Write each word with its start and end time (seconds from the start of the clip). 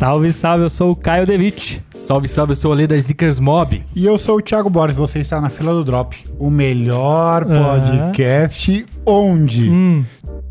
Salve, 0.00 0.32
salve, 0.32 0.64
eu 0.64 0.70
sou 0.70 0.92
o 0.92 0.96
Caio 0.96 1.26
Devitt. 1.26 1.84
Salve, 1.90 2.26
salve, 2.26 2.52
eu 2.52 2.56
sou 2.56 2.70
o 2.70 2.74
Lê 2.74 2.86
da 2.86 2.96
Sneakers 2.96 3.38
Mob. 3.38 3.84
E 3.94 4.06
eu 4.06 4.18
sou 4.18 4.38
o 4.38 4.40
Thiago 4.40 4.70
Borges, 4.70 4.96
você 4.96 5.18
está 5.18 5.42
na 5.42 5.50
fila 5.50 5.74
do 5.74 5.84
Drop, 5.84 6.16
o 6.38 6.48
melhor 6.48 7.44
podcast 7.44 8.86
onde 9.04 9.68
Hum. 9.68 10.02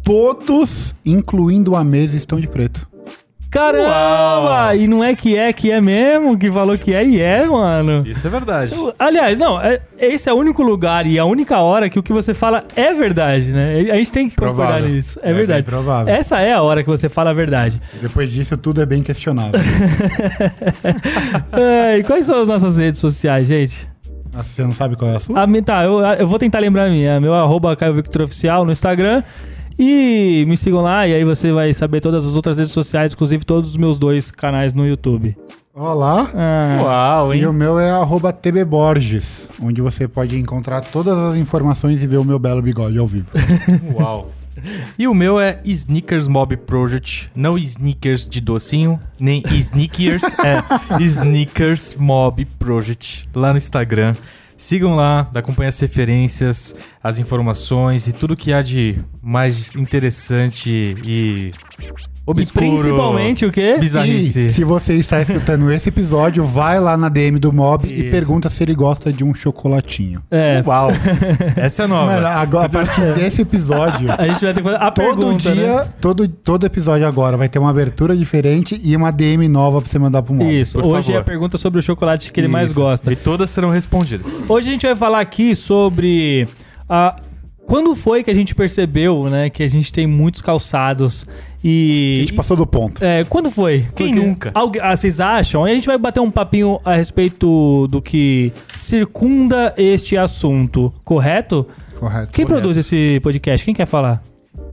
todos, 0.03 0.93
incluindo 1.03 1.75
a 1.75 1.83
mesa, 1.83 2.15
estão 2.15 2.39
de 2.39 2.47
preto. 2.47 2.87
Caramba! 3.51 3.89
Uau. 3.89 4.75
E 4.75 4.87
não 4.87 5.03
é 5.03 5.15
que 5.15 5.35
é 5.35 5.51
que 5.51 5.71
é 5.71 5.81
mesmo, 5.81 6.37
que 6.37 6.51
falou 6.51 6.77
que 6.77 6.93
é 6.93 7.03
e 7.03 7.19
é, 7.19 7.45
mano. 7.45 8.03
Isso 8.05 8.25
é 8.27 8.29
verdade. 8.29 8.73
Aliás, 8.99 9.37
não, 9.39 9.59
é- 9.59 9.79
esse 9.97 10.29
é 10.29 10.33
o 10.33 10.35
único 10.37 10.61
lugar 10.61 11.07
e 11.07 11.17
a 11.17 11.25
única 11.25 11.57
hora 11.59 11.89
que 11.89 11.97
o 11.97 12.03
que 12.03 12.13
você 12.13 12.33
fala 12.33 12.63
é 12.75 12.93
verdade, 12.93 13.45
né? 13.51 13.87
A 13.91 13.95
gente 13.95 14.11
tem 14.11 14.29
que 14.29 14.35
concordar 14.35 14.65
Provável. 14.67 14.89
nisso. 14.89 15.19
É, 15.23 15.31
É 15.31 15.33
verdade. 15.33 15.63
provável. 15.63 16.13
Essa 16.13 16.39
é 16.41 16.53
a 16.53 16.61
hora 16.61 16.83
que 16.83 16.89
você 16.89 17.09
fala 17.09 17.31
a 17.31 17.33
verdade. 17.33 17.81
Depois 18.01 18.31
disso, 18.31 18.55
tudo 18.55 18.81
é 18.81 18.85
bem 18.85 19.01
questionável. 19.01 19.59
É, 21.51 21.97
e 21.97 22.03
quais 22.03 22.25
são 22.25 22.41
as 22.41 22.47
nossas 22.47 22.77
redes 22.77 22.99
sociais, 22.99 23.47
gente? 23.47 23.87
Ah, 24.33 24.43
Você 24.43 24.61
não 24.61 24.73
sabe 24.73 24.95
qual 24.95 25.09
é 25.11 25.15
a 25.15 25.19
sua? 25.19 25.43
A 25.43 25.61
tá, 25.63 25.83
eu, 25.83 25.99
eu 25.99 26.27
vou 26.27 26.37
tentar 26.37 26.59
lembrar 26.59 26.85
a 26.85 26.89
minha. 26.89 27.19
Meu 27.19 27.33
arroba 27.33 27.75
Caio 27.75 27.93
Victor 27.95 28.23
Oficial 28.23 28.63
no 28.63 28.71
Instagram. 28.71 29.23
E 29.81 30.43
me 30.45 30.57
sigam 30.57 30.81
lá, 30.81 31.07
e 31.07 31.13
aí 31.13 31.23
você 31.23 31.53
vai 31.53 31.71
saber 31.73 32.01
todas 32.01 32.27
as 32.27 32.35
outras 32.35 32.57
redes 32.57 32.73
sociais, 32.73 33.13
inclusive 33.13 33.45
todos 33.45 33.69
os 33.71 33.77
meus 33.77 33.97
dois 33.97 34.29
canais 34.29 34.73
no 34.73 34.85
YouTube. 34.85 35.37
Olá. 35.73 36.29
Ah, 36.35 36.81
Uau, 36.83 37.33
E 37.33 37.37
hein? 37.39 37.45
o 37.47 37.53
meu 37.53 37.79
é 37.79 37.89
arroba 37.89 38.33
tbborges, 38.33 39.47
onde 39.61 39.81
você 39.81 40.05
pode 40.05 40.37
encontrar 40.37 40.81
todas 40.81 41.17
as 41.17 41.37
informações 41.37 42.03
e 42.03 42.07
ver 42.07 42.17
o 42.17 42.25
meu 42.25 42.37
belo 42.37 42.61
bigode 42.61 42.97
ao 42.97 43.07
vivo. 43.07 43.29
Uau. 43.97 44.29
E 44.97 45.07
o 45.07 45.13
meu 45.13 45.39
é 45.39 45.61
Sneakers 45.63 46.27
Mob 46.27 46.57
Project. 46.57 47.31
Não 47.33 47.57
sneakers 47.57 48.27
de 48.27 48.41
docinho, 48.41 48.99
nem 49.17 49.41
sneakers, 49.51 50.21
é 50.43 50.61
Sneakers 51.01 51.95
Mob 51.97 52.43
Project. 52.59 53.29
Lá 53.33 53.51
no 53.53 53.57
Instagram. 53.57 54.15
Sigam 54.59 54.93
lá, 54.93 55.31
acompanhem 55.33 55.69
as 55.69 55.79
referências, 55.79 56.75
as 57.01 57.17
informações 57.17 58.09
e 58.09 58.11
tudo 58.11 58.35
que 58.35 58.51
há 58.51 58.61
de 58.61 58.99
mais 59.21 59.73
interessante 59.73 60.69
e 61.01 61.51
e 62.29 62.31
obscuro. 62.31 62.65
principalmente 62.65 63.45
o 63.45 63.51
quê? 63.51 63.77
Bizarrice. 63.79 64.39
E 64.47 64.53
se 64.53 64.63
você 64.63 64.95
está 64.95 65.21
escutando 65.21 65.71
esse 65.71 65.89
episódio, 65.89 66.43
vai 66.45 66.79
lá 66.79 66.95
na 66.95 67.09
DM 67.09 67.39
do 67.39 67.51
Mob 67.51 67.87
e 67.87 68.01
Isso. 68.01 68.09
pergunta 68.11 68.49
se 68.49 68.63
ele 68.63 68.75
gosta 68.75 69.11
de 69.11 69.23
um 69.23 69.33
chocolatinho. 69.33 70.21
É, 70.29 70.61
Uau. 70.65 70.89
Essa 71.55 71.83
é 71.83 71.87
nova. 71.87 72.13
Mano, 72.13 72.27
agora, 72.27 72.65
a 72.65 72.69
partir 72.69 73.01
desse 73.15 73.41
episódio, 73.41 74.09
a 74.17 74.27
gente 74.27 74.41
vai 74.43 74.53
ter 74.53 74.61
que 74.61 74.63
fazer 74.63 74.77
a 74.81 74.91
todo 74.91 75.05
pergunta, 75.05 75.51
dia, 75.51 75.75
né? 75.83 75.87
todo, 75.99 76.27
todo 76.27 76.65
episódio 76.65 77.07
agora 77.07 77.35
vai 77.37 77.49
ter 77.49 77.59
uma 77.59 77.69
abertura 77.69 78.15
diferente 78.15 78.79
e 78.83 78.95
uma 78.95 79.11
DM 79.11 79.47
nova 79.47 79.81
pra 79.81 79.89
você 79.89 79.99
mandar 79.99 80.21
pro 80.21 80.33
Mob. 80.33 80.59
Isso, 80.59 80.79
por 80.79 80.85
hoje 80.87 81.09
é 81.09 81.13
favor. 81.13 81.21
a 81.21 81.23
pergunta 81.23 81.57
sobre 81.57 81.79
o 81.79 81.83
chocolate 81.83 82.31
que 82.31 82.39
ele 82.39 82.47
mais 82.47 82.71
gosta. 82.71 83.11
E 83.11 83.15
todas 83.15 83.49
serão 83.49 83.69
respondidas. 83.69 84.43
Hoje 84.47 84.69
a 84.69 84.71
gente 84.71 84.85
vai 84.85 84.95
falar 84.95 85.19
aqui 85.19 85.55
sobre 85.55 86.47
a 86.87 87.15
quando 87.69 87.95
foi 87.95 88.23
que 88.23 88.31
a 88.31 88.33
gente 88.33 88.53
percebeu, 88.55 89.29
né, 89.29 89.49
que 89.49 89.63
a 89.63 89.67
gente 89.69 89.93
tem 89.93 90.05
muitos 90.07 90.41
calçados 90.41 91.25
e 91.63 92.15
A 92.17 92.19
gente 92.21 92.33
passou 92.33 92.57
do 92.57 92.65
ponto. 92.65 93.03
É, 93.03 93.23
quando 93.25 93.51
foi? 93.51 93.85
Quem 93.95 94.07
Porque- 94.13 94.25
nunca? 94.27 94.51
Algu- 94.55 94.79
ah, 94.81 94.95
vocês 94.95 95.19
acham? 95.19 95.63
Aí 95.63 95.73
a 95.73 95.75
gente 95.75 95.87
vai 95.87 95.97
bater 95.97 96.19
um 96.19 96.31
papinho 96.31 96.79
a 96.83 96.95
respeito 96.95 97.87
do 97.89 98.01
que 98.01 98.51
circunda 98.73 99.73
este 99.77 100.17
assunto, 100.17 100.91
correto? 101.03 101.65
Correto. 101.99 102.31
Quem 102.31 102.45
Correto. 102.45 102.61
produz 102.61 102.77
esse 102.77 103.19
podcast? 103.21 103.63
Quem 103.65 103.73
quer 103.73 103.85
falar? 103.85 104.21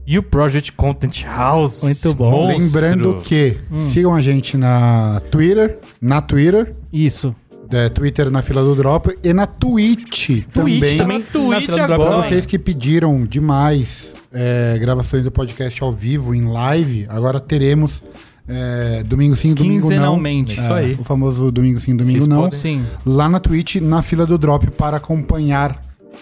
E 0.05 0.17
o 0.17 0.23
Project 0.23 0.71
Content 0.71 1.23
House. 1.25 1.83
Muito 1.83 2.13
bom. 2.13 2.31
Monstro. 2.31 2.57
Lembrando 2.63 3.21
que 3.21 3.57
Hum. 3.69 3.89
sigam 3.89 4.15
a 4.15 4.21
gente 4.21 4.55
na 4.57 5.21
Twitter, 5.29 5.77
na 6.01 6.21
Twitter, 6.21 6.73
Isso. 6.93 7.35
É, 7.71 7.89
Twitter 7.89 8.29
na 8.31 8.41
fila 8.41 8.61
do 8.63 8.75
Drop 8.75 9.09
e 9.23 9.33
na 9.33 9.45
Twitch, 9.47 10.43
também. 10.53 10.79
também. 10.97 11.19
na 11.19 11.23
Twitch 11.25 11.65
fila 11.65 11.87
do 11.87 11.93
agora. 11.93 12.27
Vocês 12.27 12.45
que 12.45 12.57
pediram 12.59 13.23
demais 13.23 14.13
é, 14.33 14.77
gravações 14.79 15.23
do 15.23 15.31
podcast 15.31 15.81
ao 15.83 15.91
vivo, 15.91 16.33
em 16.33 16.45
live, 16.45 17.05
agora 17.09 17.39
teremos 17.39 18.01
é, 18.47 19.03
domingo 19.03 19.35
sim, 19.35 19.53
domingo 19.53 19.81
não. 19.81 19.89
Quinzenalmente. 19.89 20.59
Isso 20.59 20.73
aí. 20.73 20.97
O 20.99 21.03
famoso 21.03 21.51
domingo 21.51 21.79
sim, 21.79 21.95
domingo 21.95 22.19
Vocês 22.19 22.27
não. 22.27 22.43
podem- 22.43 22.59
Sim. 22.59 22.85
Lá 23.05 23.27
na 23.27 23.39
Twitch, 23.39 23.75
na 23.75 24.01
fila 24.01 24.25
do 24.25 24.37
Drop, 24.37 24.69
para 24.71 24.97
acompanhar 24.97 25.75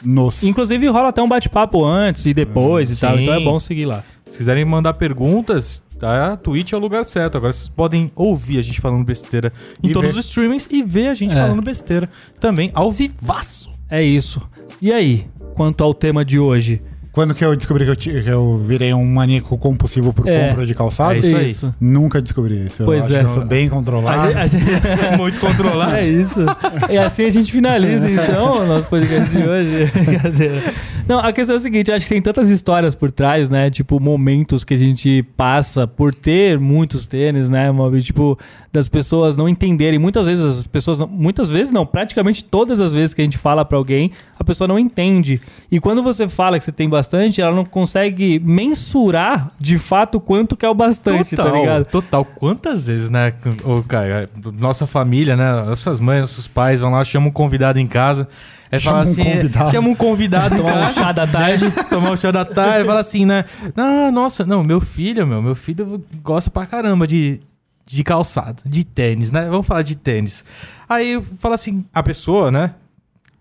nos. 0.04 0.42
Inclusive 0.44 0.88
rola 0.88 1.10
até 1.10 1.22
um 1.22 1.30
bate-papo 1.30 1.86
antes 1.86 2.26
e 2.26 2.34
depois 2.34 2.90
e 2.90 2.96
tal, 2.96 3.16
Sim. 3.16 3.24
então 3.24 3.34
é 3.36 3.40
bom 3.44 3.60
seguir 3.60 3.86
lá. 3.86 4.04
Se 4.26 4.40
quiserem 4.40 4.66
mandar 4.66 4.94
perguntas, 4.96 5.84
tá? 6.00 6.34
a 6.34 6.38
Twitch 6.38 6.74
é 6.74 6.76
o 6.76 6.80
lugar 6.80 7.06
certo. 7.06 7.38
Agora 7.38 7.54
vocês 7.54 7.68
podem 7.70 8.12
ouvir 8.16 8.60
a 8.60 8.62
gente 8.62 8.80
falando 8.82 9.04
besteira 9.04 9.52
em 9.84 9.90
E 9.90 9.94
todos 9.94 10.14
ver. 10.14 10.20
os 10.20 10.26
streamings 10.26 10.68
e 10.72 10.84
ver 10.84 11.08
a 11.08 11.14
gente 11.16 11.34
É. 11.36 11.42
falando 11.42 11.62
besteira 11.62 12.10
também 12.40 12.72
ao 12.74 12.92
vivaço. 12.92 13.70
É 13.90 14.02
isso. 14.04 14.42
E 14.82 14.92
aí, 14.92 15.26
quanto 15.54 15.84
ao 15.84 15.94
tema 15.94 16.24
de 16.26 16.40
hoje? 16.40 16.82
Quando 17.12 17.34
que 17.34 17.46
eu 17.46 17.56
descobri 17.56 17.86
que 17.86 17.92
eu, 17.92 17.96
ti- 17.96 18.22
que 18.24 18.28
eu 18.30 18.58
virei 18.58 18.94
um 18.94 19.06
maníaco 19.06 19.58
compulsivo 19.58 20.12
por 20.12 20.28
É. 20.28 20.50
compra 20.50 20.66
de 20.66 20.76
calçados? 20.76 21.24
É 21.24 21.44
isso 21.48 21.66
aí. 21.68 21.72
Nunca 21.80 22.22
descobri 22.22 22.66
isso. 22.66 22.82
Eu 22.82 22.86
Pois 22.88 23.06
acho 23.06 23.16
é. 23.16 23.20
que 23.20 23.26
eu 23.26 23.34
sou 23.36 23.46
bem 23.46 23.70
controlado. 23.70 24.38
A 24.38 24.46
gente- 24.46 24.58
a 24.58 24.60
gente- 24.76 25.16
Muito 25.18 25.40
controlado. 25.40 25.96
É 25.96 26.06
isso. 26.10 26.42
E 26.90 26.98
assim 26.98 27.24
a 27.24 27.30
gente 27.30 27.54
finaliza, 27.54 28.12
então, 28.12 28.64
o 28.64 28.68
nosso 28.68 28.88
podcast 28.88 29.30
de 29.30 29.48
hoje. 29.48 29.86
Brincadeira. 29.96 30.62
Não, 31.08 31.20
a 31.20 31.32
questão 31.32 31.56
é 31.56 31.58
a 31.58 31.62
seguinte, 31.62 31.92
eu 31.92 31.96
acho 31.96 32.06
que 32.06 32.14
tem 32.14 32.22
tantas 32.22 32.50
histórias 32.50 32.96
por 32.96 33.12
trás, 33.12 33.48
né? 33.48 33.70
Tipo, 33.70 34.00
momentos 34.00 34.64
que 34.64 34.74
a 34.74 34.78
gente 34.78 35.22
passa 35.38 35.86
por 35.86 36.16
ter 36.16 36.60
muitos 36.60 37.06
tênis, 37.06 37.48
né? 37.48 37.68
Tipo, 38.02 38.40
das 38.74 38.88
pessoas 38.88 39.38
não 39.38 39.48
entenderem. 39.48 40.00
Muitas 40.00 40.26
vezes 40.26 40.44
as 40.44 40.68
pessoas 40.68 40.98
não, 40.98 41.08
muitas 41.08 41.48
vezes 41.48 41.72
não, 41.72 41.86
praticamente 41.86 42.44
todas 42.44 42.80
as 42.80 42.92
vezes 42.92 43.14
que 43.14 43.22
a 43.22 43.24
gente 43.24 43.38
fala 43.38 43.64
pra 43.64 43.78
alguém, 43.78 44.12
a 44.40 44.44
pessoa 44.44 44.68
não 44.68 44.80
entende. 44.80 45.40
E 45.72 45.80
quando 45.80 46.02
você 46.02 46.28
fala 46.28 46.58
que 46.58 46.66
você 46.66 46.72
tem 46.72 46.90
bastante, 46.90 47.40
ela 47.40 47.56
não 47.56 47.66
consegue 47.66 48.40
mensurar 48.40 49.52
de 49.60 49.78
fato 49.78 50.20
quanto 50.20 50.58
que 50.58 50.66
é 50.66 50.70
o 50.70 50.74
bastante, 50.74 51.36
Total, 51.36 51.52
tá 51.52 51.60
ligado? 51.60 51.86
total. 51.86 52.26
Quantas 52.26 52.88
vezes, 52.88 53.12
né, 53.12 53.32
ô, 53.64 53.84
cara, 53.84 54.28
nossa 54.60 54.88
família, 54.88 55.36
né, 55.38 55.52
nossas 55.68 56.00
mães, 56.00 56.22
nossos 56.22 56.48
pais 56.48 56.80
vão 56.80 56.90
lá, 56.92 57.04
chamam 57.04 57.30
um 57.30 57.32
convidado 57.32 57.80
em 57.80 57.88
casa, 57.88 58.28
aí 58.72 58.80
Chama 58.80 58.98
fala 58.98 59.10
um 59.10 59.12
assim, 59.12 59.24
convidado. 59.24 59.72
chama 59.72 59.88
um 59.90 59.96
convidado 59.96 60.58
Tomar 60.58 60.90
um 60.90 60.94
chá 60.94 61.12
da 61.12 61.26
tarde. 61.28 61.72
tomar 61.90 62.12
um 62.12 62.18
chá 62.18 62.32
da 62.32 62.46
tarde, 62.46 62.86
fala 62.88 63.00
assim, 63.00 63.26
né, 63.26 63.46
ah, 63.78 64.12
nossa, 64.12 64.46
não, 64.46 64.64
meu 64.64 64.82
filho, 64.82 65.26
meu, 65.28 65.42
meu 65.42 65.56
filho 65.56 66.04
gosta 66.24 66.50
pra 66.50 66.66
caramba 66.66 67.06
de, 67.08 67.40
de 67.86 68.04
calçado, 68.04 68.64
de 68.66 68.84
tênis, 68.84 69.32
né, 69.32 69.48
vamos 69.50 69.66
falar 69.68 69.82
de 69.84 69.96
tênis. 69.96 70.44
Aí 70.90 71.22
fala 71.40 71.56
assim, 71.56 71.86
a 71.94 72.02
pessoa, 72.04 72.52
né, 72.52 72.74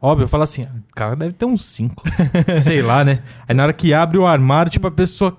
Óbvio, 0.00 0.28
fala 0.28 0.44
assim, 0.44 0.64
"Ah, 0.64 0.76
o 0.92 0.94
cara 0.94 1.16
deve 1.16 1.32
ter 1.32 1.46
uns 1.46 1.64
5. 1.64 2.02
sei 2.60 2.82
lá, 2.82 3.02
né? 3.02 3.20
Aí 3.48 3.54
na 3.54 3.62
hora 3.62 3.72
que 3.72 3.94
abre 3.94 4.18
o 4.18 4.26
armário, 4.26 4.70
tipo, 4.70 4.86
a 4.86 4.90
pessoa. 4.90 5.34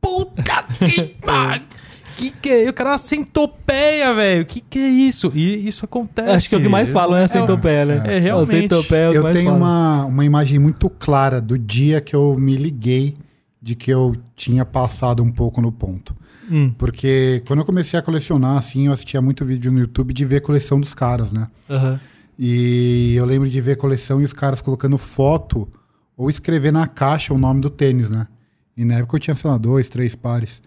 Puta 0.00 0.64
que 0.76 1.04
pariu! 1.24 1.62
Que 2.18 2.30
que 2.30 2.48
é? 2.50 2.68
O 2.68 2.72
cara 2.72 2.90
é 2.90 2.92
uma 2.92 2.98
centopeia, 2.98 4.12
velho. 4.14 4.44
Que 4.44 4.60
que 4.60 4.78
é 4.78 4.88
isso? 4.88 5.30
E 5.34 5.66
isso 5.66 5.84
acontece. 5.84 6.28
Acho 6.30 6.48
que 6.48 6.54
é 6.54 6.58
o 6.58 6.60
que 6.62 6.68
mais 6.68 6.90
falam, 6.90 7.14
né? 7.18 7.28
Centopeia, 7.28 7.84
né? 7.84 8.16
É, 8.16 8.18
realmente. 8.18 8.56
O 8.56 8.60
centopeia 8.62 8.98
é 9.00 9.08
o 9.08 9.12
que 9.12 9.18
Eu 9.18 9.22
mais 9.22 9.36
tenho 9.36 9.50
falam. 9.50 9.60
uma, 9.62 10.04
uma 10.06 10.24
imagem 10.24 10.58
muito 10.58 10.90
clara 10.90 11.40
do 11.40 11.56
dia 11.58 12.00
que 12.00 12.14
eu 12.16 12.36
me 12.38 12.56
liguei 12.56 13.16
de 13.62 13.74
que 13.74 13.90
eu 13.90 14.16
tinha 14.34 14.64
passado 14.64 15.22
um 15.22 15.30
pouco 15.30 15.60
no 15.60 15.70
ponto. 15.70 16.16
Hum, 16.50 16.72
Porque 16.78 17.42
quando 17.46 17.60
eu 17.60 17.64
comecei 17.64 17.98
a 17.98 18.02
colecionar, 18.02 18.56
assim, 18.56 18.86
eu 18.86 18.92
assistia 18.92 19.20
muito 19.20 19.44
vídeo 19.44 19.70
no 19.70 19.78
YouTube 19.78 20.12
de 20.14 20.24
ver 20.24 20.36
a 20.36 20.40
coleção 20.40 20.80
dos 20.80 20.94
caras, 20.94 21.30
né? 21.30 21.46
aham. 21.70 22.00
E 22.40 23.14
eu 23.16 23.24
lembro 23.26 23.48
de 23.50 23.60
ver 23.60 23.72
a 23.72 23.76
coleção 23.76 24.20
e 24.22 24.24
os 24.24 24.32
caras 24.32 24.60
colocando 24.62 24.96
foto 24.96 25.68
ou 26.16 26.30
escrever 26.30 26.72
na 26.72 26.86
caixa 26.86 27.34
o 27.34 27.38
nome 27.38 27.60
do 27.60 27.68
tênis, 27.68 28.08
né? 28.08 28.28
E 28.76 28.84
na 28.84 28.94
época 28.94 29.16
eu 29.16 29.20
tinha, 29.20 29.34
sei 29.34 29.50
lá, 29.50 29.58
dois, 29.58 29.88
três 29.88 30.14
pares. 30.14 30.62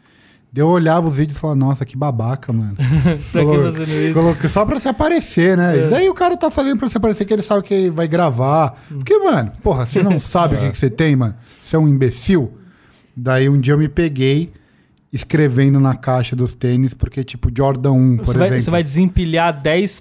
Eu 0.53 0.67
olhava 0.67 1.07
os 1.07 1.15
vídeos 1.15 1.37
e 1.37 1.39
falava, 1.39 1.57
nossa, 1.59 1.85
que 1.85 1.95
babaca, 1.95 2.51
mano. 2.51 2.75
Pra 3.31 3.41
que 3.41 3.47
Colo- 3.47 3.71
fazendo 3.71 3.83
isso? 4.01 4.13
coloquei 4.13 4.49
só 4.49 4.65
pra 4.65 4.79
se 4.81 4.87
aparecer, 4.89 5.55
né? 5.55 5.77
É. 5.77 5.85
E 5.85 5.89
daí 5.89 6.09
o 6.09 6.13
cara 6.13 6.35
tá 6.35 6.51
fazendo 6.51 6.77
pra 6.77 6.89
se 6.89 6.97
aparecer 6.97 7.23
que 7.23 7.33
ele 7.33 7.41
sabe 7.41 7.63
que 7.63 7.89
vai 7.89 8.05
gravar. 8.07 8.77
Porque, 8.89 9.17
mano, 9.19 9.51
porra, 9.63 9.85
você 9.85 10.03
não 10.03 10.19
sabe 10.19 10.55
o 10.55 10.59
que, 10.59 10.71
que 10.71 10.77
você 10.77 10.89
tem, 10.89 11.15
mano? 11.15 11.35
Você 11.63 11.75
é 11.75 11.79
um 11.79 11.87
imbecil. 11.87 12.51
Daí 13.15 13.47
um 13.47 13.57
dia 13.57 13.73
eu 13.73 13.77
me 13.77 13.87
peguei 13.87 14.51
escrevendo 15.13 15.79
na 15.79 15.95
caixa 15.95 16.35
dos 16.35 16.53
tênis, 16.53 16.93
porque, 16.93 17.23
tipo, 17.23 17.49
Jordan 17.55 17.91
1, 17.91 18.17
por 18.17 18.25
Você 18.27 18.37
vai, 18.37 18.47
exemplo. 18.47 18.63
você 18.65 18.71
vai 18.71 18.83
desempilhar 18.83 19.61
10, 19.61 19.99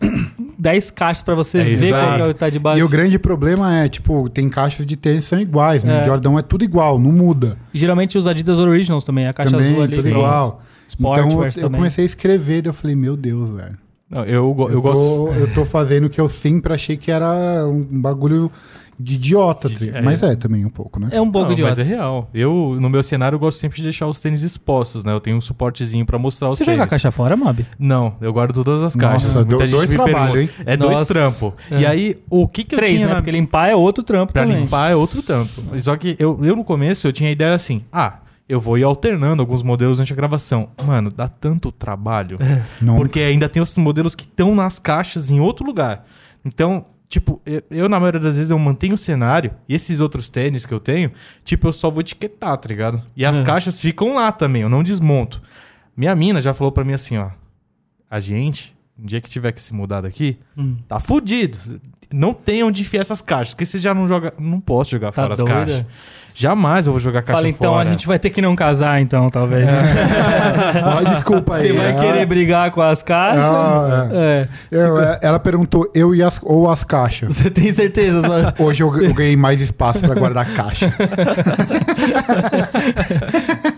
10 0.61 0.91
caixas 0.91 1.23
pra 1.23 1.35
você 1.35 1.59
É 1.59 1.65
ver 1.65 1.87
exato. 1.87 1.91
qual 2.05 2.15
que 2.17 2.21
é 2.21 2.25
o 2.25 2.29
que 2.29 2.35
tá 2.35 2.51
de 2.51 2.59
baixo. 2.59 2.81
E 2.81 2.83
o 2.83 2.89
grande 2.89 3.19
problema 3.19 3.75
é, 3.77 3.89
tipo, 3.89 4.29
tem 4.29 4.49
caixas 4.49 4.85
de 4.87 4.97
tênis 4.97 5.21
que 5.25 5.31
são 5.31 5.41
iguais, 5.41 5.83
né? 5.83 6.03
É. 6.03 6.05
Jordan 6.05 6.39
é 6.39 6.43
tudo 6.43 6.62
igual, 6.65 6.99
não 6.99 7.11
muda. 7.12 7.57
E 7.73 7.79
Geralmente 7.79 8.19
os 8.19 8.27
Adidas 8.27 8.59
Originals 8.59 9.03
também, 9.05 9.27
a 9.27 9.33
caixa 9.33 9.51
também, 9.51 9.71
azul 9.71 9.83
ali. 9.83 9.97
tudo 9.97 10.09
igual. 10.09 10.62
Sportwear 10.89 11.27
então 11.29 11.62
eu, 11.62 11.62
eu 11.62 11.71
comecei 11.71 12.05
a 12.05 12.07
escrever, 12.07 12.62
daí 12.62 12.71
eu 12.71 12.75
falei, 12.75 12.95
meu 12.97 13.17
Deus, 13.17 13.51
velho. 13.57 13.79
Não, 14.11 14.25
eu, 14.25 14.55
eu, 14.59 14.71
Eu, 14.71 14.83
gosto. 14.83 14.97
tô, 14.97 15.29
eu 15.35 15.55
tô 15.55 15.65
fazendo 15.65 16.07
o 16.07 16.11
que 16.11 16.21
eu 16.21 16.29
sempre 16.29 16.73
achei 16.75 16.97
que 16.97 17.11
era 17.12 17.65
um 17.65 18.01
bagulho 18.01 18.51
de 19.00 19.14
idiota. 19.14 19.69
tá 19.70 19.79
De- 19.79 19.91
é. 19.91 20.02
Mas 20.02 20.23
é 20.23 20.37
também 20.37 20.64
um 20.64 20.70
pouco, 20.70 21.00
né? 21.00 21.08
É 21.11 21.20
um 21.20 21.31
pouco 21.31 21.47
Não, 21.47 21.52
idiota. 21.52 21.70
mas 21.70 21.79
é 21.79 21.82
real. 21.82 22.29
Eu, 22.35 22.76
no 22.81 22.88
meu 22.91 23.02
cenário, 23.02 23.37
eu 23.37 23.41
gosto 23.41 23.58
sempre 23.58 23.79
de 23.79 23.82
deixar 23.85 24.06
os 24.06 24.20
tênis 24.20 24.43
expostos, 24.43 25.02
né? 25.05 25.12
Eu 25.12 25.20
tenho 25.20 25.37
um 25.37 25.41
suportezinho 25.41 26.05
pra 26.05 26.19
mostrar 26.19 26.49
os 26.50 26.58
Você 26.58 26.64
tênis. 26.64 26.76
joga 26.79 26.85
a 26.87 26.88
caixa 26.91 27.11
fora, 27.11 27.37
Mob? 27.37 27.67
Não, 27.79 28.14
eu 28.20 28.32
guardo 28.32 28.52
todas 28.62 28.82
as 28.82 28.94
Nossa, 28.94 29.08
caixas. 29.08 29.32
deu- 29.35 29.47
Muita 29.47 29.67
gente 29.67 29.76
dois 29.76 29.91
me 29.91 29.97
trabalho, 29.97 30.32
pergunta. 30.32 30.61
hein? 30.61 30.64
É 30.67 30.76
dois 30.76 30.99
Nossa. 30.99 31.06
trampos. 31.06 31.52
É. 31.70 31.79
E 31.81 31.87
aí, 31.87 32.17
o 32.29 32.47
que 32.47 32.64
que 32.64 32.75
eu 32.75 32.79
Três, 32.79 32.94
tinha 32.97 33.06
né? 33.08 33.14
na... 33.14 33.20
Porque 33.20 33.31
limpar 33.31 33.69
é 33.69 33.75
outro 33.75 34.05
trampo 34.05 34.32
Pra 34.32 34.43
também. 34.43 34.61
limpar 34.62 34.91
é 34.91 34.94
outro 34.97 35.23
trampo. 35.23 35.62
Só 35.81 35.97
que 35.97 36.17
eu, 36.19 36.38
eu, 36.44 36.55
no 36.56 36.64
começo, 36.64 37.06
eu 37.06 37.12
tinha 37.12 37.29
a 37.29 37.32
ideia 37.32 37.55
assim, 37.55 37.82
ah... 37.93 38.19
Eu 38.49 38.61
vou 38.61 38.76
ir 38.76 38.82
alternando 38.82 39.41
alguns 39.41 39.62
modelos 39.62 39.99
durante 39.99 40.12
a 40.12 40.17
gravação. 40.17 40.70
Mano, 40.85 41.08
dá 41.08 41.29
tanto 41.29 41.70
trabalho. 41.70 42.37
Não- 42.82 42.97
Porque 42.97 43.20
ainda 43.20 43.49
tem 43.49 43.62
os 43.62 43.79
modelos 43.79 44.17
que 44.17 44.25
estão 44.25 44.56
nas 44.56 44.76
caixas 44.76 45.31
em 45.31 45.38
outro 45.38 45.64
lugar. 45.64 46.05
Então, 46.44 46.85
tipo, 47.11 47.43
eu, 47.71 47.89
na 47.89 47.99
maioria 48.01 48.21
das 48.21 48.37
vezes 48.37 48.51
eu 48.51 48.59
mantenho 48.59 48.95
o 48.95 48.99
cenário 48.99 49.51
e 49.69 49.75
esses 49.75 50.01
outros 50.01 50.31
tênis 50.31 50.65
que 50.65 50.73
eu 50.73 50.81
tenho, 50.81 51.11
tipo, 51.45 51.67
eu 51.67 51.73
só 51.73 51.91
vou 51.91 52.01
etiquetar, 52.01 52.57
tá 52.57 52.69
ligado? 52.69 53.03
E 53.17 53.27
as 53.27 53.39
É. 53.39 53.43
caixas 53.45 53.79
ficam 53.81 54.15
lá 54.15 54.31
também, 54.33 54.62
eu 54.62 54.69
não 54.71 54.83
desmonto. 54.83 55.43
Minha 55.97 56.15
mina 56.15 56.41
já 56.41 56.55
falou 56.55 56.71
pra 56.73 56.85
mim 56.85 56.93
assim, 56.95 57.19
ó. 57.19 57.31
A 58.09 58.21
gente, 58.21 58.75
no 58.97 59.07
dia 59.07 59.21
que 59.21 59.29
tiver 59.29 59.53
que 59.53 59.61
se 59.61 59.75
mudar 59.75 60.01
daqui, 60.03 60.39
Hum. 60.57 60.77
tá 60.89 60.99
fudido. 61.01 61.59
Não 62.12 62.33
tem 62.33 62.62
onde 62.62 62.81
enfiar 62.83 63.01
essas 63.03 63.21
caixas, 63.21 63.55
porque 63.55 63.67
você 63.67 63.79
já 63.79 63.93
não 63.95 64.09
joga. 64.09 64.33
Não 64.39 64.61
posso 64.61 64.91
jogar 64.93 65.12
Tá 65.12 65.23
fora 65.23 65.33
as 65.35 65.39
doida? 65.39 65.55
caixas. 65.55 65.87
Jamais 66.35 66.87
eu 66.87 66.93
vou 66.93 67.00
jogar 67.00 67.23
caixa 67.23 67.37
Fala, 67.38 67.49
então 67.49 67.73
fora. 67.73 67.88
a 67.88 67.93
gente 67.93 68.06
vai 68.06 68.19
ter 68.19 68.31
que 68.31 68.41
não 68.41 68.55
casar, 68.56 69.00
então, 69.00 69.29
talvez. 69.29 69.69
Ó, 70.85 71.15
desculpa 71.15 71.56
aí. 71.56 71.69
Você 71.69 71.73
vai 71.75 71.91
ela- 71.93 72.00
querer 72.00 72.27
brigar 72.27 72.71
com 72.71 72.81
as 72.81 73.03
caixas? 73.03 73.44
Ah, 73.44 74.09
é. 74.12 74.49
Eu- 74.71 75.00
é, 75.00 75.19
ela 75.23 75.38
perguntou 75.38 75.91
eu 75.94 76.15
e 76.15 76.23
as, 76.23 76.38
ou 76.43 76.71
as 76.71 76.82
caixas. 76.85 77.37
Você 77.37 77.50
tem 77.50 77.73
certeza? 77.73 78.21
Hoje 78.59 78.82
eu, 78.82 78.97
eu 79.03 79.12
ganhei 79.15 79.37
mais 79.37 79.61
espaço 79.61 80.00
pra 80.00 80.15
guardar 80.15 80.47
caixa. 80.55 80.93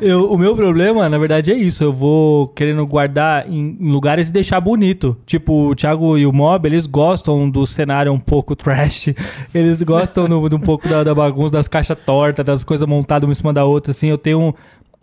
Eu- 0.03 0.33
o 0.33 0.37
meu 0.39 0.55
problema, 0.57 1.09
na 1.09 1.17
verdade, 1.17 1.53
é 1.53 1.57
isso. 1.57 1.83
Eu 1.85 1.93
vou 1.93 2.49
querendo 2.49 2.85
guardar 2.87 3.49
em, 3.51 3.77
lugares 3.81 4.29
e 4.29 4.33
deixar 4.33 4.61
bonito. 4.61 5.17
Tipo, 5.25 5.69
o 5.71 5.75
Thiago 5.75 6.19
e 6.19 6.27
o 6.27 6.33
Mob, 6.33 6.67
eles 6.69 6.87
gostam 6.87 7.49
do 7.49 7.65
cenário 7.67 8.13
um 8.13 8.19
pouco 8.19 8.57
trash. 8.57 9.11
Eles 9.55 9.81
gostam 9.83 10.29
do- 10.29 10.49
de 10.49 10.55
um 10.57 10.61
pouco 10.61 10.89
da, 10.89 11.05
da 11.05 11.15
bagunça, 11.15 11.53
das 11.53 11.69
caixas 11.69 11.97
tortas, 12.05 12.45
das 12.45 12.65
coisas 12.65 12.87
montadas 12.89 13.27
uma 13.29 13.33
em 13.33 13.35
cima 13.35 13.53
da 13.53 13.65
outra. 13.65 13.93
Assim, 13.93 14.09
eu 14.09 14.19
tenho 14.19 14.55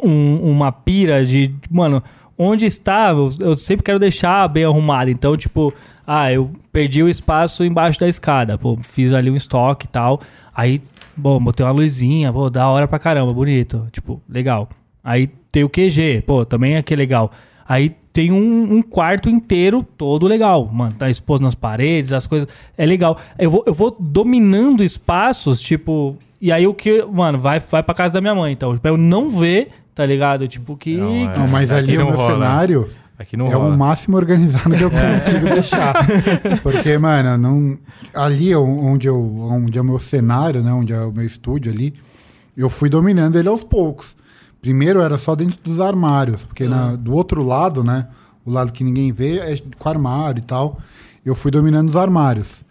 um- 0.01 0.09
um- 0.09 0.51
uma 0.51 0.71
pira 0.71 1.23
de. 1.25 1.53
Mano, 1.71 2.03
onde 2.37 2.65
está, 2.65 3.09
eu, 3.11 3.29
eu 3.39 3.55
sempre 3.55 3.83
quero 3.83 3.99
deixar 3.99 4.47
bem 4.47 4.65
arrumado. 4.65 5.09
Então, 5.09 5.37
tipo, 5.37 5.73
ah, 6.05 6.31
eu 6.31 6.49
perdi 6.71 7.01
o 7.03 7.09
espaço 7.09 7.63
embaixo 7.63 7.99
da 7.99 8.07
escada. 8.07 8.57
Pô, 8.57 8.77
fiz 8.81 9.13
ali 9.13 9.29
um 9.31 9.35
estoque 9.35 9.85
e 9.85 9.89
tal. 9.89 10.19
Aí, 10.53 10.81
bom, 11.15 11.39
botei 11.41 11.65
uma 11.65 11.71
luzinha, 11.71 12.33
pô, 12.33 12.49
da 12.49 12.67
hora 12.67 12.87
pra 12.87 12.99
caramba, 12.99 13.31
bonito. 13.33 13.87
Tipo, 13.91 14.21
legal. 14.27 14.67
Aí 15.09 15.25
tem 15.51 15.63
o 15.63 15.69
QG, 15.69 16.21
pô, 16.27 16.45
também 16.45 16.75
é 16.75 16.83
que 16.83 16.93
é 16.93 16.97
legal. 16.97 17.31
Aí 17.67 17.95
tem 18.13 18.31
um, 18.31 18.75
um 18.75 18.81
quarto 18.83 19.27
inteiro 19.27 19.83
todo 19.97 20.27
legal, 20.27 20.69
mano. 20.71 20.93
Tá 20.93 21.09
exposto 21.09 21.41
nas 21.41 21.55
paredes, 21.55 22.13
as 22.13 22.27
coisas. 22.27 22.47
É 22.77 22.85
legal. 22.85 23.17
Eu 23.39 23.49
vou, 23.49 23.63
eu 23.65 23.73
vou 23.73 23.97
dominando 23.99 24.83
espaços, 24.83 25.59
tipo. 25.59 26.15
E 26.39 26.51
aí 26.51 26.67
o 26.67 26.75
que. 26.75 27.03
Mano, 27.05 27.39
vai, 27.39 27.59
vai 27.59 27.81
pra 27.81 27.95
casa 27.95 28.13
da 28.13 28.21
minha 28.21 28.35
mãe, 28.35 28.53
então. 28.53 28.77
Pra 28.77 28.91
eu 28.91 28.97
não 28.97 29.31
ver, 29.31 29.69
tá 29.95 30.05
ligado? 30.05 30.47
Tipo, 30.47 30.77
que. 30.77 30.95
Não, 30.95 31.15
é. 31.15 31.37
Não, 31.39 31.47
mas 31.47 31.71
aqui 31.71 31.89
ali 31.89 31.97
o 31.97 32.01
não 32.01 32.07
meu 32.09 32.15
rola. 32.15 32.33
cenário 32.33 32.89
Aqui 33.17 33.35
não 33.35 33.47
é 33.47 33.55
rola. 33.55 33.73
o 33.73 33.75
máximo 33.75 34.15
organizado 34.15 34.75
que 34.75 34.83
eu 34.83 34.91
consigo 34.91 35.45
deixar. 35.51 35.93
Porque, 36.61 36.99
mano, 36.99 37.35
não, 37.35 37.79
ali 38.13 38.55
onde, 38.55 39.07
eu, 39.07 39.19
onde 39.39 39.75
é 39.75 39.81
o 39.81 39.85
meu 39.85 39.97
cenário, 39.99 40.61
né? 40.61 40.71
Onde 40.71 40.93
é 40.93 41.01
o 41.01 41.11
meu 41.11 41.25
estúdio 41.25 41.71
ali, 41.71 41.95
eu 42.55 42.69
fui 42.69 42.89
dominando 42.89 43.37
ele 43.39 43.49
aos 43.49 43.63
poucos. 43.63 44.15
Primeiro 44.61 44.99
era 45.01 45.17
só 45.17 45.35
dentro 45.35 45.57
dos 45.63 45.79
armários, 45.79 46.43
porque 46.43 46.67
na- 46.67 46.95
do 46.95 47.13
outro 47.13 47.43
lado, 47.43 47.83
né? 47.83 48.07
O 48.45 48.51
lado 48.51 48.71
que 48.71 48.83
ninguém 48.83 49.11
vê 49.11 49.37
é 49.39 49.57
com 49.77 49.89
armário 49.89 50.39
e 50.39 50.43
tal. 50.43 50.77
Eu 51.25 51.35
fui 51.35 51.51
dominando 51.51 51.89
os 51.89 51.95
armários. 51.95 52.63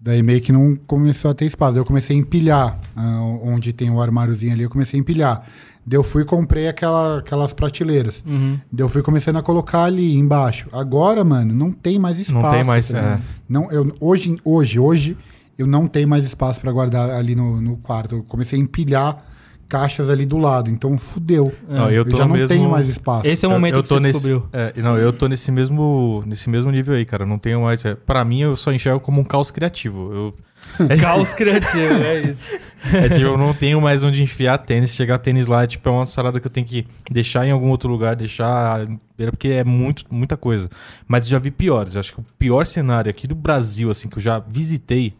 Daí 0.00 0.22
meio 0.22 0.40
que 0.40 0.50
não 0.50 0.74
começou 0.86 1.30
a 1.30 1.34
ter 1.34 1.44
espaço. 1.44 1.76
Eu 1.76 1.84
comecei 1.84 2.16
a 2.16 2.18
empilhar. 2.18 2.78
ah, 2.96 3.20
onde 3.42 3.72
tem 3.72 3.90
o 3.90 4.00
armáriozinho 4.00 4.52
ali, 4.52 4.62
eu 4.62 4.70
comecei 4.70 4.98
a 4.98 5.00
empilhar. 5.00 5.42
Daí 5.86 5.98
eu 5.98 6.02
fui 6.02 6.22
e 6.22 6.24
comprei 6.24 6.68
aquela, 6.68 7.18
aquelas 7.18 7.52
prateleiras. 7.52 8.22
Uhum. 8.26 8.58
Daí 8.72 8.84
eu 8.84 8.88
fui 8.88 9.02
começando 9.02 9.36
a 9.36 9.42
colocar 9.42 9.84
ali 9.84 10.16
embaixo. 10.16 10.68
Agora, 10.72 11.22
mano, 11.22 11.52
não 11.54 11.70
tem 11.70 11.98
mais 11.98 12.18
espaço. 12.18 12.42
Não 12.42 12.50
tem 12.50 12.64
mais, 12.64 12.88
tá 12.88 12.98
é. 12.98 13.18
Não, 13.48 13.70
eu, 13.70 13.94
hoje, 14.00 14.36
hoje, 14.44 14.78
hoje, 14.78 15.16
eu 15.58 15.66
não 15.66 15.86
tenho 15.86 16.08
mais 16.08 16.24
espaço 16.24 16.60
pra 16.60 16.72
guardar 16.72 17.10
ali 17.10 17.34
no, 17.34 17.60
no 17.60 17.76
quarto. 17.76 18.16
Eu 18.16 18.22
comecei 18.22 18.58
a 18.58 18.62
empilhar 18.62 19.22
caixas 19.70 20.10
ali 20.10 20.26
do 20.26 20.36
lado. 20.36 20.68
Então, 20.68 20.98
fudeu. 20.98 21.50
Não, 21.68 21.88
eu 21.90 22.04
eu 22.04 22.10
já 22.10 22.18
não 22.26 22.34
mesmo- 22.34 22.48
tenho 22.48 22.68
mais 22.68 22.88
espaço. 22.88 23.26
Esse 23.26 23.44
é 23.46 23.48
o 23.48 23.52
Eu- 23.52 23.54
momento 23.54 23.76
eu 23.76 23.82
que 23.82 23.88
tô 23.88 23.94
você 23.94 24.00
nesse, 24.02 24.12
descobriu. 24.28 24.48
é, 24.52 24.74
não, 24.82 24.98
eu 24.98 25.12
tô 25.12 25.28
nesse 25.28 25.50
mesmo, 25.50 26.22
nesse 26.26 26.50
mesmo 26.50 26.70
nível 26.70 26.94
aí, 26.94 27.04
cara. 27.06 27.24
Não 27.24 27.38
tenho 27.38 27.62
mais. 27.62 27.84
É, 27.84 27.94
para 27.94 28.22
mim, 28.24 28.40
eu 28.42 28.56
só 28.56 28.72
enxergo 28.72 29.00
como 29.00 29.20
um 29.20 29.24
caos 29.24 29.50
criativo. 29.50 30.12
Eu, 30.12 30.34
Caos 31.00 31.30
criativo, 31.32 31.94
é 32.04 32.20
isso. 32.20 32.46
é 32.92 33.08
tipo, 33.08 33.20
eu 33.22 33.36
não 33.38 33.54
tenho 33.54 33.80
mais 33.80 34.04
onde 34.04 34.22
enfiar 34.22 34.58
tênis. 34.58 34.94
Chegar 34.94 35.18
tênis 35.18 35.46
lá, 35.46 35.62
é, 35.62 35.66
tipo, 35.66 35.88
é 35.88 35.92
uma 35.92 36.06
parada 36.06 36.38
que 36.38 36.46
eu 36.46 36.50
tenho 36.50 36.66
que 36.66 36.86
deixar 37.10 37.46
em 37.46 37.50
algum 37.50 37.70
outro 37.70 37.88
lugar, 37.90 38.14
deixar. 38.14 38.84
Porque 39.16 39.48
é 39.48 39.64
muito, 39.64 40.04
muita 40.14 40.36
coisa. 40.36 40.68
Mas 41.08 41.24
eu 41.24 41.30
já 41.30 41.38
vi 41.38 41.50
piores. 41.50 41.94
Eu 41.94 42.00
acho 42.00 42.12
que 42.12 42.20
o 42.20 42.24
pior 42.38 42.66
cenário 42.66 43.10
aqui 43.10 43.26
do 43.26 43.34
Brasil, 43.34 43.90
assim, 43.90 44.08
que 44.08 44.18
eu 44.18 44.22
já 44.22 44.38
visitei 44.38 45.14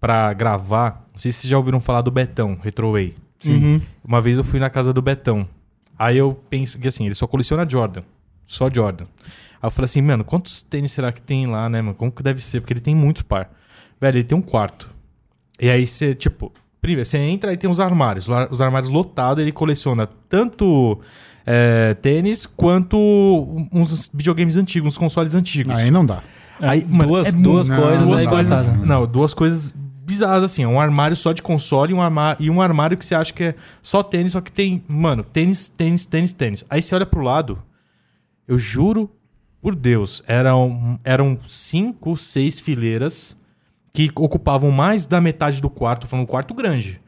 pra 0.00 0.32
gravar. 0.32 1.04
Não 1.12 1.18
sei 1.18 1.30
se 1.32 1.40
vocês 1.40 1.50
já 1.50 1.56
ouviram 1.58 1.78
falar 1.78 2.00
do 2.02 2.10
Betão, 2.10 2.58
Retroway. 2.60 3.14
Uhum. 3.50 3.80
Uma 4.04 4.20
vez 4.20 4.38
eu 4.38 4.44
fui 4.44 4.58
na 4.60 4.70
casa 4.70 4.92
do 4.92 5.00
Betão. 5.02 5.46
Aí 5.98 6.16
eu 6.18 6.34
penso 6.50 6.78
que 6.78 6.88
assim, 6.88 7.06
ele 7.06 7.14
só 7.14 7.26
coleciona 7.26 7.68
Jordan. 7.68 8.02
Só 8.46 8.68
Jordan. 8.70 9.04
Aí 9.62 9.66
eu 9.66 9.70
falei 9.70 9.84
assim, 9.86 10.02
mano, 10.02 10.24
quantos 10.24 10.62
tênis 10.62 10.92
será 10.92 11.12
que 11.12 11.20
tem 11.22 11.46
lá, 11.46 11.68
né, 11.68 11.80
mano? 11.80 11.94
Como 11.94 12.10
que 12.10 12.22
deve 12.22 12.42
ser? 12.42 12.60
Porque 12.60 12.72
ele 12.72 12.80
tem 12.80 12.94
muito 12.94 13.24
par. 13.24 13.50
Velho, 14.00 14.16
ele 14.16 14.24
tem 14.24 14.36
um 14.36 14.42
quarto. 14.42 14.90
E 15.60 15.70
aí 15.70 15.86
você, 15.86 16.14
tipo, 16.14 16.52
primeiro, 16.80 17.08
você 17.08 17.18
entra 17.18 17.52
e 17.52 17.56
tem 17.56 17.70
os 17.70 17.78
armários. 17.78 18.24
Os 18.28 18.34
ar- 18.34 18.48
Os 18.50 18.60
armários 18.60 18.90
lotados, 18.90 19.40
ele 19.40 19.52
coleciona 19.52 20.08
tanto 20.28 21.00
é, 21.46 21.94
tênis 21.94 22.44
quanto 22.46 22.96
uns 23.72 24.10
videogames 24.12 24.56
antigos, 24.56 24.94
uns 24.94 24.98
consoles 24.98 25.34
antigos. 25.34 25.74
Aí 25.74 25.90
não 25.90 26.04
dá. 26.04 26.22
Aí, 26.60 26.82
duas 26.82 26.88
mano, 26.92 27.18
é 27.18 27.32
duas 27.32 27.68
coisas 27.70 28.08
aí 28.16 28.24
não, 28.24 28.30
coisas, 28.30 28.72
não, 28.86 29.06
duas 29.06 29.34
coisas 29.34 29.74
bizarras 30.04 30.42
assim. 30.42 30.62
é 30.64 30.68
Um 30.68 30.80
armário 30.80 31.16
só 31.16 31.32
de 31.32 31.42
console 31.42 31.92
e 31.92 31.94
um, 31.94 32.02
arma- 32.02 32.36
e 32.40 32.50
um 32.50 32.60
armário 32.60 32.96
que 32.96 33.04
você 33.06 33.14
acha 33.14 33.32
que 33.32 33.44
é 33.44 33.54
só 33.82 34.02
tênis, 34.02 34.32
só 34.32 34.40
que 34.40 34.50
tem, 34.52 34.82
mano, 34.88 35.22
tênis, 35.22 35.68
tênis, 35.68 36.04
tênis, 36.06 36.32
tênis. 36.32 36.64
Aí 36.68 36.82
você 36.82 36.94
olha 36.94 37.06
pro 37.06 37.22
lado, 37.22 37.58
eu 38.46 38.58
juro 38.58 39.10
por 39.60 39.74
Deus, 39.76 40.22
eram, 40.26 40.98
eram 41.04 41.38
cinco, 41.48 42.16
seis 42.16 42.58
fileiras 42.58 43.38
que 43.92 44.10
ocupavam 44.16 44.70
mais 44.70 45.06
da 45.06 45.20
metade 45.20 45.60
do 45.60 45.70
quarto, 45.70 46.06
falando 46.06 46.24
um 46.24 46.28
quarto 46.28 46.52
grande. 46.54 47.00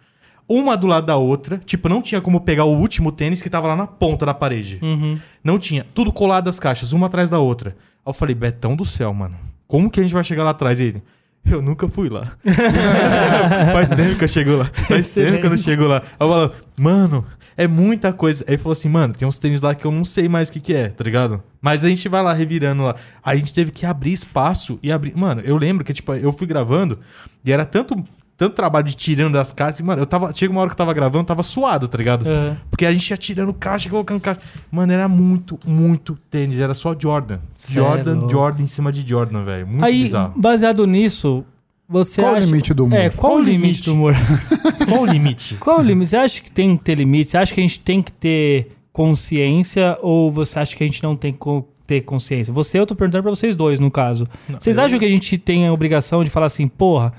Uma 0.47 0.77
do 0.77 0.87
lado 0.87 1.07
da 1.07 1.17
outra, 1.17 1.57
tipo, 1.65 1.89
não 1.89 2.03
tinha 2.03 2.21
como 2.21 2.39
pegar 2.43 2.65
o 2.65 2.77
último 2.79 3.11
tênis 3.11 3.41
que 3.41 3.49
tava 3.49 3.67
lá 3.67 3.75
na 3.75 3.87
ponta 3.87 4.27
da 4.27 4.35
parede. 4.35 4.79
Uhum. 4.83 5.19
Não 5.43 5.59
tinha. 5.59 5.87
Tudo 5.95 6.13
colado 6.13 6.49
as 6.51 6.61
caixas, 6.61 6.93
uma 6.93 7.07
atrás 7.07 7.31
da 7.31 7.39
outra. 7.39 7.71
Aí 7.71 8.11
eu 8.11 8.13
falei, 8.13 8.35
Betão 8.35 8.77
do 8.77 8.85
céu, 8.85 9.13
mano. 9.15 9.37
Como 9.67 9.91
que 9.91 9.99
a 9.99 10.03
gente 10.03 10.13
vai 10.13 10.23
chegar 10.23 10.45
lá 10.45 10.51
atrás? 10.51 10.79
E 10.81 10.85
ele, 10.85 11.03
eu 11.51 11.63
nunca 11.63 11.89
fui 11.89 12.09
lá. 12.09 12.33
Faz 13.73 13.91
tempo 13.91 14.17
que 14.17 14.25
eu 14.25 14.29
chego 14.29 14.57
lá. 14.57 14.65
Faz 14.89 15.13
tempo 15.13 15.39
que 15.39 15.47
eu 15.47 15.51
não 15.51 15.55
Excelente. 15.55 15.63
chego 15.63 15.87
lá. 15.87 16.03
Aí 16.19 16.27
eu 16.27 16.29
falo, 16.29 16.53
mano, 16.77 17.27
é 17.57 17.69
muita 17.69 18.13
coisa. 18.13 18.45
Aí 18.47 18.55
ele 18.55 18.63
falou 18.63 18.73
assim, 18.73 18.89
mano, 18.89 19.15
tem 19.15 19.27
uns 19.27 19.39
tênis 19.39 19.61
lá 19.61 19.75
que 19.75 19.85
eu 19.85 19.93
não 19.93 20.05
sei 20.05 20.29
mais 20.29 20.49
o 20.49 20.53
que, 20.53 20.61
que 20.61 20.75
é, 20.75 20.89
tá 20.89 21.05
ligado? 21.05 21.43
Mas 21.61 21.85
a 21.85 21.89
gente 21.89 22.09
vai 22.09 22.23
lá 22.23 22.33
revirando 22.33 22.83
lá. 22.85 22.97
Aí 23.23 23.37
a 23.37 23.41
gente 23.41 23.55
teve 23.55 23.71
que 23.71 23.87
abrir 23.87 24.13
espaço 24.13 24.79
e 24.83 24.91
abrir. 24.91 25.17
Mano, 25.17 25.41
eu 25.45 25.57
lembro 25.57 25.85
que, 25.85 25.93
tipo, 25.93 26.13
eu 26.15 26.33
fui 26.33 26.47
gravando 26.47 26.99
e 27.45 27.53
era 27.53 27.65
tanto. 27.65 27.97
Tanto 28.37 28.57
trabalho 28.57 28.85
de 28.87 28.97
tirando 28.97 29.35
das 29.35 29.53
caixas, 29.53 29.81
mano, 29.81 30.03
eu 30.03 30.07
tava. 30.07 30.33
Chega 30.33 30.51
uma 30.53 30.61
hora 30.61 30.69
que 30.69 30.75
eu 30.75 30.79
tava 30.79 30.93
gravando, 30.93 31.19
eu 31.23 31.25
tava 31.25 31.45
suado, 31.45 31.87
tá 31.87 31.97
ligado? 31.97 32.27
Uhum. 32.27 32.55
Porque 32.69 32.85
a 32.85 32.93
gente 32.93 33.09
ia 33.09 33.17
tirando 33.17 33.55
caixa, 33.55 33.89
colocando 33.89 34.21
caixa. 34.21 34.41
Mano, 34.73 34.93
era 34.93 35.07
muito, 35.07 35.59
muito 35.65 36.19
tênis. 36.31 36.59
Era 36.59 36.75
só 36.75 36.97
Jordan. 36.99 37.39
Cê 37.57 37.73
é 37.73 37.75
Jordan. 37.77 38.29
Jordan 38.29 38.63
em 38.65 38.67
cima 38.67 38.91
de 38.91 39.09
Jordan, 39.09 39.45
velho. 39.45 39.67
Muito 39.69 39.85
Aí, 39.85 40.03
bizarro. 40.03 40.33
baseado 40.37 40.85
nisso, 40.85 41.45
você 41.89 42.23
Qual 42.23 42.35
o 42.35 42.37
acha... 42.37 42.47
limite 42.47 42.75
do 42.75 42.85
humor? 42.87 42.99
É, 42.99 43.11
qual, 43.11 43.37
o 43.37 43.41
limite 43.41 43.83
do 43.85 43.93
humor? 43.93 44.15
Qual 44.89 45.03
o 45.03 45.07
limite? 45.07 45.55
qual 45.61 45.79
o 45.79 45.83
limite? 45.83 46.11
Você 46.11 46.17
acha 46.17 46.41
que 46.43 46.51
tem 46.51 46.77
que 46.77 46.83
ter 46.85 46.99
limite? 46.99 47.31
Você 47.31 47.39
acha 47.39 47.55
que 47.55 47.61
a 47.61 47.63
gente 47.63 47.79
tem 47.81 48.03
que 48.03 48.13
ter 48.13 48.73
consciência 48.93 49.97
ou 50.03 50.31
você 50.33 50.59
acha 50.59 50.75
que 50.77 50.83
a 50.83 50.87
gente 50.87 51.03
não 51.03 51.15
tem 51.15 51.33
que 51.33 51.39
ter 51.87 52.01
consciência? 52.01 52.53
Você, 52.53 52.79
eu 52.79 52.87
tô 52.87 52.95
perguntando 52.97 53.23
pra 53.23 53.31
vocês 53.31 53.55
dois, 53.55 53.79
no 53.79 53.91
caso. 53.91 54.27
vocês 54.59 54.77
eu- 54.77 54.83
acham 54.83 54.99
que 54.99 55.05
a 55.05 55.09
gente 55.09 55.39
tem 55.39 55.67
a 55.69 55.73
obrigação 55.73 56.25
de 56.25 56.31
falar 56.31 56.47
assim, 56.47 56.67
porra, 56.67 57.13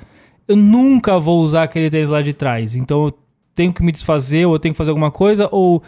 eu 0.48 0.56
nunca 0.56 1.20
vou 1.20 1.42
usar 1.42 1.64
aquele 1.64 1.90
tênis 1.90 2.10
lá 2.10 2.22
de 2.22 2.34
trás, 2.34 2.75
então 2.75 3.06
eu 3.06 3.18
tenho 3.56 3.74
que 3.74 3.82
me 3.84 3.92
desfazer 3.92 4.46
ou 4.46 4.54
eu 4.56 4.60
tenho 4.60 4.74
que 4.74 4.78
fazer 4.78 4.92
alguma 4.92 5.10
coisa 5.12 5.48
ou 5.52 5.82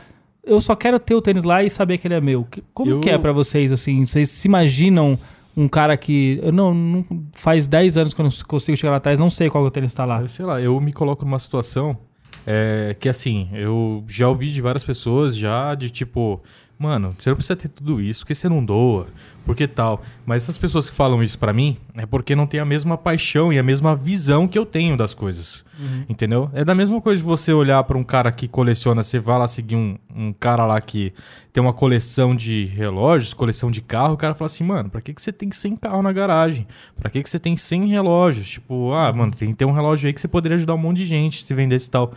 eu 0.44 0.62
só 0.62 0.76
quero 0.76 0.98
ter 1.00 1.14
o 1.16 1.22
tênis 1.22 1.44
lá 1.44 1.64
e 1.64 1.70
saber 1.70 1.98
que 1.98 2.08
ele 2.08 2.14
é 2.16 2.22
meu? 2.22 2.48
Como 2.74 2.92
Eu- 2.92 3.00
que 3.02 3.10
é 3.10 3.18
pra 3.18 3.32
vocês, 3.34 3.72
assim? 3.72 4.06
Vocês 4.06 4.30
se 4.30 4.48
imaginam 4.48 5.18
um 5.56 5.68
cara 5.68 5.98
que. 5.98 6.40
Eu 6.42 6.52
não, 6.52 6.74
não- 6.74 7.06
faz 7.34 7.68
10 7.68 7.98
anos 7.98 8.14
que 8.14 8.22
eu 8.22 8.24
não 8.24 8.32
consigo 8.48 8.78
chegar 8.78 8.92
lá 8.92 8.98
atrás, 8.98 9.20
não 9.20 9.30
sei 9.30 9.50
qual 9.50 9.64
que 9.64 9.68
o 9.68 9.72
tênis 9.72 9.94
tá 9.94 10.06
lá. 10.06 10.22
Eu 10.22 10.28
sei 10.30 10.46
lá, 10.46 10.62
eu 10.62 10.80
me 10.80 10.94
coloco 10.94 11.26
numa 11.26 11.40
situação 11.40 11.98
é, 12.46 12.96
que 12.98 13.10
assim, 13.10 13.50
eu 13.52 14.04
já 14.08 14.30
ouvi 14.30 14.50
de 14.50 14.62
várias 14.62 14.84
pessoas 14.84 15.36
já 15.36 15.76
de 15.76 15.90
tipo, 15.90 16.42
mano, 16.77 17.15
você 17.17 17.29
não 17.29 17.36
precisa 17.36 17.55
ter 17.55 17.69
tudo 17.69 18.00
isso, 18.00 18.22
porque 18.22 18.36
você 18.36 18.48
não 18.48 18.63
doa, 18.63 19.07
porque 19.46 19.67
tal. 19.67 20.01
Mas 20.25 20.43
essas 20.43 20.57
pessoas 20.57 20.89
que 20.89 20.96
falam 20.96 21.24
isso 21.24 21.38
pra 21.39 21.53
mim 21.53 21.77
é 21.96 22.05
porque 22.05 22.36
não 22.36 22.46
tem 22.46 22.60
a 22.60 22.65
mesma 22.65 22.98
paixão 22.98 23.51
e 23.51 23.57
a 23.57 23.63
mesma 23.63 23.96
visão 23.96 24.48
que 24.48 24.57
eu 24.57 24.65
tenho 24.65 24.96
das 24.98 25.13
coisas. 25.13 25.65
Entendeu? 26.10 26.50
É 26.53 26.65
da 26.65 26.74
mesma 26.74 27.00
coisa 27.00 27.17
de 27.17 27.24
você 27.24 27.53
olhar 27.53 27.84
pra 27.84 27.98
um 27.98 28.03
cara 28.03 28.31
que 28.31 28.48
coleciona, 28.48 29.03
você 29.03 29.19
vai 29.19 29.38
lá 29.38 29.48
seguir 29.48 29.75
um, 29.75 29.98
um 30.15 30.34
cara 30.34 30.65
lá 30.65 30.81
que 30.81 31.13
tem 31.53 31.62
uma 31.62 31.74
coleção 31.74 32.36
de 32.36 32.65
relógios, 32.65 33.34
coleção 33.34 33.69
de 33.69 33.81
carro, 33.81 34.15
o 34.15 34.17
cara 34.17 34.34
fala 34.34 34.48
assim, 34.48 34.63
mano, 34.63 34.89
pra 34.89 35.01
que, 35.01 35.13
que 35.13 35.22
você 35.22 35.31
tem 35.31 35.51
100 35.51 35.75
carro 35.77 36.01
na 36.01 36.12
garagem? 36.12 36.67
Pra 36.96 37.10
que, 37.10 37.22
que 37.22 37.29
você 37.29 37.39
tem 37.39 37.55
100 37.55 37.88
relógios? 37.88 38.50
Tipo, 38.50 38.91
ah, 38.93 39.13
mano, 39.13 39.31
tem 39.31 39.51
que 39.51 39.57
ter 39.57 39.65
um 39.65 39.72
relógio 39.72 40.07
aí 40.07 40.13
que 40.13 40.22
você 40.22 40.27
poderia 40.27 40.55
ajudar 40.55 40.74
um 40.74 40.79
monte 40.79 40.98
de 40.98 41.05
gente 41.05 41.43
se 41.43 41.53
vendesse 41.53 41.88
e 41.88 41.91
tal. 41.91 42.13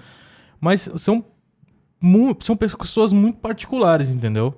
Mas 0.61 0.91
são, 0.97 1.25
são 2.41 2.57
pessoas 2.57 3.13
muito 3.13 3.39
particulares, 3.39 4.11
entendeu? 4.11 4.55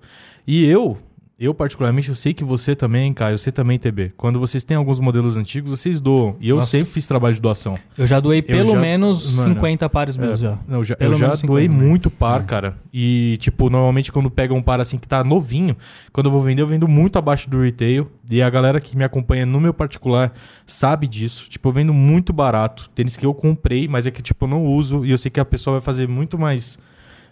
E 0.46 0.64
eu, 0.64 0.98
eu 1.38 1.52
particularmente, 1.52 2.08
eu 2.08 2.14
sei 2.14 2.32
que 2.32 2.44
você 2.44 2.74
também, 2.76 3.12
Caio, 3.12 3.36
você 3.38 3.50
também, 3.50 3.78
TB. 3.78 4.12
Quando 4.16 4.38
vocês 4.38 4.62
têm 4.62 4.76
alguns 4.76 5.00
modelos 5.00 5.36
antigos, 5.36 5.70
vocês 5.80 6.00
doam. 6.00 6.36
E 6.40 6.48
eu 6.48 6.56
Nossa. 6.56 6.70
sempre 6.70 6.92
fiz 6.92 7.06
trabalho 7.06 7.34
de 7.34 7.40
doação. 7.40 7.76
Eu 7.98 8.06
já 8.06 8.20
doei 8.20 8.42
pelo 8.42 8.72
já- 8.72 8.80
menos 8.80 9.36
mano, 9.36 9.54
50 9.54 9.88
pares 9.88 10.16
meus 10.16 10.38
já. 10.40 10.58
Não, 10.68 10.78
eu 10.78 10.84
já, 10.84 10.96
eu 11.00 11.14
já 11.14 11.26
menos 11.26 11.40
50, 11.40 11.46
doei 11.52 11.68
muito 11.68 12.10
par, 12.10 12.44
cara. 12.44 12.76
E, 12.92 13.36
tipo, 13.40 13.68
normalmente 13.70 14.12
quando 14.12 14.30
pega 14.30 14.54
um 14.54 14.62
par 14.62 14.80
assim 14.80 14.98
que 14.98 15.08
tá 15.08 15.24
novinho, 15.24 15.76
quando 16.12 16.26
eu 16.26 16.32
vou 16.32 16.40
vender, 16.40 16.62
eu 16.62 16.66
vendo 16.66 16.86
muito 16.86 17.18
abaixo 17.18 17.50
do 17.50 17.60
retail. 17.60 18.08
E 18.30 18.40
a 18.40 18.48
galera 18.48 18.80
que 18.80 18.96
me 18.96 19.02
acompanha 19.04 19.44
no 19.44 19.60
meu 19.60 19.74
particular 19.74 20.32
sabe 20.66 21.06
disso. 21.08 21.46
Tipo, 21.48 21.68
eu 21.68 21.72
vendo 21.72 21.92
muito 21.94 22.32
barato. 22.32 22.88
Tênis 22.94 23.16
que 23.16 23.26
eu 23.26 23.34
comprei, 23.34 23.86
mas 23.88 24.06
é 24.06 24.10
que, 24.12 24.22
tipo, 24.22 24.44
eu 24.44 24.48
não 24.48 24.64
uso. 24.64 25.04
E 25.04 25.10
eu 25.10 25.18
sei 25.18 25.30
que 25.30 25.40
a 25.40 25.44
pessoa 25.44 25.74
vai 25.74 25.80
fazer 25.82 26.06
muito 26.08 26.38
mais. 26.38 26.78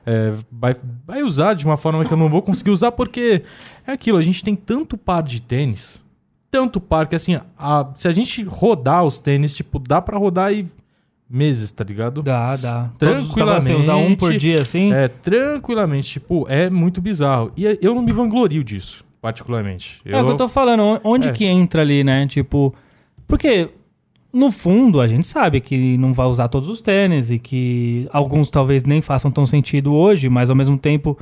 É, 0.07 0.33
vai, 0.50 0.75
vai 1.07 1.23
usar 1.23 1.54
de 1.54 1.64
uma 1.64 1.76
forma 1.76 2.04
que 2.04 2.12
eu 2.12 2.16
não 2.16 2.28
vou 2.28 2.42
conseguir 2.42 2.71
usar, 2.71 2.92
porque 2.92 3.42
é 3.87 3.92
aquilo, 3.92 4.19
a 4.19 4.23
gente 4.23 4.42
tem 4.45 4.54
tanto 4.54 4.97
par 4.97 5.23
de 5.23 5.40
tênis. 5.40 6.02
Tanto 6.50 6.80
par 6.80 7.07
que 7.07 7.14
assim, 7.14 7.38
a- 7.59 7.87
se 7.97 8.09
a 8.09 8.12
gente 8.12 8.42
rodar 8.42 9.04
os 9.04 9.21
tênis, 9.21 9.54
tipo, 9.54 9.78
dá 9.78 10.00
pra 10.02 10.19
rodar 10.19 10.47
aí 10.47 10.66
meses, 11.28 11.71
tá 11.71 11.85
ligado? 11.85 12.23
Dá, 12.25 12.57
dá. 12.57 12.90
Tranquilamente. 12.99 13.73
usar 13.75 13.95
um 13.97 14.16
por 14.16 14.37
dia 14.37 14.61
assim. 14.61 14.92
É, 14.92 15.07
tranquilamente. 15.07 16.09
Tipo, 16.11 16.45
é 16.49 16.69
muito 16.69 17.00
bizarro. 17.00 17.52
E 17.57 17.78
eu 17.80 17.95
não 17.95 18.02
me 18.02 18.11
vanglorio 18.11 18.64
disso, 18.64 19.04
particularmente. 19.23 20.00
É 20.04 20.21
o 20.21 20.25
que 20.25 20.30
eu 20.33 20.37
tô 20.37 20.49
falando, 20.49 20.83
on- 20.83 21.00
onde 21.04 21.28
É. 21.28 21.33
que 21.33 21.45
entra 21.45 21.83
ali, 21.83 22.02
né? 22.02 22.26
Tipo, 22.26 22.75
porque 23.28 23.69
no 24.32 24.50
fundo 24.50 25.00
a 25.00 25.06
gente 25.06 25.26
sabe 25.26 25.60
que 25.60 25.96
não 25.99 26.12
vai 26.12 26.26
usar 26.26 26.49
todos 26.49 26.68
os 26.68 26.80
tênis 26.80 27.30
e 27.30 27.38
que 27.38 28.08
alguns 28.12 28.49
talvez 28.50 28.84
nem 28.84 29.00
façam 29.00 29.30
tão 29.30 29.44
sentido 29.44 29.92
hoje, 29.92 30.28
mas 30.28 30.50
ao 30.50 30.56
mesmo 30.56 30.78
tempo 30.78 31.18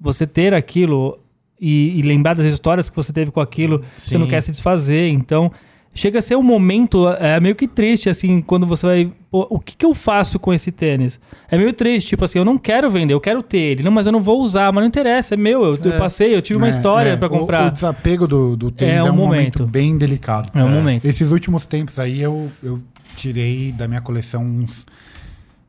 você 0.00 0.26
ter 0.26 0.54
aquilo 0.54 1.18
e, 1.60 1.98
e 1.98 2.02
lembrar 2.02 2.34
das 2.34 2.46
histórias 2.46 2.90
que 2.90 2.96
você 2.96 3.12
teve 3.12 3.30
com 3.30 3.40
aquilo, 3.40 3.82
você 3.94 4.18
não 4.18 4.26
Sim. 4.26 4.30
quer 4.30 4.40
se 4.40 4.50
desfazer. 4.50 5.08
Então, 5.08 5.50
chega 5.94 6.18
a 6.18 6.22
ser 6.22 6.36
um 6.36 6.42
momento 6.42 7.08
é, 7.10 7.38
meio 7.38 7.54
que 7.54 7.68
triste, 7.68 8.08
assim, 8.08 8.40
quando 8.40 8.66
você 8.66 8.86
vai. 8.86 9.12
pô, 9.30 9.46
o 9.50 9.58
que, 9.60 9.76
que 9.76 9.84
eu 9.84 9.92
faço 9.94 10.38
com 10.38 10.52
esse 10.54 10.70
tênis? 10.72 11.20
É 11.50 11.56
meio 11.58 11.72
triste, 11.72 12.08
tipo 12.10 12.24
assim, 12.24 12.38
eu 12.38 12.44
não 12.44 12.56
quero 12.56 12.90
vender, 12.90 13.12
eu 13.14 13.20
quero 13.20 13.42
ter 13.42 13.58
ele. 13.58 13.82
Não, 13.82 13.90
mas 13.92 14.06
eu 14.06 14.12
não 14.12 14.22
vou 14.22 14.40
usar, 14.40 14.72
mas 14.72 14.82
não 14.82 14.88
interessa, 14.88 15.34
é 15.34 15.36
meu. 15.36 15.64
Eu, 15.64 15.78
eu 15.84 15.92
É. 15.92 15.98
passei, 15.98 16.34
eu 16.34 16.40
tive 16.42 16.56
uma 16.58 16.66
É, 16.68 16.70
história 16.70 17.10
é, 17.10 17.16
pra 17.16 17.26
o- 17.26 17.30
comprar. 17.30 17.66
O, 17.68 17.70
desapego 17.70 18.26
do, 18.26 18.56
do 18.56 18.70
tênis 18.70 18.94
É 18.94 18.98
é 18.98 19.02
um 19.04 19.08
um, 19.14 19.16
momento. 19.16 19.58
momento. 19.60 19.66
bem 19.66 19.96
delicado. 19.98 20.50
É 20.58 20.64
um 20.64 20.70
momento. 20.70 21.04
Esses 21.04 21.30
últimos 21.30 21.66
tempos 21.66 21.98
aí 21.98 22.20
eu, 22.22 22.50
eu 22.62 22.80
tirei 23.16 23.70
da 23.72 23.86
minha 23.86 24.00
coleção 24.00 24.42
uns 24.42 24.86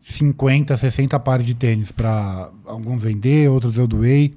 50, 0.02 0.76
60 0.78 1.20
pares 1.20 1.46
de 1.46 1.54
tênis 1.54 1.92
para 1.92 2.50
alguns 2.66 3.04
vender, 3.04 3.50
outros 3.50 3.78
eu 3.78 3.88
doei. 3.88 4.32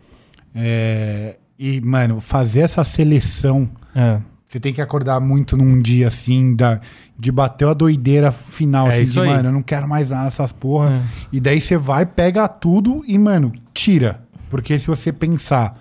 É, 0.55 1.37
e, 1.59 1.81
mano, 1.81 2.21
fazer 2.21 2.61
essa 2.61 2.83
seleção, 2.85 3.69
É. 3.95 4.19
você 4.49 4.61
tem 4.61 4.73
que 4.73 4.81
acordar 4.81 5.21
muito 5.21 5.57
num 5.57 5.81
dia 5.81 6.07
assim, 6.07 6.55
da, 6.55 6.81
de 7.19 7.33
bater 7.33 7.67
a 7.69 7.75
doideira 7.75 8.31
final, 8.31 8.89
É 8.89 9.01
assim, 9.01 9.05
de, 9.05 9.19
mano, 9.19 9.49
eu 9.49 9.53
não 9.53 9.63
quero 9.63 9.89
mais 9.89 10.09
nada 10.11 10.27
dessas 10.27 10.53
porra. 10.53 10.93
É. 10.95 11.03
E 11.33 11.41
daí 11.41 11.61
você 11.61 11.77
vai, 11.77 12.07
pega 12.07 12.47
tudo 12.47 13.03
e, 13.07 13.19
mano, 13.19 13.53
tira. 13.75 14.21
Porque 14.49 14.79
se 14.79 14.87
você 14.87 15.13
pensar 15.13 15.75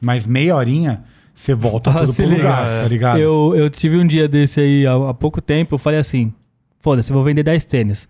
mais 0.00 0.26
meia 0.26 0.56
horinha, 0.56 1.04
você 1.34 1.54
volta 1.54 1.90
Ah, 1.90 2.00
tudo 2.00 2.14
pro 2.14 2.24
liga. 2.24 2.36
lugar, 2.36 2.82
tá 2.82 2.88
ligado? 2.88 3.18
Eu, 3.20 3.54
eu 3.56 3.70
tive 3.70 3.96
um 3.96 4.06
dia 4.06 4.26
desse 4.28 4.60
aí 4.60 4.86
há, 4.86 5.10
há 5.10 5.14
pouco 5.14 5.40
tempo, 5.40 5.76
eu 5.76 5.78
falei 5.78 6.00
assim: 6.00 6.32
foda-se, 6.80 7.10
eu 7.10 7.14
vou 7.14 7.22
vender 7.22 7.44
10 7.44 7.64
tênis. 7.64 8.08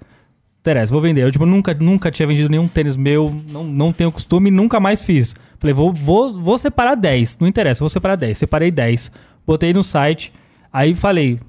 Interessa, 0.60 0.90
vou 0.90 1.00
vender. 1.00 1.22
Eu 1.22 1.30
tipo, 1.30 1.46
nunca, 1.46 1.72
nunca 1.74 2.10
tinha 2.10 2.26
vendido 2.26 2.48
nenhum 2.48 2.66
tênis 2.66 2.96
meu, 2.96 3.34
não, 3.50 3.64
não 3.64 3.92
tenho 3.92 4.10
costume, 4.10 4.50
nunca 4.50 4.80
mais 4.80 5.02
fiz. 5.02 5.34
Falei, 5.58 5.74
vou, 5.74 5.92
vou, 5.92 6.32
vou 6.40 6.56
separar 6.58 6.94
10. 6.94 7.38
Não 7.38 7.46
interessa, 7.48 7.80
vou 7.80 7.88
separar 7.88 8.16
10. 8.16 8.38
Separei 8.38 8.70
10. 8.70 9.10
Botei 9.48 9.72
no 9.72 9.82
site. 9.82 10.30
Aí 10.70 10.94
falei, 10.94 11.40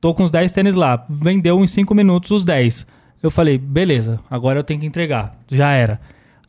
tô 0.00 0.12
com 0.12 0.24
os 0.24 0.30
10 0.32 0.50
tênis 0.50 0.74
lá. 0.74 1.06
Vendeu 1.08 1.62
em 1.62 1.68
5 1.68 1.94
minutos 1.94 2.32
os 2.32 2.42
10. 2.42 2.84
Eu 3.22 3.30
falei, 3.30 3.56
beleza, 3.56 4.18
agora 4.28 4.58
eu 4.58 4.64
tenho 4.64 4.80
que 4.80 4.86
entregar. 4.86 5.38
Já 5.46 5.70
era. 5.70 6.00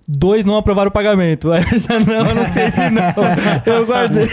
Dois 0.07 0.45
não 0.45 0.55
aprovaram 0.55 0.89
o 0.89 0.91
pagamento. 0.91 1.49
Aí 1.53 1.63
eu 1.71 1.79
já 1.79 1.99
não, 1.99 2.13
eu 2.29 2.35
não 2.35 2.45
sei 2.45 2.69
se 2.71 2.79
não. 2.91 3.01
Eu 3.65 3.85
guardei. 3.87 4.27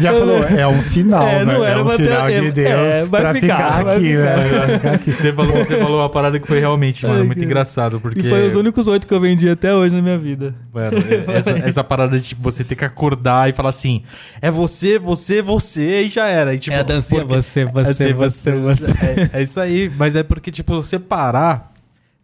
Já 0.00 0.12
falou, 0.12 0.44
é 0.44 0.66
um 0.68 0.80
sinal, 0.82 1.26
É, 1.26 1.44
né? 1.44 1.52
não 1.52 1.64
É 1.64 1.70
era 1.70 1.82
um 1.82 1.88
ter- 1.88 2.04
sinal 2.04 2.28
é, 2.28 2.40
de 2.40 2.52
Deus 2.52 2.68
é, 2.70 3.04
vai 3.06 3.20
pra 3.22 3.34
ficar, 3.34 3.56
ficar, 3.56 3.84
vai 3.84 3.96
aqui, 3.96 4.06
ficar. 4.08 4.22
né? 4.36 4.48
Vai 4.58 4.68
ficar 4.78 4.92
aqui. 4.92 5.10
Você 5.12 5.32
falou, 5.32 5.52
você 5.64 5.80
falou 5.80 6.00
uma 6.00 6.08
parada 6.08 6.38
que 6.38 6.46
foi 6.46 6.60
realmente, 6.60 7.04
mano, 7.04 7.18
Ai, 7.20 7.26
muito 7.26 7.38
que- 7.40 7.44
engraçado. 7.44 8.00
Porque, 8.00 8.20
E 8.20 8.22
foi 8.22 8.46
os 8.46 8.54
únicos 8.54 8.86
oito 8.86 9.06
que 9.06 9.12
eu 9.12 9.20
vendi 9.20 9.48
até 9.48 9.74
hoje 9.74 9.96
na 9.96 10.00
minha 10.00 10.16
vida. 10.18 10.54
Mano, 10.72 10.96
é- 10.98 11.36
essa, 11.38 11.50
essa 11.50 11.82
parada 11.84 12.16
de 12.16 12.28
tipo, 12.28 12.42
você 12.42 12.62
ter 12.62 12.76
que 12.76 12.84
acordar 12.84 13.50
e 13.50 13.52
falar 13.52 13.70
assim: 13.70 14.02
é 14.40 14.48
você, 14.50 14.96
você, 14.98 15.42
você, 15.42 16.02
e 16.02 16.08
já 16.08 16.28
era. 16.28 16.54
E, 16.54 16.58
tipo, 16.58 16.76
É 16.76 16.78
a 16.80 16.82
dancinha, 16.84 17.22
porque- 17.26 17.42
você, 17.42 17.64
você, 17.64 18.04
É, 18.10 18.12
você, 18.12 18.52
você. 18.52 18.90
É, 19.34 19.40
é 19.40 19.42
isso 19.42 19.58
aí, 19.58 19.90
mas 19.98 20.14
é 20.14 20.22
porque, 20.22 20.52
tipo, 20.52 20.72
você 20.76 21.00
parar 21.00 21.69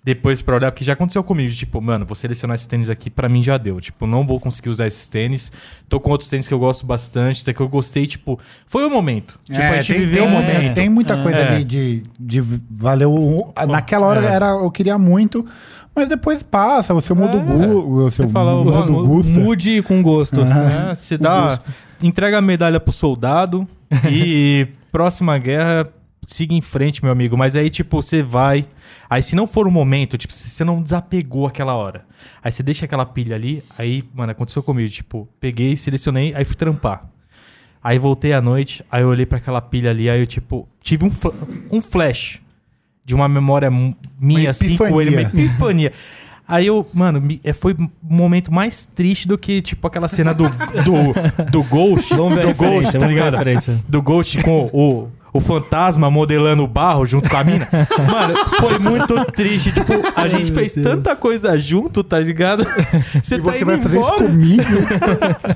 depois 0.06 0.40
pra 0.40 0.54
olhar, 0.54 0.70
porque 0.70 0.84
já 0.84 0.92
aconteceu 0.92 1.24
comigo, 1.24 1.52
tipo, 1.52 1.80
mano, 1.82 2.06
vou 2.06 2.14
selecionar 2.14 2.54
esses 2.54 2.68
tênis 2.68 2.88
aqui, 2.88 3.10
pra 3.10 3.28
mim 3.28 3.42
já 3.42 3.58
deu. 3.58 3.80
Tipo, 3.80 4.06
não 4.06 4.24
vou 4.24 4.38
conseguir 4.38 4.68
usar 4.70 4.86
esses 4.86 5.08
tênis. 5.08 5.50
Tô 5.88 5.98
com 5.98 6.10
outros 6.10 6.30
tênis 6.30 6.46
que 6.46 6.54
eu 6.54 6.60
gosto 6.60 6.86
bastante, 6.86 7.42
até 7.42 7.52
que 7.52 7.60
eu 7.60 7.68
gostei, 7.68 8.06
tipo, 8.06 8.38
foi 8.68 8.86
o 8.86 8.90
momento. 8.90 9.36
Tipo, 9.44 9.58
É, 9.58 9.68
a 9.80 9.82
gente 9.82 9.94
tem, 9.98 10.06
viveu 10.06 10.24
tem, 10.24 10.32
um 10.32 10.38
é, 10.40 10.42
momento. 10.54 10.74
tem 10.74 10.88
muita 10.88 11.20
coisa 11.20 11.38
É. 11.38 11.48
ali 11.56 11.64
de, 11.64 12.04
de 12.20 12.40
valer 12.70 13.06
o. 13.06 13.52
Naquela 13.68 14.06
hora 14.06 14.24
É. 14.24 14.26
era, 14.32 14.46
eu 14.50 14.70
queria 14.70 14.96
muito, 14.96 15.44
mas 15.94 16.08
depois 16.08 16.40
passa, 16.40 16.94
você 16.94 17.12
muda 17.12 17.38
o 17.38 17.62
É. 17.62 17.66
o 18.06 18.10
seu 18.12 18.26
Você 18.28 18.32
fala, 18.32 18.62
muda 18.62 18.92
o 18.92 19.06
gosto. 19.08 19.28
Mude 19.32 19.82
com 19.82 20.00
gosto. 20.04 20.40
Aham. 20.40 20.90
É, 20.92 20.94
você 20.94 21.18
dá. 21.18 21.58
Entrega 22.00 22.38
a 22.38 22.40
medalha 22.40 22.78
pro 22.78 22.92
soldado 22.92 23.66
e 24.08 24.68
próxima 24.92 25.36
guerra, 25.36 25.88
siga 26.26 26.52
em 26.54 26.60
frente, 26.60 27.02
meu 27.02 27.12
amigo. 27.12 27.36
Mas 27.36 27.54
aí, 27.56 27.70
tipo, 27.70 28.02
você 28.02 28.22
vai. 28.22 28.66
Aí, 29.08 29.22
se 29.22 29.34
não 29.36 29.46
for 29.46 29.66
o 29.66 29.70
momento, 29.70 30.18
tipo, 30.18 30.32
se 30.34 30.50
você 30.50 30.64
não 30.64 30.82
desapegou 30.82 31.46
aquela 31.46 31.74
hora, 31.74 32.04
aí 32.42 32.50
você 32.52 32.62
deixa 32.62 32.84
aquela 32.84 33.06
pilha 33.06 33.36
ali, 33.36 33.62
aí, 33.78 34.02
mano, 34.14 34.32
aconteceu 34.32 34.62
comigo. 34.62 34.88
Tipo, 34.90 35.28
peguei, 35.40 35.76
selecionei, 35.76 36.34
aí 36.34 36.44
fui 36.44 36.56
trampar. 36.56 37.08
Aí 37.82 37.98
voltei 37.98 38.32
à 38.32 38.42
noite, 38.42 38.84
aí 38.90 39.02
eu 39.02 39.08
olhei 39.08 39.24
pra 39.24 39.38
aquela 39.38 39.60
pilha 39.60 39.90
ali, 39.90 40.10
aí 40.10 40.18
eu, 40.20 40.26
tipo, 40.26 40.68
tive 40.82 41.04
um, 41.04 41.10
fla- 41.10 41.32
um 41.70 41.80
flash 41.80 42.40
de 43.04 43.14
uma 43.14 43.28
memória 43.28 43.70
minha, 43.70 44.50
assim, 44.50 44.76
com 44.76 45.00
ele, 45.00 45.10
uma 45.10 45.22
epifania. 45.22 45.92
Aí 46.48 46.66
eu, 46.66 46.84
mano, 46.92 47.20
me- 47.20 47.40
é, 47.44 47.52
foi 47.52 47.74
um 47.78 47.88
momento 48.02 48.52
mais 48.52 48.84
triste 48.86 49.28
do 49.28 49.38
que, 49.38 49.62
tipo, 49.62 49.86
aquela 49.86 50.08
cena 50.08 50.32
do, 50.34 50.44
do, 50.48 51.44
do 51.50 51.62
Ghost. 51.62 52.12
Vamos 52.14 52.34
ver 52.34 52.40
a 52.48 52.52
do 52.52 52.54
Ghost, 52.56 52.92
tá 52.92 52.98
vamos 52.98 53.14
ver 53.14 53.20
a 53.20 53.24
ligado? 53.26 53.36
Do 53.88 54.02
Ghost 54.02 54.42
com 54.42 54.68
o, 54.72 55.08
o 55.32 55.40
fantasma 55.40 56.10
modelando 56.10 56.62
o 56.62 56.66
barro 56.66 57.04
junto 57.04 57.28
com 57.28 57.36
a 57.36 57.44
mina. 57.44 57.68
Mano, 58.10 58.34
foi 58.58 58.78
muito 58.78 59.22
triste. 59.32 59.70
Tipo, 59.72 59.92
a 60.18 60.28
gente 60.28 60.46
meu 60.46 60.54
fez 60.54 60.74
Deus. 60.74 60.86
tanta 60.86 61.14
coisa 61.14 61.58
junto, 61.58 62.02
tá 62.02 62.18
ligado? 62.18 62.64
Você 63.22 63.34
E 63.34 63.38
tá 63.38 63.44
você 63.44 63.56
indo 63.58 63.66
vai 63.66 63.78
fazer 63.78 63.98
embora. 63.98 64.24
isso 64.24 64.32
comigo? 64.32 64.62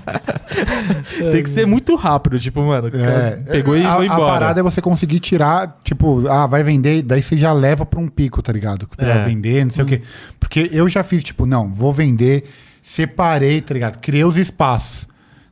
Tem 1.32 1.42
que 1.42 1.50
ser 1.50 1.66
muito 1.66 1.94
rápido, 1.96 2.38
tipo, 2.38 2.60
mano. 2.62 2.90
É, 2.94 3.36
pegou 3.50 3.76
e 3.76 3.84
a, 3.84 3.96
foi 3.96 4.08
a 4.08 4.12
embora. 4.14 4.32
parada 4.32 4.60
é 4.60 4.62
você 4.62 4.80
conseguir 4.80 5.20
tirar, 5.20 5.78
tipo, 5.84 6.26
ah, 6.28 6.46
vai 6.46 6.62
vender, 6.62 7.02
daí 7.02 7.22
você 7.22 7.36
já 7.36 7.52
leva 7.52 7.84
pra 7.86 8.00
um 8.00 8.08
pico, 8.08 8.42
tá 8.42 8.52
ligado? 8.52 8.88
Pra 8.96 9.06
É. 9.20 9.24
vender, 9.24 9.64
não 9.64 9.72
sei 9.72 9.84
o 9.84 9.86
quê. 9.86 10.02
Porque 10.38 10.68
eu 10.72 10.88
já 10.88 11.02
fiz, 11.02 11.22
tipo, 11.22 11.46
não, 11.46 11.70
vou 11.72 11.92
vender, 11.92 12.44
separei, 12.82 13.60
tá 13.60 13.74
ligado? 13.74 13.98
Criei 13.98 14.24
os 14.24 14.36
espaços. 14.36 15.06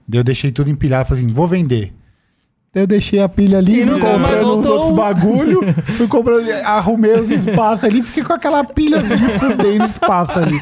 Daí 0.06 0.20
eu 0.20 0.24
deixei 0.24 0.50
tudo 0.50 0.70
empilhado, 0.70 1.08
falei 1.08 1.24
assim, 1.24 1.32
vou 1.32 1.46
vender. 1.46 1.92
Eu 2.78 2.86
deixei 2.86 3.20
a 3.20 3.28
pilha 3.28 3.58
ali, 3.58 3.84
fui 3.84 4.00
comprando 4.00 4.34
uns 4.34 4.42
voltou 4.42 4.72
outros 4.72 4.92
um. 4.92 4.94
bagulho, 4.94 5.74
fui 5.96 6.06
comprando, 6.06 6.48
arrumei 6.64 7.12
os 7.12 7.30
espaços 7.30 7.84
ali, 7.84 8.02
fiquei 8.02 8.22
com 8.22 8.32
aquela 8.32 8.62
pilha 8.64 9.02
me 9.02 9.16
fudendo 9.16 9.84
espaço 9.86 10.38
ali. 10.38 10.60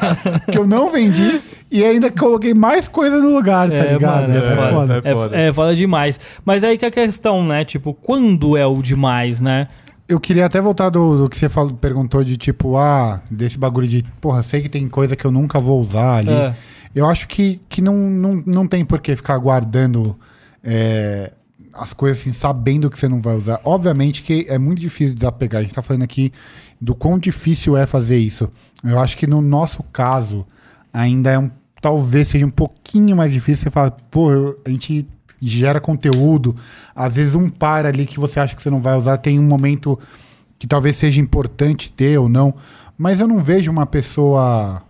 Que 0.51 0.57
eu 0.57 0.65
não 0.65 0.91
vendi 0.91 1.41
e 1.69 1.83
ainda 1.83 2.09
coloquei 2.09 2.53
mais 2.53 2.87
coisa 2.87 3.21
no 3.21 3.29
lugar, 3.29 3.69
tá 3.69 3.83
ligado? 3.83 4.29
mano, 4.29 4.37
é, 4.37 4.55
foda. 4.55 4.71
foda, 4.71 4.93
É, 5.03 5.11
é 5.11 5.15
foda. 5.15 5.37
é 5.37 5.53
foda 5.53 5.75
demais. 5.75 6.19
Mas 6.45 6.63
aí 6.63 6.77
que 6.77 6.85
é 6.85 6.87
a 6.87 6.91
questão, 6.91 7.45
né? 7.45 7.65
Tipo, 7.65 7.93
quando 7.93 8.55
é 8.55 8.65
o 8.65 8.81
demais, 8.81 9.39
né? 9.39 9.65
Eu 10.07 10.19
queria 10.19 10.45
até 10.45 10.61
voltar 10.61 10.89
do, 10.89 11.23
do 11.23 11.29
que 11.29 11.37
você 11.37 11.49
falou, 11.49 11.73
perguntou 11.73 12.23
de 12.23 12.37
tipo, 12.37 12.77
ah, 12.77 13.21
desse 13.29 13.57
bagulho 13.57 13.87
de, 13.87 14.05
porra, 14.21 14.41
sei 14.41 14.61
que 14.61 14.69
tem 14.69 14.87
coisa 14.87 15.17
que 15.17 15.25
eu 15.25 15.31
nunca 15.31 15.59
vou 15.59 15.81
usar 15.81 16.19
ali. 16.19 16.31
É. 16.31 16.55
Eu 16.95 17.05
acho 17.05 17.27
que, 17.27 17.59
que 17.67 17.81
não, 17.81 17.95
não, 17.95 18.41
não 18.45 18.67
tem 18.67 18.85
por 18.85 19.01
que 19.01 19.15
ficar 19.15 19.37
guardando 19.37 20.17
é, 20.63 21.33
as 21.77 21.93
coisas 21.93 22.19
assim, 22.19 22.33
sabendo 22.33 22.89
que 22.89 22.97
você 22.97 23.07
não 23.07 23.21
vai 23.21 23.35
usar. 23.35 23.59
Obviamente 23.63 24.21
que 24.23 24.45
é 24.49 24.57
muito 24.57 24.79
difícil 24.79 25.15
desapegar. 25.15 25.59
A 25.61 25.63
gente 25.63 25.73
tá 25.73 25.81
falando 25.81 26.03
aqui 26.03 26.31
do 26.79 26.93
quão 26.95 27.17
difícil 27.19 27.75
é 27.77 27.85
fazer 27.85 28.17
isso. 28.17 28.49
Eu 28.83 28.99
acho 28.99 29.15
que 29.17 29.27
no 29.27 29.41
nosso 29.41 29.83
caso, 29.83 30.45
ainda 30.93 31.31
é 31.31 31.39
um. 31.39 31.49
Talvez 31.81 32.27
seja 32.27 32.45
um 32.45 32.49
pouquinho 32.49 33.15
mais 33.15 33.31
difícil. 33.31 33.63
Você 33.63 33.69
fala, 33.69 33.91
pô, 33.91 34.31
eu- 34.31 34.59
a 34.65 34.69
gente 34.69 35.07
gera 35.41 35.79
conteúdo. 35.79 36.55
Às 36.95 37.13
vezes 37.15 37.35
um 37.35 37.49
par 37.49 37.85
ali 37.85 38.05
que 38.05 38.19
você 38.19 38.39
acha 38.39 38.55
que 38.55 38.61
você 38.63 38.69
não 38.71 38.81
vai 38.81 38.97
usar 38.97 39.17
tem 39.17 39.39
um 39.39 39.43
momento 39.43 39.97
que 40.57 40.65
talvez 40.65 40.95
seja 40.95 41.21
importante 41.21 41.91
ter 41.91 42.17
ou 42.17 42.27
não. 42.27 42.55
Mas 42.97 43.19
eu 43.19 43.27
não 43.27 43.37
vejo 43.37 43.69
uma 43.71 43.85
pessoa 43.85 44.81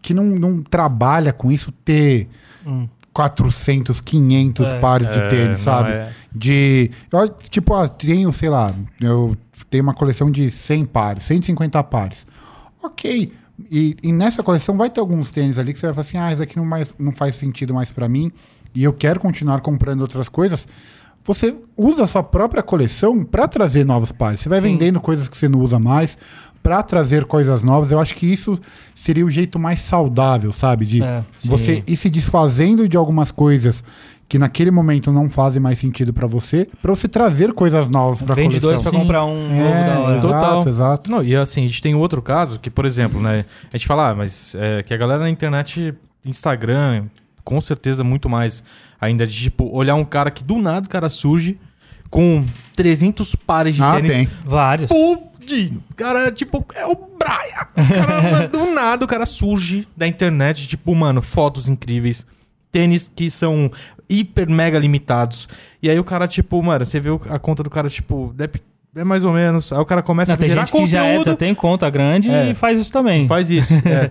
que 0.00 0.14
não, 0.14 0.24
não 0.24 0.62
trabalha 0.62 1.32
com 1.32 1.52
isso 1.52 1.70
ter 1.70 2.28
Hum. 2.66 2.88
400, 3.16 4.00
500 4.02 4.68
É. 4.72 4.78
pares 4.78 5.10
de 5.10 5.18
É, 5.18 5.28
tênis, 5.28 5.60
sabe? 5.60 5.90
é. 5.92 6.10
De. 6.34 6.90
eu, 7.10 7.28
tipo, 7.48 7.72
ah, 7.72 7.88
tenho, 7.88 8.30
sei 8.30 8.50
lá, 8.50 8.74
eu 9.00 9.34
tenho 9.70 9.82
uma 9.84 9.94
coleção 9.94 10.30
de 10.30 10.50
100 10.50 10.84
pares, 10.84 11.24
150 11.24 11.82
pares. 11.84 12.26
Ok. 12.82 13.32
E, 13.70 13.96
e 14.02 14.12
nessa 14.12 14.42
coleção 14.42 14.76
vai 14.76 14.90
ter 14.90 15.00
alguns 15.00 15.32
tênis 15.32 15.58
ali 15.58 15.72
que 15.72 15.80
você 15.80 15.86
vai 15.86 15.94
falar 15.94 16.06
assim: 16.06 16.18
ah, 16.18 16.30
isso 16.32 16.42
aqui 16.42 16.58
não, 16.58 16.66
mais, 16.66 16.94
não 16.98 17.10
faz 17.10 17.36
sentido 17.36 17.72
mais 17.72 17.90
pra 17.90 18.06
mim 18.06 18.30
e 18.74 18.84
eu 18.84 18.92
quero 18.92 19.18
continuar 19.18 19.60
comprando 19.62 20.02
outras 20.02 20.28
coisas. 20.28 20.68
Você 21.24 21.56
usa 21.76 22.04
a 22.04 22.06
sua 22.06 22.22
própria 22.22 22.62
coleção 22.62 23.22
pra 23.24 23.48
trazer 23.48 23.84
novos 23.84 24.12
pares. 24.12 24.40
Você 24.40 24.48
vai 24.48 24.60
vendendo 24.60 25.00
coisas 25.00 25.26
que 25.26 25.36
você 25.36 25.48
não 25.48 25.58
usa 25.60 25.78
mais 25.78 26.16
pra 26.66 26.82
trazer 26.82 27.24
coisas 27.24 27.62
novas. 27.62 27.90
Eu 27.92 28.00
acho 28.00 28.14
que 28.14 28.26
isso 28.26 28.58
seria 28.94 29.24
o 29.24 29.30
jeito 29.30 29.56
mais 29.58 29.80
saudável, 29.80 30.50
sabe? 30.52 30.84
De 30.84 31.02
É, 31.02 31.22
você 31.44 31.84
ir 31.86 31.96
se 31.96 32.10
desfazendo 32.10 32.88
de 32.88 32.96
algumas 32.96 33.30
coisas 33.30 33.84
que 34.28 34.36
naquele 34.36 34.72
momento 34.72 35.12
não 35.12 35.30
fazem 35.30 35.62
mais 35.62 35.78
sentido 35.78 36.12
pra 36.12 36.26
você, 36.26 36.68
pra 36.82 36.92
você 36.92 37.06
trazer 37.06 37.52
coisas 37.52 37.88
novas 37.88 38.20
pra 38.22 38.34
Vende 38.34 38.58
dois 38.58 38.80
coleção. 38.80 38.90
pra 38.90 39.00
comprar 39.00 39.24
um 39.24 39.36
novo 39.36 39.54
da 39.54 39.94
É, 39.94 39.98
hora. 39.98 40.20
Total. 40.20 40.40
exato, 40.40 40.68
exato. 40.68 41.10
Não, 41.12 41.22
e 41.22 41.36
assim, 41.36 41.60
a 41.64 41.68
gente 41.68 41.80
tem 41.80 41.94
outro 41.94 42.20
caso 42.20 42.58
que, 42.58 42.68
por 42.68 42.84
exemplo, 42.84 43.20
né? 43.20 43.44
A 43.72 43.76
gente 43.76 43.86
fala, 43.86 44.10
ah, 44.10 44.14
mas 44.16 44.56
é, 44.58 44.82
que 44.82 44.92
a 44.92 44.96
galera 44.96 45.20
na 45.20 45.30
internet, 45.30 45.94
Instagram, 46.24 47.04
com 47.44 47.60
certeza 47.60 48.02
muito 48.02 48.28
mais 48.28 48.64
ainda 49.00 49.24
de, 49.24 49.38
tipo, 49.42 49.70
olhar 49.72 49.94
um 49.94 50.04
cara 50.04 50.32
que 50.32 50.42
do 50.42 50.58
nada 50.58 50.86
o 50.86 50.88
cara 50.90 51.08
surge 51.08 51.56
com 52.10 52.44
300 52.74 53.36
pares 53.36 53.76
de 53.76 53.82
Ah, 53.82 53.94
tênis 53.94 54.10
tem. 54.12 54.28
Vários. 54.44 54.88
Fudido. 54.90 55.35
O 55.90 55.94
cara, 55.94 56.30
tipo, 56.32 56.64
é 56.74 56.84
o 56.86 56.94
Brian. 56.94 57.66
O 57.76 57.94
cara, 57.94 58.22
mano, 58.30 58.48
do 58.48 58.72
nada, 58.74 59.04
o 59.04 59.08
cara 59.08 59.26
surge 59.26 59.86
da 59.96 60.06
internet, 60.06 60.66
tipo, 60.66 60.94
mano, 60.94 61.22
fotos 61.22 61.68
incríveis. 61.68 62.26
Tênis 62.72 63.10
que 63.14 63.30
são 63.30 63.70
hiper 64.08 64.50
mega 64.50 64.78
limitados. 64.78 65.48
E 65.82 65.88
aí 65.88 65.98
o 65.98 66.04
cara, 66.04 66.26
tipo, 66.28 66.62
mano, 66.62 66.84
você 66.84 67.00
vê 67.00 67.08
a 67.30 67.38
conta 67.38 67.62
do 67.62 67.70
cara, 67.70 67.88
tipo, 67.88 68.32
deve- 68.36 68.60
é 68.94 69.04
mais 69.04 69.24
ou 69.24 69.32
menos. 69.32 69.72
Aí 69.72 69.78
o 69.78 69.84
cara 69.84 70.02
começa 70.02 70.32
Não, 70.32 70.36
a 70.36 70.38
tem 70.38 70.48
gerar 70.48 70.62
gente 70.66 70.72
que 70.72 70.86
já 70.86 71.04
é, 71.04 71.16
conteúdo. 71.18 71.36
tem 71.36 71.54
conta 71.54 71.88
grande 71.90 72.30
É. 72.30 72.50
e 72.50 72.54
faz 72.54 72.80
isso 72.80 72.90
também. 72.92 73.26
Faz 73.26 73.48
isso. 73.50 73.72
é. 73.86 74.10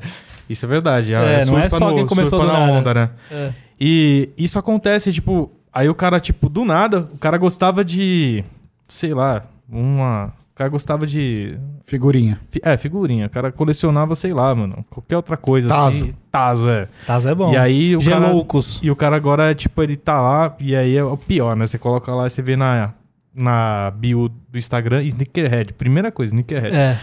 Isso 0.50 0.66
é 0.66 0.70
verdade. 0.70 1.14
É, 1.14 1.44
não 1.46 1.58
é 1.58 1.64
surfa 1.64 1.78
só 1.80 1.90
no- 1.90 1.96
quem 1.96 2.06
começou 2.06 2.40
do 2.40 2.46
na 2.48 2.54
nada. 2.60 2.72
onda, 2.72 2.94
né? 2.94 3.10
É. 3.32 3.52
E 3.80 4.30
isso 4.38 4.58
acontece, 4.60 5.12
tipo, 5.12 5.52
aí 5.74 5.90
o 5.90 5.96
cara, 5.96 6.20
tipo, 6.20 6.48
do 6.50 6.64
nada, 6.64 7.00
o 7.14 7.18
cara 7.18 7.38
gostava 7.38 7.84
de, 7.84 8.44
sei 8.88 9.14
lá, 9.14 9.44
uma... 9.70 10.32
O 10.56 10.58
cara 10.58 10.70
gostava 10.70 11.06
de 11.06 11.58
Figurinha. 11.84 12.40
Fi- 12.50 12.62
É, 12.64 12.78
figurinha. 12.78 13.26
O 13.26 13.30
cara 13.30 13.52
colecionava, 13.52 14.16
sei 14.16 14.34
lá, 14.34 14.56
mano. 14.56 14.86
Qualquer 14.90 15.18
outra 15.18 15.36
coisa 15.36 15.68
Tazo. 15.68 15.88
assim. 15.98 16.14
Tazo, 16.32 16.70
é. 16.70 16.88
Tazo 17.06 17.28
é 17.28 17.36
bom. 17.36 17.52
E 17.52 17.58
aí 17.58 17.94
o 17.94 18.00
cara. 18.02 18.26
Geloucos. 18.26 18.80
E 18.82 18.90
o 18.90 18.96
cara 18.96 19.18
agora, 19.18 19.54
tipo, 19.54 19.84
ele 19.84 19.98
tá 19.98 20.22
lá, 20.22 20.56
e 20.58 20.74
aí 20.74 20.96
é 20.96 21.04
o 21.04 21.18
pior, 21.18 21.58
né? 21.58 21.68
Você 21.68 21.78
coloca 21.78 22.16
lá 22.16 22.26
e 22.26 22.30
você 22.30 22.42
vê 22.42 22.56
na, 22.56 22.94
na 23.34 23.92
bio 23.98 24.30
do 24.50 24.58
Instagram, 24.58 25.04
Sneakerhead. 25.04 25.74
Primeira 25.74 26.10
coisa, 26.10 26.34
Sneakerhead. 26.34 26.74
É. 26.74 26.98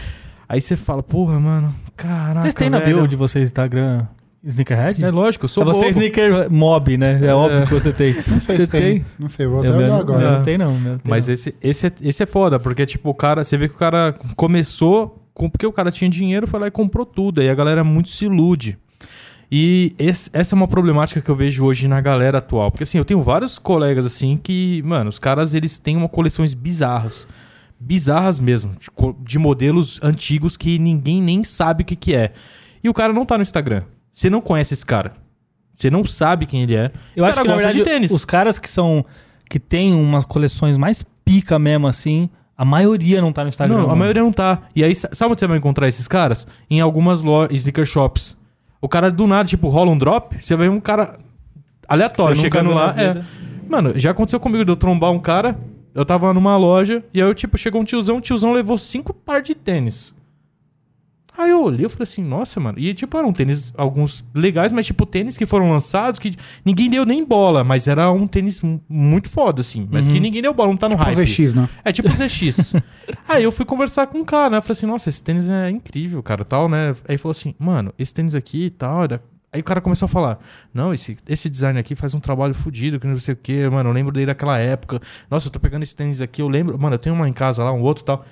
Aí 0.49 0.59
você 0.59 0.75
fala, 0.75 1.03
porra, 1.03 1.39
mano, 1.39 1.75
caraca. 1.95 2.41
Vocês 2.41 2.55
têm 2.55 2.71
na 2.71 2.79
velho. 2.79 2.97
bio 3.01 3.07
de 3.09 3.17
vocês 3.17 3.51
Instagram 3.51 4.07
Sneakerhead? 4.45 5.05
É 5.05 5.11
lógico, 5.11 5.45
eu 5.45 5.49
sou 5.49 5.63
é 5.63 5.67
você 5.67 5.79
bobo. 5.81 5.91
sneaker 5.91 6.51
mob, 6.51 6.97
né? 6.97 7.21
É 7.25 7.33
óbvio 7.33 7.67
que 7.67 7.73
você 7.75 7.93
tem. 7.93 8.13
Não 8.27 8.41
sei 8.41 8.57
você 8.57 8.65
se 8.67 8.71
tem. 8.71 9.05
Não 9.19 9.29
sei, 9.29 9.47
vou 9.47 9.61
até 9.61 9.69
Eu 9.69 9.77
olhar 9.77 9.89
não, 9.89 9.99
agora. 10.01 10.25
eu 10.25 10.33
não 10.33 10.43
tem 10.45 10.59
não. 10.59 10.79
meu, 10.79 10.99
tem 10.99 11.11
Mas 11.11 11.27
não. 11.29 11.35
esse, 11.35 11.55
esse, 11.63 11.87
é, 11.87 11.93
esse 12.03 12.23
é 12.23 12.27
foda, 12.27 12.59
porque, 12.59 12.85
tipo, 12.85 13.09
o 13.11 13.15
cara, 13.15 13.45
você 13.45 13.57
vê 13.57 13.69
que 13.69 13.75
o 13.75 13.79
cara 13.79 14.15
começou 14.35 15.15
com, 15.33 15.49
porque 15.49 15.67
o 15.67 15.73
cara 15.73 15.91
tinha 15.93 16.11
dinheiro, 16.11 16.47
foi 16.49 16.59
lá 16.59 16.67
e 16.67 16.71
comprou 16.73 17.07
tudo. 17.07 17.41
Aí 17.41 17.49
a 17.49 17.55
galera 17.55 17.85
muito 17.85 18.09
se 18.11 18.25
ilude. 18.25 18.77
E 19.51 19.95
esse- 19.99 20.31
essa 20.33 20.55
é 20.55 20.57
uma 20.57 20.67
problemática 20.67 21.21
que 21.21 21.31
eu 21.31 21.37
vejo 21.37 21.65
hoje 21.65 21.87
na 21.87 22.01
galera 22.01 22.39
atual. 22.39 22.71
Porque, 22.71 22.85
assim, 22.85 22.99
eu 22.99 23.05
tenho 23.05 23.23
vários 23.23 23.59
colegas, 23.59 24.05
assim, 24.07 24.37
que, 24.37 24.83
mano, 24.85 25.11
os 25.11 25.19
caras, 25.19 25.55
eles 25.55 25.79
têm 25.79 25.97
uma 25.97 26.09
coleções 26.09 26.53
bizarras. 26.55 27.29
Bizarras 27.79 28.41
mesmo. 28.41 28.75
De, 28.75 28.89
de 29.25 29.39
modelos 29.39 30.01
antigos 30.03 30.57
que 30.57 30.79
ninguém 30.79 31.21
nem 31.23 31.45
sabe 31.45 31.83
o 31.83 31.87
que, 31.87 31.95
que 31.97 32.15
é. 32.15 32.33
E 32.83 32.89
o 32.89 32.95
cara 32.95 33.13
não 33.13 33.25
tá 33.27 33.37
no 33.37 33.43
Instagram. 33.43 33.83
Você 34.15 34.29
não 34.31 34.41
conhece 34.41 34.75
esse 34.75 34.85
cara. 34.85 35.13
Você 35.75 35.91
não 35.91 36.05
sabe 36.07 36.47
quem 36.47 36.63
ele 36.63 36.75
é. 36.77 36.91
Eu 37.17 37.25
o 37.25 37.27
acho 37.27 37.35
cara 37.35 37.47
que, 37.47 37.53
gosta 37.55 37.67
verdade, 37.69 37.79
de 37.79 37.85
tênis. 37.85 38.11
os 38.11 38.25
caras 38.25 38.59
que 38.59 38.69
são... 38.69 39.05
Que 39.49 39.59
tem 39.59 39.93
umas 39.95 40.25
coleções 40.25 40.79
mais 40.79 41.05
pica 41.25 41.59
mesmo, 41.59 41.87
assim, 41.87 42.31
a 42.57 42.65
maioria 42.65 43.21
não 43.21 43.33
tá 43.33 43.43
no 43.43 43.51
Instagram. 43.51 43.83
Não, 43.83 43.91
a 43.91 43.97
maioria 43.97 44.23
não 44.23 44.33
tá. 44.33 44.63
E 44.75 44.83
aí, 44.83 44.95
sa- 44.95 45.11
sabe 45.13 45.33
onde 45.33 45.41
você 45.41 45.47
vai 45.47 45.59
encontrar 45.59 45.89
esses 45.89 46.09
caras? 46.09 46.47
Em 46.71 46.81
algumas 46.81 47.21
lojas, 47.21 47.55
sneaker 47.59 47.85
shops. 47.85 48.37
O 48.81 48.89
cara 48.89 49.11
do 49.11 49.27
nada, 49.27 49.47
tipo, 49.49 49.69
rola 49.69 49.91
um 49.91 49.99
drop, 49.99 50.43
você 50.43 50.57
vai 50.57 50.69
ver 50.69 50.75
um 50.75 50.81
cara 50.81 51.19
aleatório 51.87 52.35
chegando 52.37 52.71
lá. 52.73 52.95
É. 52.99 53.23
Mano, 53.69 53.93
já 53.99 54.11
aconteceu 54.13 54.41
comigo 54.41 54.65
de 54.65 54.73
eu 54.73 54.77
trombar 54.77 55.11
um 55.13 55.19
cara, 55.19 55.59
eu 55.95 56.05
tava 56.05 56.33
numa 56.33 56.57
loja, 56.57 57.05
e 57.13 57.21
aí, 57.21 57.29
eu, 57.29 57.35
tipo, 57.35 57.59
chegou 57.59 57.81
um 57.81 57.85
tiozão, 57.85 58.17
o 58.17 58.21
tiozão 58.23 58.53
levou 58.55 58.79
cinco 58.79 59.13
par 59.13 59.43
de 59.43 59.55
tênis. 59.55 60.15
Aí 61.37 61.51
eu 61.51 61.63
olhei 61.65 61.87
e 61.87 61.89
falei 61.89 62.03
assim, 62.05 62.23
nossa, 62.23 62.61
mano. 62.61 62.79
E, 62.79 62.93
tipo, 62.93 63.17
eram 63.17 63.33
tênis, 63.33 63.73
alguns 63.77 64.23
legais, 64.35 64.71
mas, 64.71 64.85
tipo, 64.85 65.07
tênis 65.07 65.39
que 65.39 65.47
foram 65.47 65.71
lançados 65.71 66.19
que 66.21 66.37
ninguém 66.65 66.91
deu 66.91 67.07
nem 67.07 67.25
bola, 67.25 67.65
mas 67.65 67.89
era 67.89 68.11
um 68.13 68.27
tênis 68.27 68.61
mu- 68.61 68.83
muito 68.87 69.31
foda, 69.31 69.63
assim. 69.63 69.89
Mas 69.91 70.07
que 70.07 70.21
ninguém 70.21 70.43
deu 70.43 70.53
bola, 70.53 70.69
não 70.71 70.77
tá 70.77 70.89
no 70.91 70.95
O 70.95 70.99
hype. 70.99 71.25
ZX, 71.27 71.55
né? 71.55 71.69
É 71.85 71.91
tipo 71.91 72.09
ZX. 72.11 72.75
aí 73.27 73.43
eu 73.45 73.51
fui 73.51 73.65
conversar 73.65 74.07
com 74.09 74.19
um 74.19 74.25
cara, 74.25 74.51
né? 74.51 74.57
Eu 74.59 74.63
falei 74.63 74.73
assim, 74.73 74.87
nossa, 74.87 75.09
esse 75.09 75.23
tênis 75.23 75.49
é 75.49 75.71
incrível, 75.71 76.23
cara, 76.23 76.45
tal, 76.45 76.69
né? 76.69 76.95
Aí 77.09 77.17
falou 77.17 77.33
assim, 77.33 77.55
mano, 77.59 77.95
esse 77.99 78.13
tênis 78.13 78.35
aqui 78.35 78.67
e 78.67 78.71
tal. 78.71 79.05
é 79.05 79.09
da- 79.09 79.21
Aí 79.55 79.61
o 79.61 79.65
cara 79.65 79.81
começou 79.83 80.07
a 80.07 80.09
falar, 80.09 80.39
não, 80.73 80.95
esse, 80.95 81.17
esse 81.29 81.49
design 81.51 81.79
aqui 81.79 81.95
faz 81.95 82.15
um 82.15 82.21
trabalho 82.21 82.55
fodido, 82.55 82.99
que 83.01 83.07
não 83.07 83.19
sei 83.19 83.35
o 83.35 83.37
que, 83.37 83.69
mano, 83.69 83.89
eu 83.91 83.93
lembro 83.95 84.11
dele 84.13 84.27
daquela 84.27 84.59
época. 84.59 85.01
Nossa, 85.31 85.49
eu 85.49 85.51
tô 85.51 85.59
pegando 85.61 85.83
esse 85.83 85.95
tênis 85.97 86.21
aqui, 86.23 86.41
eu 86.43 86.49
lembro, 86.49 86.79
mano, 86.79 86.95
eu 86.95 86.99
tenho 86.99 87.15
uma 87.15 87.29
em 87.29 87.33
casa 87.35 87.63
lá, 87.65 87.73
um 87.73 87.83
outro 87.83 88.03
e 88.03 88.07
tal. 88.07 88.25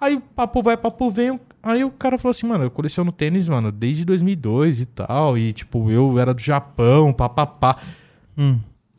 Aí 0.00 0.14
o 0.16 0.20
papo 0.20 0.62
vai, 0.62 0.76
papo 0.76 1.10
vem. 1.10 1.38
Aí 1.62 1.84
o 1.84 1.90
cara 1.90 2.16
falou 2.16 2.30
assim, 2.30 2.46
mano, 2.46 2.64
eu 2.64 2.70
coleciono 2.70 3.12
tênis, 3.12 3.48
mano, 3.48 3.70
desde 3.70 4.04
2002 4.04 4.80
e 4.80 4.86
tal. 4.86 5.36
E, 5.36 5.52
tipo, 5.52 5.90
eu 5.90 6.18
era 6.18 6.32
do 6.32 6.40
Japão, 6.40 7.12
papapá. 7.12 7.76
Hum. 8.36 8.58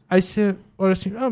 Aí 0.10 0.22
você 0.22 0.56
olha 0.78 0.94
assim, 0.94 1.12
ah, 1.18 1.32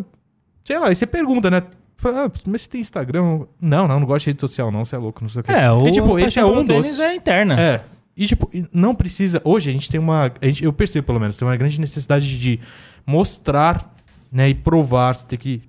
sei 0.63 0.79
lá, 0.79 0.87
aí 0.87 0.95
você 0.95 1.05
pergunta, 1.05 1.51
né? 1.51 1.63
Fala, 1.97 2.25
ah, 2.25 2.31
mas 2.47 2.61
você 2.63 2.69
tem 2.69 2.81
Instagram? 2.81 3.21
Não, 3.61 3.87
não, 3.87 3.99
não 3.99 4.05
gosto 4.05 4.23
de 4.25 4.29
rede 4.31 4.41
social, 4.41 4.71
não, 4.71 4.85
você 4.85 4.95
é 4.95 4.99
louco, 4.99 5.21
não 5.21 5.29
sei 5.29 5.41
o 5.41 5.43
quê. 5.43 5.51
É, 5.51 5.69
o 5.69 5.77
Porque, 5.77 5.91
tipo, 5.91 6.17
esse 6.17 6.39
é 6.39 6.45
um 6.45 6.49
pelo 6.49 6.63
dos. 6.63 6.75
tênis 6.81 6.99
é 6.99 7.13
interna. 7.13 7.59
É. 7.59 7.81
E, 8.15 8.25
tipo, 8.25 8.49
não 8.73 8.95
precisa. 8.95 9.41
Hoje 9.43 9.69
a 9.69 9.73
gente 9.73 9.89
tem 9.89 9.99
uma. 9.99 10.31
a 10.41 10.45
gente- 10.45 10.63
eu 10.63 10.73
percebo, 10.73 11.05
pelo 11.07 11.19
menos, 11.19 11.37
tem 11.37 11.47
uma 11.47 11.55
grande 11.57 11.79
necessidade 11.79 12.39
de 12.39 12.59
mostrar, 13.05 13.91
né, 14.31 14.49
e 14.49 14.53
provar. 14.55 15.13
Você 15.15 15.25
tem 15.27 15.37
que 15.39 15.61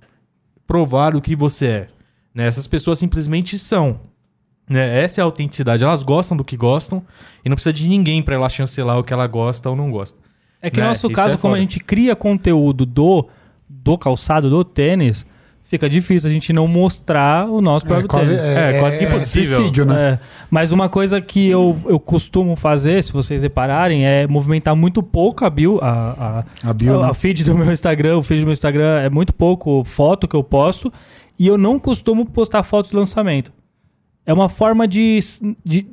provar 0.65 1.15
o 1.15 1.21
que 1.21 1.35
você 1.35 1.65
é. 1.65 1.87
Né? 2.33 2.47
Essas 2.47 2.65
pessoas 2.67 2.97
simplesmente 2.99 3.59
são. 3.59 3.99
Né? 4.71 5.03
Essa 5.03 5.19
é 5.19 5.21
a 5.21 5.25
autenticidade. 5.25 5.83
Elas 5.83 6.01
gostam 6.01 6.37
do 6.37 6.43
que 6.45 6.55
gostam 6.55 7.03
e 7.43 7.49
não 7.49 7.55
precisa 7.55 7.73
de 7.73 7.87
ninguém 7.87 8.21
pra 8.23 8.35
ela 8.35 8.47
chancelar 8.49 8.97
o 8.97 9.03
que 9.03 9.11
ela 9.11 9.27
gosta 9.27 9.69
ou 9.69 9.75
não 9.75 9.91
gosta. 9.91 10.17
É 10.61 10.69
que 10.69 10.77
Né? 10.77 10.83
no 10.83 10.89
nosso 10.89 11.07
Isso 11.07 11.15
caso, 11.15 11.35
é 11.35 11.37
como 11.37 11.55
a 11.55 11.59
gente 11.59 11.79
cria 11.79 12.15
conteúdo 12.15 12.85
do, 12.85 13.27
do 13.67 13.97
calçado, 13.97 14.49
do 14.49 14.63
tênis, 14.63 15.25
fica 15.63 15.89
difícil 15.89 16.29
a 16.29 16.33
gente 16.33 16.53
não 16.53 16.67
mostrar 16.67 17.49
o 17.49 17.59
nosso 17.61 17.85
É 17.85 17.89
próprio 17.89 18.07
quase, 18.07 18.35
tênis. 18.35 18.45
É, 18.45 18.79
quase 18.79 18.97
que 18.99 19.05
impossível. 19.05 19.57
suicídio, 19.57 19.85
né? 19.85 20.11
É, 20.13 20.19
mas 20.49 20.71
uma 20.71 20.87
coisa 20.87 21.19
que 21.19 21.49
eu, 21.49 21.77
eu 21.85 21.99
costumo 21.99 22.55
fazer, 22.55 23.03
se 23.03 23.11
vocês 23.11 23.41
repararem, 23.43 24.05
é 24.05 24.27
movimentar 24.27 24.75
muito 24.75 25.01
pouco 25.03 25.43
a 25.43 25.49
bio, 25.49 25.79
a, 25.81 26.43
a, 26.63 26.69
A 26.69 26.73
bio, 26.73 27.01
a, 27.03 27.07
né? 27.07 27.13
feed 27.13 27.43
do 27.43 27.55
meu 27.57 27.71
Instagram. 27.71 28.17
O 28.17 28.21
feed 28.21 28.41
do 28.41 28.45
meu 28.45 28.53
Instagram 28.53 28.99
é 28.99 29.09
muito 29.09 29.33
pouco 29.33 29.83
foto 29.83 30.27
que 30.27 30.35
eu 30.35 30.43
posto. 30.43 30.93
E 31.39 31.47
eu 31.47 31.57
não 31.57 31.79
costumo 31.79 32.25
postar 32.25 32.61
fotos 32.63 32.91
de 32.91 32.97
lançamento. 32.97 33.51
É 34.25 34.33
uma 34.33 34.49
forma 34.49 34.87
de, 34.87 35.19
de, 35.65 35.87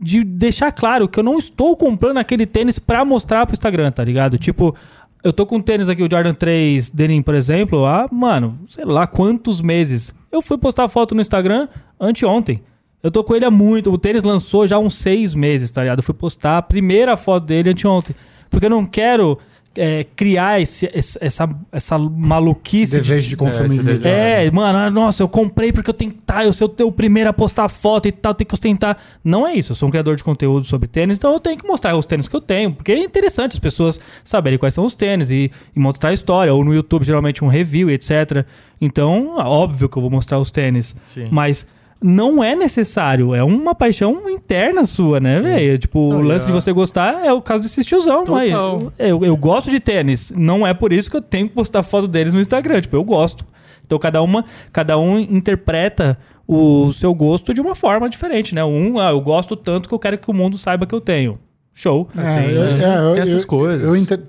de 0.00 0.24
deixar 0.24 0.72
claro 0.72 1.08
que 1.08 1.18
eu 1.18 1.24
não 1.24 1.38
estou 1.38 1.76
comprando 1.76 2.18
aquele 2.18 2.46
tênis 2.46 2.78
pra 2.78 3.04
mostrar 3.04 3.46
pro 3.46 3.54
Instagram, 3.54 3.92
tá 3.92 4.02
ligado? 4.02 4.38
Tipo, 4.38 4.74
eu 5.22 5.32
tô 5.32 5.46
com 5.46 5.56
um 5.56 5.62
tênis 5.62 5.88
aqui, 5.88 6.02
o 6.02 6.10
Jordan 6.10 6.34
3 6.34 6.90
Denim, 6.90 7.22
por 7.22 7.34
exemplo, 7.34 7.86
há, 7.86 8.06
mano, 8.10 8.58
sei 8.68 8.84
lá 8.84 9.06
quantos 9.06 9.60
meses. 9.60 10.14
Eu 10.30 10.42
fui 10.42 10.58
postar 10.58 10.88
foto 10.88 11.14
no 11.14 11.20
Instagram 11.20 11.68
anteontem. 11.98 12.62
Eu 13.02 13.10
tô 13.10 13.22
com 13.22 13.34
ele 13.36 13.44
há 13.44 13.50
muito. 13.50 13.92
O 13.92 13.98
tênis 13.98 14.24
lançou 14.24 14.66
já 14.66 14.76
há 14.76 14.78
uns 14.78 14.94
seis 14.94 15.34
meses, 15.34 15.70
tá 15.70 15.82
ligado? 15.82 15.98
Eu 15.98 16.02
fui 16.02 16.14
postar 16.14 16.58
a 16.58 16.62
primeira 16.62 17.16
foto 17.16 17.44
dele 17.44 17.70
anteontem. 17.70 18.16
Porque 18.48 18.66
eu 18.66 18.70
não 18.70 18.86
quero 18.86 19.38
é, 19.76 20.04
criar 20.16 20.60
esse- 20.60 20.88
essa, 20.92 21.48
essa 21.72 21.98
maluquice 21.98 22.92
de 22.92 23.00
Desejo 23.00 23.28
de 23.28 23.36
consumir. 23.36 23.80
imediato. 23.80 24.06
é, 24.08 24.50
mano, 24.50 24.78
ah, 24.78 24.90
nossa, 24.90 25.22
eu 25.22 25.28
comprei 25.28 25.72
porque 25.72 25.90
eu 25.90 25.94
tenho 25.94 26.12
que 26.12 26.18
tá, 26.22 26.44
eu 26.44 26.52
sou 26.52 26.72
o 26.82 26.92
primeiro 26.92 27.30
a 27.30 27.32
postar 27.32 27.68
foto 27.68 28.06
e 28.08 28.12
tal, 28.12 28.34
tenho 28.34 28.46
que 28.48 28.54
ostentar. 28.54 28.96
Não 29.24 29.46
é 29.46 29.54
isso, 29.54 29.72
eu 29.72 29.76
sou 29.76 29.88
um 29.88 29.90
criador 29.90 30.16
de 30.16 30.22
conteúdo 30.24 30.64
sobre 30.66 30.88
tênis, 30.88 31.18
então 31.18 31.32
eu 31.32 31.40
tenho 31.40 31.56
que 31.58 31.66
mostrar 31.66 31.96
os 31.96 32.06
tênis 32.06 32.28
que 32.28 32.36
eu 32.36 32.40
tenho, 32.40 32.72
porque 32.72 32.92
é 32.92 32.98
interessante 32.98 33.52
as 33.52 33.58
pessoas 33.58 34.00
saberem 34.22 34.58
quais 34.58 34.74
são 34.74 34.84
os 34.84 34.94
tênis 34.94 35.30
e, 35.30 35.50
e 35.74 35.78
mostrar 35.80 36.10
a 36.10 36.12
história, 36.12 36.52
ou 36.54 36.64
no 36.64 36.74
YouTube 36.74 37.04
geralmente 37.04 37.44
um 37.44 37.48
review, 37.48 37.90
etc. 37.90 38.44
Então, 38.80 39.36
óbvio 39.38 39.88
que 39.88 39.96
eu 39.96 40.02
vou 40.02 40.10
mostrar 40.10 40.38
os 40.38 40.50
tênis, 40.50 40.94
Sim. 41.14 41.28
mas 41.30 41.66
não 42.06 42.44
é 42.44 42.54
necessário, 42.54 43.34
é 43.34 43.42
uma 43.42 43.74
paixão 43.74 44.28
interna 44.28 44.84
sua, 44.84 45.18
né, 45.18 45.40
velho? 45.40 45.78
Tipo, 45.78 46.10
Não, 46.10 46.18
o 46.18 46.22
lance 46.22 46.44
de 46.44 46.52
você 46.52 46.70
gostar 46.70 47.24
é 47.24 47.32
o 47.32 47.40
caso 47.40 47.62
desses 47.62 47.86
tiozão, 47.86 48.24
mas 48.28 48.52
eu, 48.52 48.92
eu, 48.98 49.24
eu 49.24 49.34
gosto 49.38 49.70
de 49.70 49.80
tênis, 49.80 50.30
não 50.36 50.66
é 50.66 50.74
por 50.74 50.92
isso 50.92 51.10
que 51.10 51.16
eu 51.16 51.22
tenho 51.22 51.48
que 51.48 51.54
postar 51.54 51.82
foto 51.82 52.06
deles 52.06 52.34
no 52.34 52.40
Instagram, 52.42 52.82
tipo, 52.82 52.94
eu 52.94 53.02
gosto. 53.02 53.46
Então 53.86 53.98
cada 53.98 54.20
uma, 54.20 54.44
cada 54.70 54.98
um 54.98 55.18
interpreta 55.18 56.18
o 56.46 56.92
seu 56.92 57.14
gosto 57.14 57.54
de 57.54 57.62
uma 57.62 57.74
forma 57.74 58.06
diferente, 58.10 58.54
né? 58.54 58.62
Um, 58.62 58.98
ah, 58.98 59.08
eu 59.10 59.20
gosto 59.22 59.56
tanto 59.56 59.88
que 59.88 59.94
eu 59.94 59.98
quero 59.98 60.18
que 60.18 60.30
o 60.30 60.34
mundo 60.34 60.58
saiba 60.58 60.84
que 60.84 60.94
eu 60.94 61.00
tenho. 61.00 61.38
Show. 61.72 62.08
É, 62.16 62.20
é, 62.20 62.74
né? 62.74 63.16
é, 63.16 63.18
essas 63.20 63.40
eu- 63.40 63.46
coisas. 63.48 63.82
eu 63.82 63.96
inter- 63.96 64.20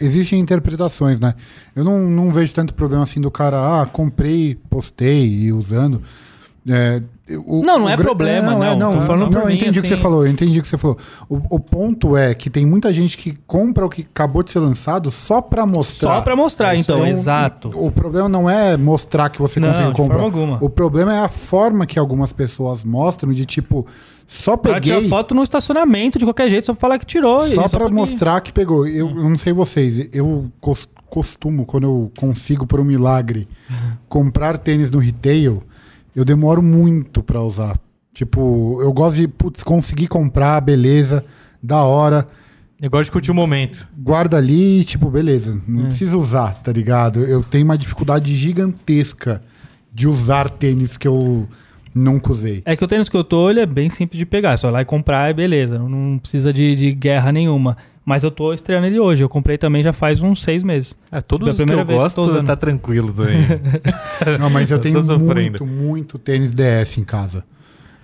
existem 0.00 0.38
interpretações, 0.38 1.18
né? 1.20 1.34
Eu 1.76 1.84
não, 1.84 1.98
não 2.08 2.30
vejo 2.30 2.54
tanto 2.54 2.72
problema 2.74 3.02
assim 3.02 3.20
do 3.20 3.30
cara, 3.30 3.82
ah, 3.82 3.86
comprei, 3.86 4.56
postei 4.70 5.26
e 5.26 5.52
usando. 5.52 6.00
É, 6.68 7.02
o- 7.44 7.64
Não, 7.64 7.76
não 7.80 7.86
o 7.86 7.88
é 7.88 7.96
gra- 7.96 8.04
problema, 8.04 8.52
não. 8.52 8.62
é, 8.64 8.76
não, 8.76 8.94
Tô 8.94 9.00
falando 9.00 9.32
não, 9.32 9.40
eu 9.40 9.46
mim, 9.48 9.54
entendi 9.54 9.80
o 9.80 9.82
que 9.82 9.88
assim. 9.88 9.96
você 9.96 10.02
falou, 10.02 10.24
eu 10.24 10.30
entendi 10.30 10.60
o 10.60 10.62
que 10.62 10.68
você 10.68 10.78
falou. 10.78 10.96
O, 11.28 11.40
o 11.56 11.58
ponto 11.58 12.16
é 12.16 12.34
que 12.34 12.48
tem 12.48 12.64
muita 12.64 12.92
gente 12.94 13.18
que 13.18 13.36
compra 13.48 13.84
o 13.84 13.88
que 13.88 14.02
acabou 14.02 14.44
de 14.44 14.50
ser 14.52 14.60
lançado 14.60 15.10
só 15.10 15.40
pra 15.42 15.66
mostrar. 15.66 16.14
Só 16.14 16.20
pra 16.20 16.36
mostrar, 16.36 16.76
então, 16.76 17.04
exato. 17.04 17.68
O, 17.74 17.88
o 17.88 17.90
problema 17.90 18.28
não 18.28 18.48
é 18.48 18.76
mostrar 18.76 19.28
que 19.28 19.40
você 19.42 19.58
Não, 19.58 19.70
conseguiu 19.70 19.92
comprar. 19.92 20.18
forma 20.20 20.24
alguma. 20.24 20.58
O 20.60 20.70
problema 20.70 21.12
é 21.12 21.18
a 21.18 21.28
forma 21.28 21.84
que 21.84 21.98
algumas 21.98 22.32
pessoas 22.32 22.84
mostram 22.84 23.32
de 23.32 23.44
tipo, 23.44 23.84
só 24.28 24.56
Pra 24.56 24.74
peguei 24.74 25.08
foto 25.08 25.34
no 25.34 25.42
estacionamento 25.42 26.16
de 26.16 26.24
qualquer 26.24 26.48
jeito, 26.48 26.66
só 26.66 26.74
pra 26.74 26.80
falar 26.80 26.98
que 27.00 27.06
tirou. 27.06 27.44
e 27.44 27.54
só 27.56 27.68
pra 27.68 27.80
porque- 27.80 27.94
mostrar 27.94 28.40
que 28.40 28.52
pegou. 28.52 28.86
Eu, 28.86 29.08
eu 29.08 29.28
não 29.28 29.36
sei 29.36 29.52
vocês, 29.52 30.08
eu 30.12 30.48
cos- 30.60 30.88
costumo, 31.10 31.66
quando 31.66 31.84
eu 31.84 32.12
consigo 32.16 32.66
por 32.68 32.78
um 32.78 32.84
milagre 32.84 33.48
comprar 34.08 34.58
tênis 34.58 34.90
no 34.92 35.00
retail, 35.00 35.60
eu 36.14 36.24
demoro 36.24 36.62
muito 36.62 37.22
pra 37.22 37.40
usar. 37.42 37.78
Tipo, 38.14 38.78
eu 38.82 38.92
gosto 38.92 39.16
de 39.16 39.26
putz, 39.28 39.62
conseguir 39.62 40.06
comprar, 40.08 40.60
beleza, 40.60 41.24
da 41.62 41.82
hora, 41.82 42.26
Eu 42.80 42.90
gosto 42.90 43.04
de 43.04 43.12
curtir 43.12 43.30
o 43.30 43.34
momento. 43.34 43.88
guarda 43.96 44.36
ali 44.36 44.80
e, 44.80 44.84
tipo, 44.84 45.08
beleza, 45.08 45.58
não 45.66 45.84
É. 45.84 45.86
precisa 45.86 46.16
usar, 46.16 46.54
tá 46.62 46.70
ligado? 46.72 47.20
Eu 47.24 47.42
tenho 47.42 47.64
uma 47.64 47.78
dificuldade 47.78 48.34
gigantesca 48.34 49.40
de 49.92 50.08
usar 50.08 50.50
tênis 50.50 50.96
que 50.96 51.06
eu 51.08 51.48
nunca 51.94 52.32
usei. 52.32 52.62
É 52.64 52.76
que 52.76 52.84
o 52.84 52.88
tênis 52.88 53.08
que 53.08 53.16
eu 53.16 53.22
tô, 53.24 53.48
ele 53.50 53.60
é 53.60 53.66
bem 53.66 53.88
simples 53.88 54.18
de 54.18 54.26
pegar. 54.26 54.52
É 54.52 54.56
só 54.56 54.68
lá 54.70 54.82
e 54.82 54.84
comprar 54.84 55.30
e 55.30 55.34
beleza. 55.34 55.78
Não, 55.78 55.88
não 55.88 56.18
precisa 56.18 56.52
de, 56.52 56.74
de 56.74 56.92
guerra 56.92 57.30
nenhuma. 57.32 57.76
Mas 58.04 58.24
eu 58.24 58.30
tô 58.32 58.52
estreando 58.52 58.86
ele 58.86 58.98
hoje. 58.98 59.22
Eu 59.22 59.28
comprei 59.28 59.56
também 59.56 59.82
já 59.82 59.92
faz 59.92 60.20
uns 60.22 60.42
seis 60.42 60.62
meses. 60.64 60.94
É, 61.10 61.20
todos 61.20 61.48
os 61.50 61.56
que 61.56 61.62
eu 61.62 61.66
vez 61.66 61.76
que 61.86 61.92
eu 61.92 61.96
tô 61.96 62.02
gosto 62.02 62.20
usando. 62.22 62.46
tá 62.46 62.56
tranquilo 62.56 63.12
também. 63.12 63.42
Não, 64.40 64.50
mas 64.50 64.70
eu 64.70 64.76
Eu 64.78 64.80
tenho 64.80 65.18
muito, 65.20 65.64
muito 65.66 66.18
tênis 66.18 66.52
DS 66.52 66.98
em 66.98 67.04
casa. 67.04 67.44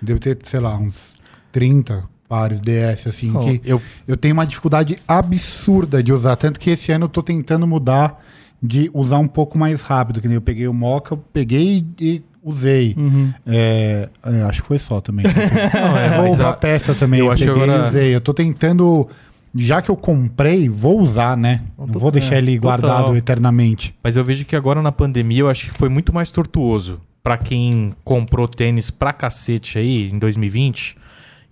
Devo 0.01 0.21
ter, 0.21 0.39
sei 0.45 0.61
lá, 0.61 0.77
uns 0.77 1.17
30 1.51 2.05
pares 2.29 2.61
DS, 2.61 3.07
assim, 3.09 3.31
Não, 3.33 3.41
que 3.41 3.61
eu, 3.65 3.81
eu 4.07 4.17
tenho 4.17 4.35
uma 4.35 4.47
dificuldade 4.47 4.99
absurda 5.09 6.03
de 6.03 6.13
usar. 6.13 6.37
Tanto 6.37 6.61
que 6.61 6.71
esse 6.71 6.93
ano 6.93 7.07
eu 7.07 7.09
tô 7.09 7.23
tentando 7.23 7.67
mudar 7.67 8.23
de 8.63 8.91
usar 8.95 9.19
um 9.19 9.27
pouco 9.29 9.59
mais 9.59 9.83
rápido. 9.83 10.21
Que 10.21 10.29
nem 10.29 10.35
eu 10.37 10.41
peguei 10.43 10.69
o 10.69 10.75
Mocha, 10.75 11.09
eu 11.15 11.17
peguei 11.33 11.85
e 12.01 12.23
usei. 12.43 12.95
Uhum. 12.97 13.33
É, 13.47 14.09
é, 14.25 14.43
acho 14.43 14.61
que 14.63 14.69
foi 14.69 14.79
só 14.79 15.01
também. 15.01 15.25
não, 15.27 15.97
é, 15.99 16.21
Ou 16.29 16.35
uma 16.35 16.51
a- 16.51 16.53
peça 16.53 16.95
também, 16.95 17.21
eu 17.21 17.27
eu, 17.27 17.33
peguei 17.37 17.51
agora- 17.51 17.85
e 17.87 17.89
usei. 17.89 18.15
Eu 18.15 18.21
tô 18.21 18.33
tentando. 18.33 19.09
Já 19.65 19.83
que 19.83 19.91
eu 19.91 19.97
comprei, 19.97 20.69
vou 20.69 21.01
usar, 21.01 21.37
né? 21.37 21.63
Não 21.77 21.99
vou 21.99 22.11
deixar 22.11 22.37
é, 22.37 22.39
ele 22.39 22.59
total. 22.59 22.79
guardado 22.79 23.17
eternamente. 23.17 23.95
Mas 24.03 24.17
eu 24.17 24.25
vejo 24.25 24.45
que 24.45 24.57
agora 24.57 24.81
na 24.83 24.93
pandemia 24.93 25.41
eu 25.41 25.49
acho 25.49 25.67
que 25.67 25.79
foi 25.79 25.89
muito 25.89 26.13
mais 26.13 26.31
tortuoso 26.31 27.01
pra 27.23 27.37
quem 27.37 27.93
comprou 28.05 28.49
tênis 28.49 28.91
pra 28.91 29.13
cacete 29.13 29.79
aí 29.79 30.11
em 30.11 30.19
2020. 30.19 30.97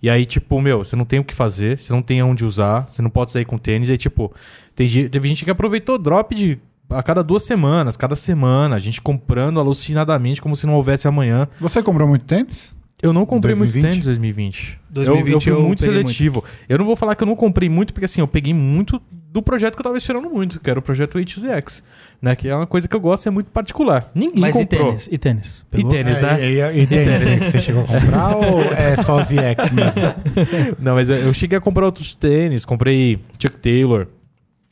E 0.01 0.09
aí, 0.09 0.25
tipo, 0.25 0.61
meu, 0.61 0.83
você 0.83 0.95
não 0.95 1.05
tem 1.05 1.19
o 1.19 1.23
que 1.23 1.33
fazer, 1.33 1.77
você 1.77 1.91
não 1.91 2.01
tem 2.01 2.21
onde 2.21 2.45
usar, 2.45 2.87
você 2.89 3.01
não 3.01 3.09
pode 3.09 3.31
sair 3.31 3.45
com 3.45 3.57
tênis. 3.57 3.89
Aí, 3.89 3.97
tipo, 3.97 4.33
tem, 4.75 5.09
teve 5.09 5.27
gente 5.27 5.43
que 5.43 5.51
aproveitou 5.51 5.97
drop 5.97 6.33
de 6.35 6.59
a 6.89 7.03
cada 7.03 7.23
duas 7.23 7.43
semanas, 7.43 7.97
cada 7.97 8.15
semana, 8.15 8.75
a 8.75 8.79
gente 8.79 9.01
comprando 9.01 9.59
alucinadamente 9.59 10.41
como 10.41 10.55
se 10.55 10.65
não 10.65 10.75
houvesse 10.75 11.07
amanhã. 11.07 11.47
Você 11.59 11.83
comprou 11.83 12.07
muito 12.07 12.25
tênis? 12.25 12.75
Eu 13.01 13.13
não 13.13 13.25
comprei 13.25 13.53
muito 13.53 13.71
2020? 13.73 13.91
tênis 13.91 14.05
em 14.05 14.09
2020. 14.09 14.79
2020 14.89 15.27
eu, 15.29 15.33
eu 15.33 15.41
fui 15.41 15.51
eu 15.51 15.61
muito 15.61 15.81
seletivo. 15.83 16.43
Eu 16.67 16.77
não 16.79 16.85
vou 16.85 16.95
falar 16.95 17.15
que 17.15 17.21
eu 17.21 17.27
não 17.27 17.35
comprei 17.35 17.69
muito, 17.69 17.93
porque 17.93 18.05
assim, 18.05 18.21
eu 18.21 18.27
peguei 18.27 18.53
muito 18.53 18.99
do 19.11 19.41
projeto 19.41 19.75
que 19.75 19.81
eu 19.81 19.83
tava 19.83 19.97
esperando 19.97 20.27
muito, 20.29 20.59
que 20.59 20.67
era 20.67 20.79
o 20.79 20.81
projeto 20.81 21.19
HZX, 21.19 21.83
né? 22.19 22.35
Que 22.35 22.47
é 22.49 22.55
uma 22.55 22.65
coisa 22.65 22.87
que 22.87 22.95
eu 22.95 22.99
gosto 22.99 23.25
e 23.25 23.27
é 23.27 23.31
muito 23.31 23.51
particular. 23.51 24.09
Ninguém 24.15 24.41
Mas 24.41 24.55
e 24.55 24.59
comprou. 24.59 24.85
tênis? 24.87 25.09
E 25.11 25.17
tênis? 25.19 25.65
E 25.71 25.83
tênis, 25.83 26.19
né? 26.19 26.39
E, 26.41 26.59
e, 26.59 26.81
e 26.81 26.87
tênis, 26.87 27.43
você 27.43 27.61
chegou 27.61 27.83
a 27.83 27.85
comprar 27.85 28.35
ou 28.35 28.61
é 28.73 29.03
só 29.03 29.19
EX 29.21 29.71
mesmo? 29.71 30.73
Não, 30.81 30.95
mas 30.95 31.09
eu- 31.09 31.17
eu 31.17 31.33
cheguei 31.35 31.57
a 31.59 31.61
comprar 31.61 31.85
outros 31.85 32.15
tênis, 32.15 32.65
comprei 32.65 33.19
Chuck 33.37 33.59
Taylor. 33.59 34.07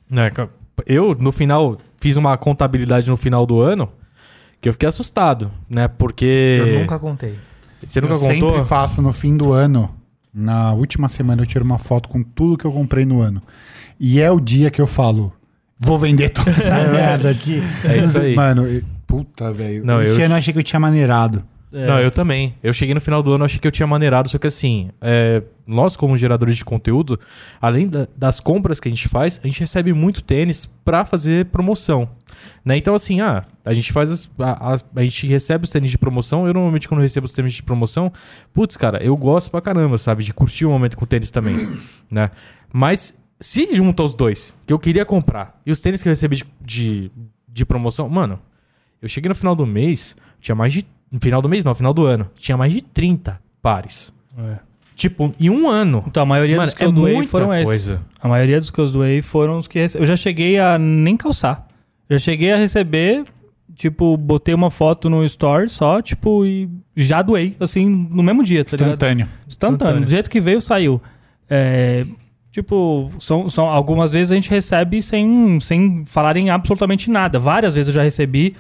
Né? 0.10 0.32
Eu, 0.88 1.14
no 1.14 1.32
final, 1.32 1.78
fiz 2.00 2.18
uma 2.18 2.36
contabilidade 2.38 3.08
no 3.08 3.18
final 3.18 3.46
do 3.46 3.60
ano 3.60 3.92
que 4.60 4.68
eu 4.68 4.74
fiquei 4.74 4.90
assustado, 4.90 5.52
né? 5.70 5.88
Porque. 5.88 6.58
Eu 6.60 6.80
nunca 6.80 6.98
contei. 6.98 7.36
Você 7.86 8.02
nunca 8.02 8.14
eu 8.16 8.20
contou? 8.20 8.50
sempre 8.54 8.64
faço 8.68 9.02
no 9.02 9.14
fim 9.14 9.36
do 9.38 9.52
ano. 9.52 9.90
Na 10.34 10.74
última 10.74 11.08
semana 11.08 11.42
eu 11.42 11.46
tiro 11.46 11.64
uma 11.64 11.78
foto 11.80 12.10
com 12.10 12.22
tudo 12.22 12.58
que 12.58 12.66
eu 12.66 12.72
comprei 12.72 13.06
no 13.06 13.22
ano. 13.22 13.42
E 14.00 14.20
é 14.20 14.30
o 14.30 14.40
dia 14.40 14.70
que 14.70 14.82
eu 14.82 14.88
falo, 14.88 15.32
vou 15.80 15.98
vender 15.98 16.30
toda 16.30 16.50
essa 16.52 16.84
merda 16.92 17.30
aqui. 17.30 17.64
É 17.86 17.98
isso 18.00 18.20
aí. 18.20 18.36
Mano, 18.36 18.66
puta, 19.08 19.54
velho. 19.54 19.84
Esse 20.02 20.20
eu- 20.20 20.26
ano 20.26 20.34
eu 20.34 20.38
achei 20.38 20.52
que 20.52 20.60
eu 20.60 20.64
tinha 20.64 20.80
maneirado. 20.80 21.44
É. 21.76 21.86
Não, 21.88 22.00
eu 22.00 22.10
também. 22.10 22.56
Eu 22.64 22.72
cheguei 22.72 22.96
no 22.96 23.02
final 23.02 23.22
do 23.22 23.34
ano, 23.34 23.44
achei 23.44 23.60
que 23.60 23.68
eu 23.68 23.72
tinha 23.72 23.86
maneirado, 23.86 24.30
só 24.30 24.38
que 24.38 24.48
assim, 24.48 24.90
é, 25.02 25.44
nós 25.68 25.98
como 25.98 26.16
geradores 26.16 26.56
de 26.56 26.64
conteúdo, 26.64 27.20
além 27.62 27.88
da- 27.90 28.08
das 28.16 28.40
compras 28.40 28.80
que 28.80 28.88
a 28.88 28.92
gente 28.92 29.10
faz, 29.10 29.42
a 29.44 29.48
gente 29.48 29.60
recebe 29.60 29.92
muito 29.94 30.24
tênis 30.24 30.66
pra 30.86 31.04
fazer 31.04 31.46
promoção. 31.48 32.10
Né? 32.64 32.78
Então, 32.78 32.96
assim, 32.96 33.20
ah, 33.22 33.44
a 33.64 33.74
gente 33.74 33.92
faz 33.92 34.12
as- 34.12 34.32
a, 34.40 34.76
a- 34.76 34.80
a 34.96 35.04
gente 35.04 35.28
recebe 35.28 35.66
os 35.66 35.70
tênis 35.70 35.90
de 35.92 35.98
promoção. 35.98 36.48
Eu 36.48 36.54
normalmente, 36.54 36.88
quando 36.88 37.02
recebo 37.02 37.26
os 37.26 37.34
tênis 37.34 37.54
de 37.54 37.64
promoção, 37.64 38.12
putz, 38.54 38.78
cara, 38.78 39.04
eu 39.04 39.16
gosto 39.18 39.52
pra 39.52 39.60
caramba, 39.62 39.98
sabe? 39.98 40.24
De 40.24 40.34
curtir 40.34 40.66
o 40.66 40.70
momento 40.72 40.96
com 40.96 41.04
o 41.04 41.08
tênis 41.08 41.30
também. 41.30 41.56
né? 42.10 42.32
Mas 42.74 43.18
se 43.40 43.74
junta 43.76 44.02
os 44.04 44.14
dois, 44.14 44.54
que 44.66 44.72
eu 44.72 44.80
queria 44.80 45.04
comprar, 45.06 45.60
e 45.66 45.72
os 45.72 45.82
tênis 45.82 46.02
que 46.02 46.08
eu 46.08 46.12
recebi 46.12 46.38
de, 46.38 46.46
de, 46.62 47.12
de 47.50 47.66
promoção, 47.66 48.08
mano, 48.08 48.40
eu 49.02 49.10
cheguei 49.10 49.28
no 49.30 49.36
final 49.36 49.56
do 49.56 49.66
mês, 49.66 50.16
tinha 50.40 50.56
mais 50.56 50.72
de. 50.72 50.86
No 51.16 51.22
final 51.22 51.42
do 51.42 51.48
mês, 51.48 51.64
não, 51.64 51.72
no 51.72 51.76
final 51.76 51.94
do 51.94 52.06
ano, 52.06 52.30
tinha 52.36 52.58
mais 52.58 52.74
de 52.74 52.82
30 52.82 53.40
pares. 53.62 54.14
É. 54.38 54.58
Tipo, 54.96 55.34
em 55.40 55.50
um 55.50 55.70
ano. 55.70 56.04
Então, 56.06 56.22
a 56.22 56.26
maioria 56.26 56.58
Mano, 56.58 56.68
dos 56.68 56.76
que 56.76 56.84
é 56.84 56.88
eu 56.88 56.92
doei 56.92 57.26
foram 57.26 57.54
esses. 57.54 57.66
coisa. 57.66 58.02
A 58.20 58.28
maioria 58.28 58.60
dos 58.60 58.70
que 58.70 58.78
eu 58.78 58.86
doei 58.88 59.22
foram 59.22 59.58
os 59.58 59.66
que 59.66 59.80
rece... 59.80 59.98
Eu 59.98 60.06
já 60.06 60.18
cheguei 60.18 60.60
a 60.60 60.78
nem 60.78 61.16
calçar. 61.16 61.68
Já 62.10 62.18
cheguei 62.18 62.52
a 62.52 62.58
receber, 62.58 63.24
tipo, 63.74 64.18
botei 64.18 64.54
uma 64.54 64.70
foto 64.70 65.10
no 65.10 65.24
store 65.24 65.70
só, 65.70 66.02
tipo, 66.02 66.46
e 66.46 66.70
já 66.98 67.22
doei, 67.22 67.56
assim, 67.62 67.88
no 67.88 68.22
mesmo 68.22 68.44
dia, 68.44 68.66
tá 68.66 68.72
ligado? 68.72 68.90
Instantâneo. 68.90 69.28
Instantâneo. 69.48 69.76
Instantâneo. 69.76 70.06
Do 70.06 70.12
jeito 70.12 70.30
que 70.30 70.42
veio, 70.42 70.60
saiu. 70.60 71.02
É, 71.50 72.06
tipo, 72.52 73.10
são, 73.20 73.48
são, 73.48 73.68
algumas 73.68 74.12
vezes 74.12 74.34
a 74.34 74.36
gente 74.36 74.50
recebe 74.50 75.02
sem, 75.02 75.62
sem 75.62 76.04
falarem 76.06 76.50
absolutamente 76.50 77.10
nada. 77.10 77.40
Várias 77.40 77.74
vezes 77.74 77.88
eu 77.88 77.94
já 77.94 78.04
recebi 78.04 78.54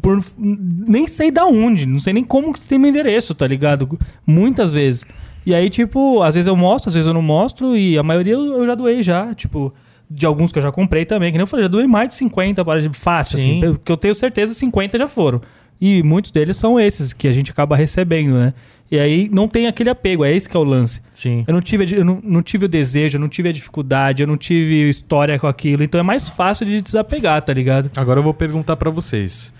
por 0.00 0.22
nem 0.38 1.06
sei 1.06 1.30
da 1.30 1.46
onde, 1.46 1.86
não 1.86 1.98
sei 1.98 2.12
nem 2.12 2.24
como 2.24 2.52
que 2.52 2.60
tem 2.60 2.78
meu 2.78 2.90
endereço, 2.90 3.34
tá 3.34 3.46
ligado? 3.46 3.98
Muitas 4.26 4.72
vezes. 4.72 5.04
E 5.44 5.54
aí, 5.54 5.68
tipo, 5.70 6.22
às 6.22 6.34
vezes 6.34 6.46
eu 6.46 6.56
mostro, 6.56 6.88
às 6.88 6.94
vezes 6.94 7.08
eu 7.08 7.14
não 7.14 7.22
mostro, 7.22 7.76
e 7.76 7.98
a 7.98 8.02
maioria 8.02 8.34
eu 8.34 8.58
eu 8.58 8.66
já 8.66 8.74
doei 8.74 9.02
já, 9.02 9.34
tipo, 9.34 9.74
de 10.08 10.26
alguns 10.26 10.52
que 10.52 10.58
eu 10.58 10.62
já 10.62 10.70
comprei 10.70 11.04
também, 11.04 11.32
que 11.32 11.38
nem 11.38 11.42
eu 11.42 11.46
falei, 11.46 11.64
já 11.64 11.68
doei 11.68 11.86
mais 11.86 12.10
de 12.10 12.16
50 12.16 12.64
para 12.64 12.92
fácil, 12.92 13.38
Sim. 13.38 13.58
assim, 13.58 13.72
porque 13.72 13.90
eu 13.90 13.96
tenho 13.96 14.14
certeza 14.14 14.54
50 14.54 14.98
já 14.98 15.08
foram. 15.08 15.40
E 15.80 16.02
muitos 16.02 16.30
deles 16.30 16.56
são 16.56 16.78
esses 16.78 17.12
que 17.12 17.26
a 17.26 17.32
gente 17.32 17.50
acaba 17.50 17.74
recebendo, 17.74 18.34
né? 18.34 18.54
E 18.88 18.98
aí 18.98 19.28
não 19.32 19.48
tem 19.48 19.66
aquele 19.66 19.88
apego, 19.88 20.22
é 20.22 20.30
esse 20.30 20.46
que 20.46 20.56
é 20.56 20.60
o 20.60 20.64
lance. 20.64 21.00
Sim. 21.10 21.44
Eu 21.48 21.54
não 21.54 21.62
tive, 21.62 21.96
eu 21.96 22.04
não, 22.04 22.20
não 22.22 22.42
tive 22.42 22.66
o 22.66 22.68
desejo, 22.68 23.16
eu 23.16 23.20
não 23.20 23.28
tive 23.28 23.48
a 23.48 23.52
dificuldade, 23.52 24.22
eu 24.22 24.26
não 24.26 24.36
tive 24.36 24.88
história 24.88 25.38
com 25.38 25.46
aquilo, 25.46 25.82
então 25.82 25.98
é 25.98 26.02
mais 26.02 26.28
fácil 26.28 26.66
de 26.66 26.82
desapegar, 26.82 27.40
tá 27.40 27.54
ligado? 27.54 27.90
Agora 27.96 28.20
eu 28.20 28.22
vou 28.22 28.34
perguntar 28.34 28.76
pra 28.76 28.90
vocês. 28.90 29.52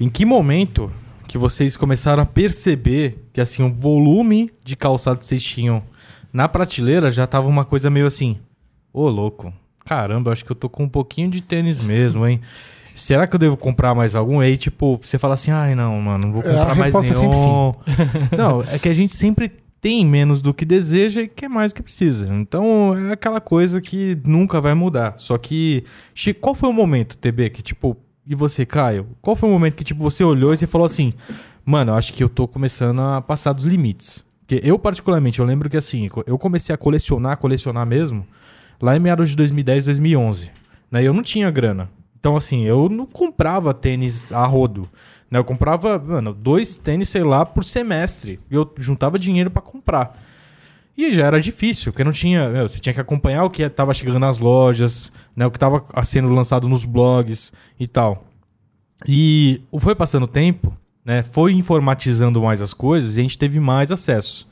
Em 0.00 0.08
que 0.08 0.24
momento 0.24 0.90
que 1.26 1.38
vocês 1.38 1.76
começaram 1.76 2.22
a 2.22 2.26
perceber 2.26 3.24
que 3.32 3.40
assim 3.40 3.62
o 3.62 3.72
volume 3.72 4.50
de 4.62 4.76
calçado 4.76 5.18
que 5.18 5.26
vocês 5.26 5.42
tinham 5.42 5.82
na 6.32 6.48
prateleira 6.48 7.10
já 7.10 7.26
tava 7.26 7.48
uma 7.48 7.64
coisa 7.64 7.88
meio 7.90 8.06
assim, 8.06 8.38
ô 8.92 9.08
louco, 9.08 9.52
caramba, 9.84 10.32
acho 10.32 10.44
que 10.44 10.52
eu 10.52 10.56
tô 10.56 10.68
com 10.68 10.84
um 10.84 10.88
pouquinho 10.88 11.30
de 11.30 11.40
tênis 11.40 11.80
mesmo, 11.80 12.26
hein? 12.26 12.40
Será 12.94 13.26
que 13.26 13.34
eu 13.34 13.38
devo 13.38 13.56
comprar 13.56 13.94
mais 13.94 14.14
algum? 14.14 14.40
E 14.40 14.46
aí, 14.46 14.56
tipo, 14.56 15.00
você 15.02 15.18
fala 15.18 15.34
assim, 15.34 15.50
ai 15.50 15.74
não, 15.74 16.00
mano, 16.00 16.26
não 16.26 16.32
vou 16.32 16.42
É, 16.42 16.50
a 16.50 16.58
comprar 16.58 16.74
mais 16.76 16.94
é 16.94 17.00
nenhum. 17.00 17.74
não, 18.36 18.62
é 18.62 18.78
que 18.78 18.88
a 18.88 18.94
gente 18.94 19.16
sempre 19.16 19.50
tem 19.84 20.06
menos 20.06 20.40
do 20.40 20.54
que 20.54 20.64
deseja 20.64 21.20
e 21.20 21.28
quer 21.28 21.48
mais 21.48 21.70
do 21.72 21.76
que 21.76 21.82
precisa. 21.82 22.32
Então 22.34 22.96
é 23.10 23.12
aquela 23.12 23.40
coisa 23.40 23.82
que 23.82 24.18
nunca 24.24 24.58
vai 24.58 24.72
mudar. 24.72 25.14
Só 25.18 25.36
que. 25.36 25.84
Qual 26.40 26.54
foi 26.54 26.70
o 26.70 26.72
momento, 26.72 27.18
TB, 27.18 27.50
que 27.50 27.62
tipo. 27.62 27.94
E 28.26 28.34
você, 28.34 28.64
Caio? 28.64 29.06
Qual 29.20 29.36
foi 29.36 29.48
o 29.48 29.52
momento 29.52 29.76
que 29.76 29.84
tipo, 29.84 30.02
você 30.02 30.24
olhou 30.24 30.54
e 30.54 30.56
você 30.56 30.66
falou 30.66 30.86
assim: 30.86 31.12
Mano, 31.64 31.92
eu 31.92 31.96
acho 31.96 32.12
que 32.12 32.22
eu 32.22 32.28
tô 32.28 32.48
começando 32.48 33.00
a 33.00 33.20
passar 33.20 33.52
dos 33.52 33.64
limites. 33.64 34.24
Porque 34.40 34.60
eu, 34.62 34.78
particularmente, 34.78 35.40
eu 35.40 35.44
lembro 35.46 35.70
que 35.70 35.76
assim, 35.76 36.08
eu 36.26 36.38
comecei 36.38 36.74
a 36.74 36.78
colecionar, 36.78 37.38
colecionar 37.38 37.86
mesmo, 37.86 38.26
lá 38.80 38.94
em 38.94 39.00
meados 39.00 39.30
de 39.30 39.36
2010, 39.36 39.86
2011. 39.86 40.50
Né? 40.90 41.02
Eu 41.02 41.14
não 41.14 41.22
tinha 41.22 41.50
grana. 41.50 41.88
Então, 42.18 42.36
assim, 42.36 42.64
eu 42.64 42.88
não 42.88 43.06
comprava 43.06 43.72
tênis 43.72 44.32
a 44.32 44.44
rodo. 44.46 44.88
Né? 45.30 45.38
Eu 45.38 45.44
comprava, 45.44 45.98
mano, 45.98 46.34
dois 46.34 46.76
tênis, 46.76 47.08
sei 47.08 47.22
lá, 47.22 47.46
por 47.46 47.64
semestre. 47.64 48.38
E 48.50 48.54
eu 48.54 48.70
juntava 48.78 49.18
dinheiro 49.18 49.50
pra 49.50 49.62
comprar. 49.62 50.22
E 50.96 51.12
já 51.12 51.26
era 51.26 51.40
difícil, 51.40 51.92
porque 51.92 52.04
não 52.04 52.12
tinha. 52.12 52.48
meu, 52.48 52.68
você 52.68 52.78
tinha 52.78 52.94
que 52.94 53.00
acompanhar 53.00 53.44
o 53.44 53.50
que 53.50 53.62
estava 53.62 53.92
chegando 53.92 54.20
nas 54.20 54.38
lojas, 54.38 55.12
né, 55.34 55.44
o 55.46 55.50
que 55.50 55.56
estava 55.56 55.84
sendo 56.04 56.28
lançado 56.28 56.68
nos 56.68 56.84
blogs 56.84 57.52
e 57.78 57.88
tal. 57.88 58.24
E 59.06 59.60
foi 59.80 59.94
passando 59.94 60.22
o 60.22 60.28
tempo, 60.28 60.72
né, 61.04 61.22
foi 61.22 61.52
informatizando 61.52 62.40
mais 62.40 62.60
as 62.60 62.72
coisas 62.72 63.16
e 63.16 63.20
a 63.20 63.22
gente 63.22 63.36
teve 63.36 63.58
mais 63.58 63.90
acesso. 63.90 64.48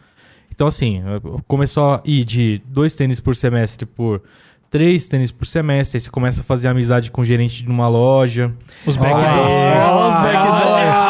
Então, 0.54 0.66
assim, 0.66 1.00
começou 1.46 1.94
a 1.94 2.02
ir 2.04 2.24
de 2.24 2.60
dois 2.66 2.94
tênis 2.94 3.20
por 3.20 3.34
semestre 3.34 3.86
por 3.86 4.20
três 4.68 5.06
tênis 5.06 5.30
por 5.30 5.46
semestre. 5.46 5.96
Aí 5.96 6.00
você 6.00 6.10
começa 6.10 6.40
a 6.40 6.44
fazer 6.44 6.68
amizade 6.68 7.10
com 7.10 7.20
o 7.22 7.24
gerente 7.24 7.62
de 7.62 7.70
uma 7.70 7.88
loja. 7.88 8.52
Os 8.84 8.96
Olha, 8.96 9.08
backdoor. 9.10 9.46
olha, 9.46 10.08
os 10.08 10.22
backdoor. 10.22 11.01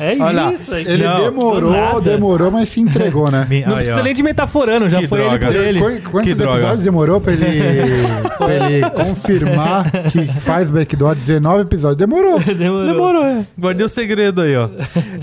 Olha. 0.00 0.06
É 0.06 0.22
Olha, 0.22 0.54
isso 0.54 0.74
aí. 0.74 0.86
Ele 0.86 1.04
Não, 1.04 1.20
demorou, 1.24 2.00
demorou, 2.00 2.50
mas 2.50 2.68
se 2.68 2.80
entregou, 2.80 3.30
né? 3.30 3.46
Me- 3.50 3.64
Não 3.64 3.74
precisa 3.76 4.02
nem 4.02 4.14
de 4.14 4.22
metaforando, 4.22 4.88
já 4.88 5.00
Que 5.00 5.06
foi 5.08 5.20
droga. 5.20 5.46
ele 5.48 5.78
por 5.80 5.90
ele. 5.90 6.00
Qu- 6.00 6.10
Quantos 6.10 6.28
Que 6.28 6.34
droga. 6.34 6.56
episódios 6.58 6.84
demorou 6.84 7.20
pra 7.20 7.32
ele, 7.32 7.46
pra 8.38 8.54
ele 8.54 8.90
confirmar 8.90 9.90
que 10.10 10.26
faz 10.40 10.70
backdoor? 10.70 11.14
19 11.14 11.62
episódios. 11.62 11.96
Demorou. 11.96 12.38
Demorou. 12.42 12.86
Demorou, 12.86 13.24
é. 13.24 13.44
Guardei 13.58 13.84
o 13.86 13.88
segredo 13.88 14.42
aí, 14.42 14.56
ó. 14.56 14.68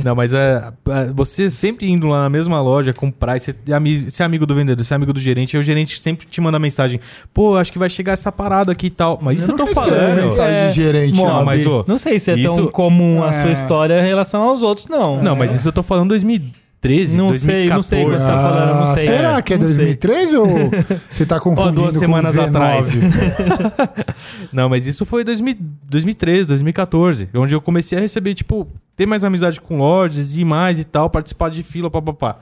Não, 0.03 0.15
mas 0.15 0.33
é, 0.33 0.63
é, 0.89 1.05
Você 1.13 1.49
sempre 1.49 1.89
indo 1.89 2.07
lá 2.07 2.23
na 2.23 2.29
mesma 2.29 2.62
loja 2.62 2.93
comprar, 2.93 3.38
e 3.38 3.39
você 3.39 3.55
é 3.67 3.73
ami- 3.73 4.09
ser 4.12 4.23
amigo 4.23 4.45
do 4.45 4.55
vendedor, 4.55 4.83
ser 4.83 4.95
amigo 4.95 5.13
do 5.13 5.19
gerente, 5.19 5.55
aí 5.55 5.62
o 5.62 5.63
gerente 5.65 5.99
sempre 5.99 6.27
te 6.29 6.41
manda 6.41 6.57
mensagem: 6.59 6.99
pô, 7.33 7.55
acho 7.57 7.71
que 7.71 7.79
vai 7.79 7.89
chegar 7.89 8.13
essa 8.13 8.31
parada 8.31 8.71
aqui 8.71 8.88
e 8.88 8.89
tal. 8.89 9.19
Mas 9.21 9.39
isso 9.39 9.51
eu, 9.51 9.55
tô 9.55 9.65
Recebe 9.65 9.89
falando. 9.89 10.15
mensagem 10.29 10.55
É, 10.59 10.67
de 10.67 10.73
gerente. 10.73 11.17
Não, 11.17 11.25
ó, 11.25 11.43
mas, 11.43 11.65
ô, 11.65 11.83
Não 11.88 11.97
sei 11.97 12.19
se 12.19 12.31
é 12.31 12.36
tão 12.43 12.55
Isso- 12.59 12.67
comum 12.71 13.23
a 13.23 13.31
sua 13.31 13.49
É. 13.49 13.53
história 13.53 13.99
em 13.99 14.07
relação 14.07 14.41
aos 14.43 14.62
outros, 14.63 14.88
não. 14.88 15.21
Não, 15.21 15.36
mas 15.36 15.54
isso 15.54 15.67
eu 15.67 15.71
tô 15.71 15.84
falando 15.84 16.10
2013, 16.10 17.15
Não 17.17 17.34
sei, 17.34 17.69
2014. 17.69 17.73
não 17.76 17.84
sei 17.84 18.04
o 18.04 18.06
que 18.06 18.12
você 18.19 18.26
tá 18.26 18.38
falando, 18.39 18.88
não 18.88 18.93
sei. 18.95 19.06
Será 19.06 19.38
É, 19.38 19.41
que 19.41 19.54
é 19.54 19.58
não 19.58 19.67
sei. 19.67 19.76
2013 19.76 20.38
ou 20.38 20.47
você 21.13 21.26
tá 21.26 21.39
confundindo 21.39 21.73
duas 21.82 21.93
com 21.93 21.99
semanas 21.99 22.34
19? 22.36 22.58
atrás. 22.58 22.88
Não, 24.52 24.69
mas 24.69 24.86
isso 24.86 25.06
foi 25.06 25.23
2000, 25.23 25.56
2013, 25.86 26.47
2014, 26.47 27.30
onde 27.36 27.56
eu 27.56 27.62
comecei 27.62 27.97
a 27.97 28.02
receber, 28.02 28.34
tipo, 28.34 28.67
ter 28.95 29.06
mais 29.06 29.23
amizade 29.23 29.60
com 29.60 29.78
lojas, 29.78 30.36
ir 30.36 30.45
mais 30.45 30.80
e 30.80 30.84
tal, 30.84 31.10
participar 31.10 31.49
de 31.49 31.63
fila, 31.63 31.89
papapá. 31.89 32.38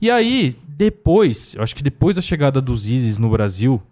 E 0.00 0.10
aí, 0.10 0.56
depois, 0.68 1.54
eu 1.56 1.62
acho 1.62 1.74
que 1.74 1.82
depois 1.82 2.16
da 2.16 2.22
chegada 2.22 2.60
dos 2.60 2.88
Isis 2.88 3.18
no 3.18 3.28
Brasil, 3.30 3.82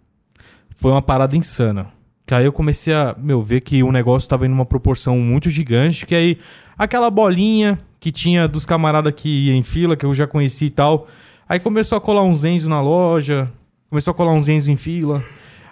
foi 0.77 0.91
uma 0.91 1.01
parada 1.01 1.35
insana. 1.35 1.87
Que 2.29 2.35
aí 2.35 2.45
eu 2.45 2.53
comecei 2.53 2.93
a, 2.93 3.15
meu, 3.17 3.41
ver 3.41 3.61
que 3.61 3.81
o 3.81 3.91
negócio 3.91 4.29
tava 4.29 4.45
em 4.45 4.51
uma 4.51 4.63
proporção 4.63 5.17
muito 5.17 5.49
gigante, 5.49 6.05
que 6.05 6.13
aí 6.13 6.37
aquela 6.77 7.09
bolinha 7.09 7.79
que 7.99 8.11
tinha 8.11 8.47
dos 8.47 8.67
camaradas 8.67 9.11
que 9.15 9.47
ia 9.47 9.55
em 9.55 9.63
fila, 9.63 9.95
que 9.95 10.05
eu 10.05 10.13
já 10.13 10.27
conheci 10.27 10.65
e 10.65 10.69
tal, 10.69 11.07
aí 11.49 11.59
começou 11.59 11.97
a 11.97 12.01
colar 12.01 12.21
uns 12.21 12.45
Enzo 12.45 12.69
na 12.69 12.79
loja, 12.79 13.51
começou 13.89 14.11
a 14.11 14.13
colar 14.13 14.33
uns 14.33 14.47
Enzo 14.47 14.69
em 14.69 14.77
fila. 14.77 15.23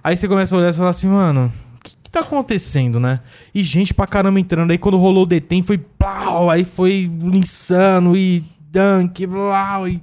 Aí 0.04 0.17
você 0.17 0.28
começa 0.28 0.56
a 0.56 0.58
olhar 0.58 0.72
e 0.72 0.74
falar 0.74 0.89
assim, 0.89 1.06
mano, 1.06 1.54
o 1.76 1.84
que, 1.84 1.96
que 2.02 2.10
tá 2.10 2.22
acontecendo, 2.22 3.00
né? 3.00 3.20
E 3.54 3.62
gente 3.62 3.93
pra 3.93 4.08
caramba 4.08 4.39
entrando. 4.39 4.72
Aí 4.72 4.80
quando 4.80 4.98
rolou 4.98 5.26
o 5.26 5.28
detém, 5.28 5.62
foi 5.62 5.78
plau, 5.78 6.50
aí 6.50 6.65
foi 6.65 7.08
insano 7.36 8.17
e 8.17 8.43
dunk, 8.72 9.28
blau, 9.28 9.88
e... 9.88 10.02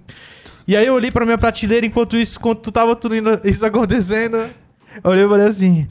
E 0.68 0.76
aí 0.76 0.86
eu 0.86 0.94
olhei 0.94 1.10
pra 1.10 1.24
minha 1.24 1.36
prateleira 1.36 1.84
enquanto 1.84 2.16
isso, 2.16 2.38
enquanto 2.38 2.70
tava 2.70 2.94
tudo 2.94 3.16
isso 3.42 3.66
acontecendo. 3.66 4.36
Eu 5.02 5.10
olhei 5.10 5.24
e 5.24 5.28
falei 5.28 5.46
assim. 5.48 5.88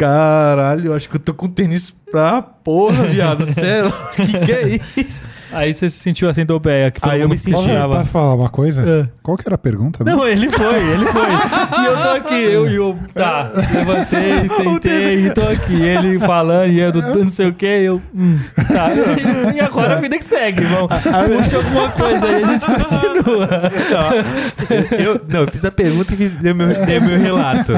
Caralho, 0.00 0.86
eu 0.86 0.94
acho 0.94 1.10
que 1.10 1.16
eu 1.16 1.20
tô 1.20 1.34
com 1.34 1.46
tênis 1.46 1.94
pra 2.10 2.40
porra, 2.40 3.04
viado. 3.04 3.44
Sério? 3.52 3.92
que 4.16 4.38
que 4.46 4.52
é 4.52 4.80
isso? 4.96 5.20
Aí 5.52 5.74
você 5.74 5.90
se 5.90 5.98
sentiu 5.98 6.26
assim 6.30 6.46
do 6.46 6.58
pé, 6.58 6.90
Aí 7.02 7.20
eu 7.20 7.28
me 7.28 7.36
senti-. 7.36 7.52
Posso 7.52 8.08
falar 8.08 8.34
uma 8.34 8.48
coisa? 8.48 8.82
É. 8.88 9.08
Qual 9.30 9.38
que 9.38 9.44
era 9.46 9.54
a 9.54 9.58
pergunta? 9.58 10.02
mesmo? 10.02 10.18
Não, 10.18 10.26
ele 10.26 10.50
foi, 10.50 10.90
ele 10.90 11.04
foi. 11.06 11.82
E 11.82 11.86
eu 11.86 11.96
tô 12.02 12.08
aqui, 12.08 12.34
eu 12.34 12.68
e 12.68 12.74
eu, 12.74 12.98
tá, 13.14 13.48
levantei, 13.72 14.48
sentei, 14.58 15.26
e 15.26 15.32
tô 15.32 15.42
aqui. 15.42 15.80
Ele 15.80 16.18
falando, 16.18 16.68
e 16.68 16.80
eu 16.80 16.90
do 16.90 17.00
não 17.00 17.28
sei 17.28 17.46
o 17.46 17.52
que, 17.54 17.64
eu, 17.64 18.02
hum, 18.12 18.40
tá. 18.66 18.88
E, 18.92 19.56
e 19.56 19.60
agora 19.60 19.98
a 19.98 20.00
vida 20.00 20.18
que 20.18 20.24
segue, 20.24 20.62
irmão. 20.66 20.88
Puxa 20.88 21.58
alguma 21.58 21.88
coisa 21.92 22.26
aí, 22.26 22.42
a 22.42 22.46
gente 22.48 22.66
continua. 22.66 23.48
Não, 23.92 24.98
eu, 24.98 25.20
não, 25.28 25.40
eu 25.42 25.48
fiz 25.48 25.64
a 25.64 25.70
pergunta 25.70 26.12
e 26.12 26.16
fiz, 26.16 26.34
dei, 26.34 26.52
meu, 26.52 26.66
dei 26.84 26.98
meu 26.98 27.16
relato. 27.16 27.74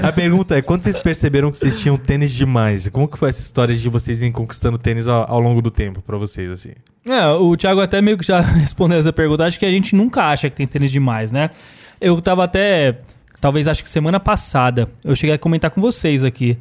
A 0.00 0.12
pergunta 0.12 0.56
é: 0.56 0.62
quando 0.62 0.84
vocês 0.84 0.96
perceberam 0.96 1.50
que 1.50 1.58
vocês 1.58 1.80
tinham 1.80 1.96
tênis 1.96 2.30
demais? 2.30 2.88
Como 2.90 3.08
que 3.08 3.18
foi 3.18 3.30
essa 3.30 3.40
história 3.40 3.74
de 3.74 3.88
vocês 3.88 4.22
irem 4.22 4.30
conquistando 4.30 4.78
tênis 4.78 5.08
ao, 5.08 5.28
ao 5.28 5.40
longo 5.40 5.60
do 5.60 5.70
tempo 5.72 6.00
pra 6.00 6.16
vocês, 6.16 6.48
assim? 6.48 6.70
É, 7.08 7.28
o 7.28 7.56
Thiago 7.56 7.80
até 7.80 8.02
meio 8.02 8.18
que 8.18 8.26
já 8.26 8.40
respondeu 8.60 8.98
essa 8.98 9.12
pergunta. 9.12 9.44
Acho 9.44 9.58
que 9.58 9.66
a 9.66 9.70
gente 9.70 9.94
nunca 9.94 10.24
acha 10.24 10.50
que 10.50 10.56
tem 10.56 10.66
tênis 10.66 10.75
demais, 10.84 11.32
né? 11.32 11.50
Eu 12.00 12.20
tava 12.20 12.44
até, 12.44 13.00
talvez 13.40 13.66
acho 13.66 13.82
que 13.82 13.90
semana 13.90 14.20
passada, 14.20 14.90
eu 15.04 15.16
cheguei 15.16 15.34
a 15.34 15.38
comentar 15.38 15.70
com 15.70 15.80
vocês 15.80 16.22
aqui 16.24 16.58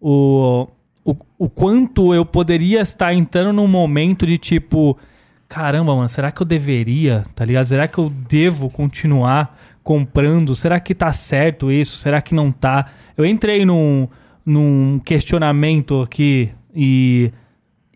o, 0.00 0.68
o, 1.04 1.16
o 1.38 1.48
quanto 1.48 2.14
eu 2.14 2.24
poderia 2.24 2.80
estar 2.80 3.12
entrando 3.12 3.52
num 3.52 3.66
momento 3.66 4.26
de 4.26 4.38
tipo, 4.38 4.96
caramba, 5.48 5.94
mano, 5.94 6.08
será 6.08 6.30
que 6.30 6.40
eu 6.40 6.46
deveria, 6.46 7.24
tá 7.34 7.44
ligado? 7.44 7.66
Será 7.66 7.88
que 7.88 7.98
eu 7.98 8.10
devo 8.10 8.70
continuar 8.70 9.58
comprando? 9.82 10.54
Será 10.54 10.78
que 10.78 10.94
tá 10.94 11.12
certo 11.12 11.70
isso? 11.70 11.96
Será 11.96 12.20
que 12.20 12.34
não 12.34 12.52
tá? 12.52 12.86
Eu 13.16 13.24
entrei 13.24 13.64
num, 13.64 14.08
num 14.44 15.00
questionamento 15.04 16.02
aqui 16.02 16.50
e 16.74 17.32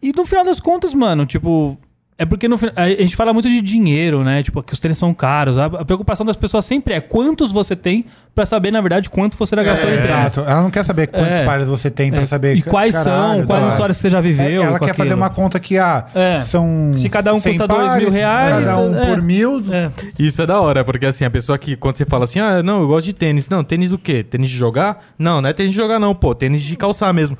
e 0.02 0.12
no 0.16 0.24
final 0.24 0.44
das 0.44 0.60
contas, 0.60 0.94
mano, 0.94 1.26
tipo. 1.26 1.78
É 2.20 2.26
porque 2.26 2.46
no, 2.46 2.58
a 2.76 2.86
gente 2.90 3.16
fala 3.16 3.32
muito 3.32 3.48
de 3.48 3.62
dinheiro, 3.62 4.22
né? 4.22 4.42
Tipo, 4.42 4.62
que 4.62 4.74
os 4.74 4.78
tênis 4.78 4.98
são 4.98 5.14
caros. 5.14 5.56
A, 5.56 5.64
a 5.64 5.84
preocupação 5.86 6.26
das 6.26 6.36
pessoas 6.36 6.66
sempre 6.66 6.92
é 6.92 7.00
quantos 7.00 7.50
você 7.50 7.74
tem 7.74 8.04
pra 8.34 8.44
saber, 8.44 8.70
na 8.70 8.78
verdade, 8.82 9.08
quanto 9.08 9.38
você 9.38 9.56
já 9.56 9.62
gastou 9.62 9.88
em 9.88 9.94
tênis. 9.96 10.10
Exato. 10.10 10.40
Ela 10.40 10.60
não 10.60 10.70
quer 10.70 10.84
saber 10.84 11.06
quantos 11.06 11.38
É. 11.38 11.46
pares 11.46 11.66
você 11.66 11.90
tem 11.90 12.10
pra 12.10 12.20
É. 12.20 12.26
saber. 12.26 12.56
E 12.56 12.60
quais 12.62 12.94
Caralho, 12.94 13.38
são, 13.38 13.46
quais 13.46 13.68
histórias 13.72 13.96
você 13.96 14.10
já 14.10 14.20
viveu. 14.20 14.62
É, 14.62 14.66
Ela 14.66 14.78
com 14.78 14.84
quer 14.84 14.92
fazer 14.94 15.08
aquilo. 15.08 15.22
uma 15.22 15.30
conta 15.30 15.58
que 15.58 15.78
ah, 15.78 16.06
É. 16.14 16.42
são. 16.42 16.90
Se 16.94 17.08
cada 17.08 17.32
um 17.32 17.40
100 17.40 17.52
custa 17.56 17.66
dois 17.66 17.94
mil 17.96 18.10
reais, 18.10 18.66
Cada 18.66 18.76
um 18.82 18.94
é. 18.98 19.06
por 19.06 19.22
mil. 19.22 19.64
É. 19.72 19.90
Isso 20.18 20.42
é 20.42 20.46
da 20.46 20.60
hora, 20.60 20.84
porque 20.84 21.06
assim, 21.06 21.24
a 21.24 21.30
pessoa 21.30 21.56
que, 21.56 21.74
quando 21.74 21.96
você 21.96 22.04
fala 22.04 22.24
assim, 22.24 22.38
ah, 22.38 22.62
não, 22.62 22.82
eu 22.82 22.86
gosto 22.86 23.06
de 23.06 23.14
tênis. 23.14 23.48
Não, 23.48 23.64
tênis 23.64 23.92
o 23.94 23.98
quê? 23.98 24.22
Tênis 24.22 24.50
de 24.50 24.56
jogar? 24.56 24.98
Não, 25.18 25.40
não 25.40 25.48
é 25.48 25.54
tênis 25.54 25.72
de 25.72 25.78
jogar, 25.78 25.98
não, 25.98 26.14
pô, 26.14 26.34
tênis 26.34 26.60
de 26.60 26.76
calçar 26.76 27.14
mesmo. 27.14 27.38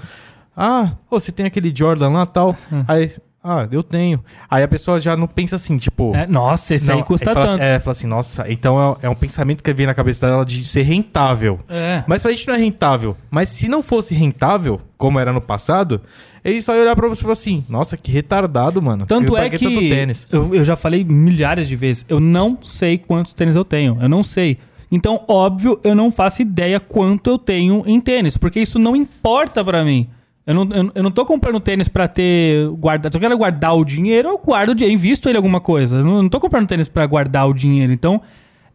Ah, 0.57 0.93
pô, 1.11 1.21
você 1.21 1.31
tem 1.31 1.45
aquele 1.45 1.71
Jordan 1.75 2.09
lá 2.09 2.25
tal. 2.25 2.57
Aí, 2.89 3.11
Ah, 3.43 3.67
eu 3.73 3.83
tenho. 3.83 4.23
Aí 4.51 4.63
a 4.63 4.69
pessoa 4.69 5.01
já 5.01 5.17
não 5.17 5.27
pensa 5.27 5.57
assim, 5.57 5.79
tipo. 5.79 6.15
É, 6.15 6.27
nossa, 6.27 6.75
esse 6.75 6.87
não, 6.87 6.97
aí 6.99 7.03
custa 7.03 7.33
fala 7.33 7.47
tanto. 7.47 7.63
Assim, 7.63 7.71
é, 7.71 7.81
fala 7.81 7.93
assim, 7.93 8.07
nossa, 8.07 8.53
então 8.53 8.99
é, 9.03 9.07
é 9.07 9.09
um 9.09 9.15
pensamento 9.15 9.63
que 9.63 9.73
vem 9.73 9.87
na 9.87 9.95
cabeça 9.95 10.27
dela 10.27 10.45
de 10.45 10.63
ser 10.63 10.83
rentável. 10.83 11.59
É. 11.67 12.05
Mas 12.07 12.21
pra 12.21 12.31
gente 12.33 12.47
não 12.47 12.55
é 12.55 12.59
rentável. 12.59 13.17
Mas 13.31 13.49
se 13.49 13.67
não 13.67 13.83
fosse 13.83 14.15
rentável, 14.15 14.79
como 14.99 15.19
era 15.19 15.33
no 15.33 15.41
passado, 15.41 16.03
ele 16.45 16.61
só 16.61 16.75
ia 16.75 16.83
olhar 16.83 16.95
pra 16.95 17.09
você 17.09 17.21
e 17.21 17.23
falar 17.23 17.33
assim, 17.33 17.65
nossa, 17.67 17.97
que 17.97 18.13
retardado, 18.13 18.83
mano. 18.83 19.07
Tanto 19.07 19.33
Eu 19.35 19.39
é 19.39 19.49
que 19.49 19.59
tanto 19.59 19.81
tênis. 19.81 20.29
eu, 20.31 20.55
eu 20.55 20.65
já 20.65 20.77
falei 20.77 21.03
milhares 21.03 21.67
de 21.67 21.77
vezes, 21.77 22.05
eu 22.11 22.21
não 22.21 22.59
sei 22.63 22.99
quantos 22.99 23.33
tênis 23.33 23.57
eu 23.57 23.65
tenho, 23.65 23.97
eu 24.03 24.09
não 24.09 24.23
sei. 24.23 24.59
Então, 24.93 25.25
óbvio, 25.29 25.81
eu 25.83 25.95
não 25.95 26.11
faço 26.11 26.43
ideia 26.43 26.79
quanto 26.79 27.31
eu 27.31 27.39
tenho 27.39 27.85
em 27.87 28.01
tênis, 28.01 28.37
porque 28.37 28.61
isso 28.61 28.79
não 28.79 28.95
importa 28.95 29.65
pra 29.65 29.83
mim. 29.85 30.09
Eu 30.51 30.55
não, 30.55 30.77
eu, 30.77 30.93
eu 30.95 31.03
não 31.03 31.11
tô 31.11 31.25
comprando 31.25 31.59
tênis 31.61 31.89
pra 31.89 32.07
ter 32.09 32.69
guardado. 32.79 33.13
Se 33.13 33.17
eu 33.17 33.21
quero 33.21 33.37
guardar 33.39 33.77
o 33.77 33.85
dinheiro, 33.85 34.29
eu 34.31 34.39
guardo 34.39 34.71
o 34.71 34.75
dinheiro, 34.75 34.95
invisto 34.99 35.29
ele 35.29 35.37
em 35.37 35.39
alguma 35.39 35.61
coisa. 35.61 35.97
Eu 35.99 36.05
não, 36.05 36.23
não 36.23 36.29
tô 36.29 36.39
comprando 36.41 36.67
tênis 36.69 36.89
pra 36.89 37.07
guardar 37.07 37.49
o 37.49 37.53
dinheiro. 37.55 37.93
Então, 37.93 38.21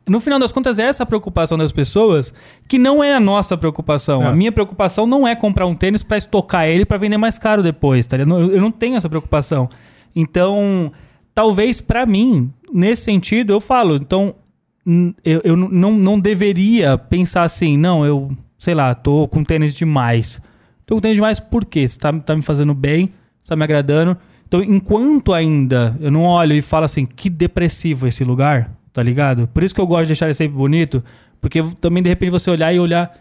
no 0.07 0.19
final 0.19 0.37
das 0.39 0.51
contas, 0.51 0.77
é 0.79 0.83
essa 0.83 1.03
a 1.03 1.05
preocupação 1.05 1.57
das 1.57 1.71
pessoas 1.71 2.33
que 2.67 2.77
não 2.77 3.03
é 3.03 3.13
a 3.15 3.19
nossa 3.19 3.57
preocupação. 3.57 4.23
É. 4.23 4.27
A 4.27 4.31
minha 4.33 4.51
preocupação 4.51 5.05
não 5.07 5.27
é 5.27 5.35
comprar 5.35 5.65
um 5.65 5.75
tênis 5.75 6.03
pra 6.03 6.17
estocar 6.17 6.65
ele 6.67 6.85
pra 6.85 6.97
vender 6.97 7.17
mais 7.17 7.37
caro 7.39 7.61
depois, 7.63 8.05
tá? 8.05 8.15
Eu, 8.17 8.51
eu 8.51 8.61
não 8.61 8.71
tenho 8.71 8.95
essa 8.95 9.09
preocupação. 9.09 9.69
Então, 10.15 10.91
talvez 11.33 11.81
pra 11.81 12.05
mim, 12.05 12.51
nesse 12.73 13.03
sentido, 13.03 13.51
eu 13.53 13.59
falo, 13.59 13.95
então, 13.95 14.35
eu, 15.23 15.41
eu 15.43 15.55
não- 15.57 15.69
não, 15.69 15.91
não 15.91 16.19
deveria 16.19 16.97
pensar 16.97 17.43
assim, 17.43 17.75
não, 17.77 18.05
eu, 18.05 18.31
sei 18.57 18.73
lá, 18.75 18.93
tô 18.95 19.27
com 19.27 19.43
tênis 19.43 19.75
demais. 19.75 20.39
Tô 20.85 20.95
com 20.95 21.01
tênis 21.01 21.15
demais 21.15 21.39
por 21.39 21.65
quê? 21.65 21.87
Você 21.87 21.97
tá, 21.97 22.13
tá 22.13 22.35
me 22.35 22.41
fazendo 22.41 22.73
bem, 22.73 23.13
você 23.41 23.49
tá 23.49 23.55
me 23.55 23.63
agradando. 23.63 24.17
Então, 24.47 24.63
enquanto 24.63 25.33
ainda 25.33 25.97
eu 25.99 26.11
não 26.11 26.23
olho 26.23 26.53
e 26.53 26.61
falo 26.61 26.85
assim, 26.85 27.05
que 27.05 27.29
depressivo 27.29 28.07
esse 28.07 28.23
lugar, 28.23 28.71
tá 28.93 29.01
ligado? 29.01 29.47
Por 29.47 29.63
isso 29.63 29.73
que 29.73 29.81
eu 29.81 29.87
gosto 29.87 30.03
de 30.03 30.07
deixar 30.09 30.25
ele 30.25 30.33
sempre 30.33 30.55
bonito, 30.55 31.03
porque 31.41 31.63
também 31.81 32.03
de 32.03 32.09
repente 32.09 32.29
você 32.29 32.49
olhar 32.51 32.73
e 32.73 32.79
olhar, 32.79 33.11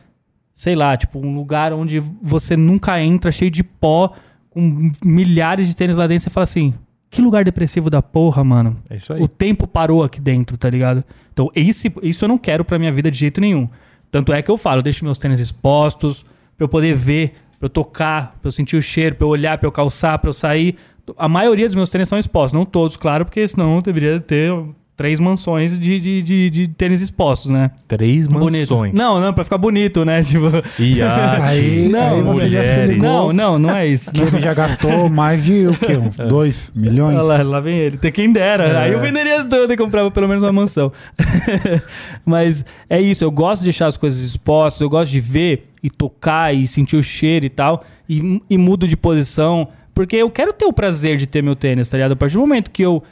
sei 0.54 0.74
lá, 0.74 0.96
tipo, 0.96 1.18
um 1.18 1.34
lugar 1.34 1.72
onde 1.72 2.00
você 2.22 2.56
nunca 2.56 3.00
entra, 3.00 3.32
cheio 3.32 3.50
de 3.50 3.64
pó, 3.64 4.12
com 4.50 4.92
milhares 5.04 5.66
de 5.66 5.74
tênis 5.74 5.96
lá 5.96 6.06
dentro, 6.06 6.24
você 6.24 6.30
fala 6.30 6.44
assim, 6.44 6.74
que 7.10 7.22
lugar 7.22 7.44
depressivo 7.44 7.88
da 7.88 8.02
porra, 8.02 8.44
mano. 8.44 8.76
É 8.90 8.96
isso 8.96 9.12
aí. 9.12 9.22
O 9.22 9.28
tempo 9.28 9.66
parou 9.66 10.02
aqui 10.02 10.20
dentro, 10.20 10.56
tá 10.56 10.68
ligado? 10.68 11.04
Então, 11.32 11.50
esse, 11.54 11.92
isso 12.02 12.24
eu 12.24 12.28
não 12.28 12.38
quero 12.38 12.64
pra 12.64 12.78
minha 12.78 12.92
vida 12.92 13.10
de 13.10 13.18
jeito 13.18 13.40
nenhum. 13.40 13.68
Tanto 14.10 14.32
é 14.32 14.42
que 14.42 14.50
eu 14.50 14.56
falo, 14.56 14.78
eu 14.78 14.82
deixo 14.82 15.04
meus 15.04 15.18
tênis 15.18 15.40
expostos, 15.40 16.24
pra 16.56 16.64
eu 16.64 16.68
poder 16.68 16.94
ver, 16.94 17.34
pra 17.64 17.66
eu 17.66 17.70
tocar, 17.70 18.36
pra 18.40 18.48
eu 18.48 18.52
sentir 18.52 18.76
o 18.76 18.82
cheiro, 18.82 19.16
pra 19.16 19.24
eu 19.24 19.30
olhar, 19.30 19.56
pra 19.56 19.66
eu 19.66 19.72
calçar, 19.72 20.18
pra 20.18 20.28
eu 20.28 20.32
sair. 20.32 20.76
A 21.16 21.28
maioria 21.28 21.66
dos 21.66 21.74
meus 21.74 21.88
tênis 21.88 22.08
são 22.08 22.18
expostos, 22.18 22.52
não 22.52 22.64
todos, 22.64 22.96
claro, 22.96 23.24
porque 23.24 23.46
senão 23.48 23.76
eu 23.76 23.82
deveria 23.82 24.20
ter 24.20 24.52
três 24.96 25.18
mansões 25.18 25.76
de, 25.78 25.98
de, 25.98 26.22
de, 26.22 26.50
de 26.50 26.68
tênis 26.68 27.02
expostos, 27.02 27.50
né? 27.50 27.72
Três 27.88 28.26
Bonito. 28.26 28.52
mansões. 28.70 28.94
Não, 28.94 29.20
não, 29.20 29.32
pra 29.32 29.42
ficar 29.42 29.58
bonito, 29.58 30.04
né? 30.04 30.22
Tipo, 30.24 30.46
Iate. 30.78 31.42
Aí, 31.42 31.88
Não, 31.88 32.14
aí 32.14 32.22
você 32.22 32.48
já 32.50 32.60
se 32.64 32.70
mulheres. 32.76 32.98
não, 33.02 33.32
não, 33.32 33.58
não 33.58 33.70
é 33.76 33.86
isso. 33.88 34.12
que 34.12 34.22
ele 34.22 34.38
já 34.40 34.54
gastou 34.54 35.08
mais 35.08 35.44
de 35.44 35.66
o 35.66 35.76
quê? 35.76 35.96
Uns 35.96 36.16
2 36.16 36.72
milhões? 36.74 37.16
Olha 37.16 37.24
lá, 37.24 37.42
lá 37.42 37.60
vem 37.60 37.76
ele. 37.76 37.96
Tem 37.96 38.12
quem 38.12 38.32
dera. 38.32 38.64
É. 38.68 38.76
Aí 38.84 38.92
eu 38.92 39.00
venderia 39.00 39.44
tudo 39.44 39.72
e 39.72 39.76
comprava 39.76 40.10
pelo 40.10 40.28
menos 40.28 40.42
uma 40.42 40.52
mansão. 40.52 40.92
Mas 42.24 42.64
é 42.88 43.00
isso, 43.00 43.24
eu 43.24 43.30
gosto 43.30 43.60
de 43.62 43.66
deixar 43.66 43.86
as 43.86 43.96
coisas 43.96 44.20
expostas, 44.22 44.80
eu 44.80 44.88
gosto 44.88 45.10
de 45.10 45.20
ver 45.20 45.64
e 45.82 45.90
tocar 45.90 46.54
e 46.54 46.66
sentir 46.66 46.96
o 46.96 47.02
cheiro 47.02 47.44
e 47.46 47.50
tal. 47.50 47.84
E, 48.08 48.40
e 48.48 48.56
mudo 48.58 48.86
de 48.86 48.96
posição. 48.96 49.68
Porque 49.94 50.16
eu 50.16 50.28
quero 50.30 50.52
ter 50.52 50.64
o 50.66 50.72
prazer 50.72 51.16
de 51.16 51.26
ter 51.26 51.42
meu 51.42 51.54
tênis, 51.54 51.88
tá 51.88 51.96
ligado? 51.96 52.12
A 52.12 52.16
partir 52.16 52.34
do 52.34 52.40
momento 52.40 52.70
que 52.70 52.82
eu 52.82 53.02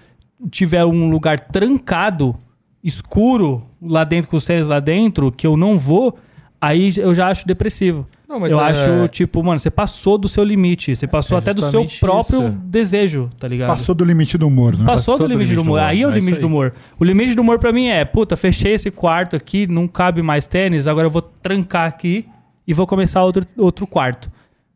tiver 0.50 0.85
um 0.85 1.11
lugar 1.11 1.38
trancado, 1.40 2.35
escuro, 2.83 3.62
lá 3.81 4.05
dentro, 4.05 4.31
com 4.31 4.37
os 4.37 4.44
tênis 4.44 4.66
lá 4.66 4.81
dentro, 4.81 5.31
que 5.31 5.46
eu 5.46 5.57
não 5.57 5.78
vou, 5.78 6.18
aí 6.61 6.92
eu 6.96 7.14
já 7.14 7.28
acho 7.28 7.46
depressivo. 7.46 8.07
Não, 8.28 8.40
mas 8.40 8.50
eu 8.50 8.59
é- 8.61 8.70
acho, 8.70 9.09
tipo, 9.09 9.42
mano, 9.42 9.59
você 9.61 9.70
passou 9.70 10.16
do 10.16 10.26
seu 10.26 10.42
limite. 10.42 10.96
Você 10.96 11.07
passou 11.07 11.37
É 11.37 11.40
até 11.40 11.52
do 11.52 11.68
seu 11.68 11.87
próprio 12.00 12.48
isso. 12.48 12.59
desejo, 12.64 13.28
tá 13.38 13.46
ligado? 13.46 13.68
Passou 13.68 13.94
do 13.94 14.05
limite 14.07 14.38
do 14.38 14.46
humor, 14.46 14.74
né? 14.74 14.87
Passou, 14.87 15.18
do 15.18 15.26
limite 15.26 15.55
do 15.55 15.61
humor. 15.61 15.81
Aí 15.81 16.00
é 16.00 16.07
o 16.07 16.11
é 16.11 16.14
limite 16.14 16.40
do 16.40 16.46
humor. 16.46 16.72
O 16.98 17.05
limite 17.05 17.35
do 17.35 17.42
humor 17.42 17.59
pra 17.59 17.72
mim 17.72 17.88
é, 17.88 18.07
puta, 18.07 18.35
fechei 18.35 18.72
esse 18.72 18.90
quarto 18.90 19.37
aqui, 19.37 19.66
não 19.66 19.87
cabe 19.87 20.22
mais 20.22 20.46
tênis, 20.46 20.88
agora 20.88 21.07
eu 21.07 21.11
vou 21.11 21.20
trancar 21.20 21.87
aqui 21.87 22.24
e 22.66 22.72
vou 22.72 22.87
começar 22.87 23.22
outro, 23.22 23.44
outro 23.59 23.87
quarto. 23.87 24.31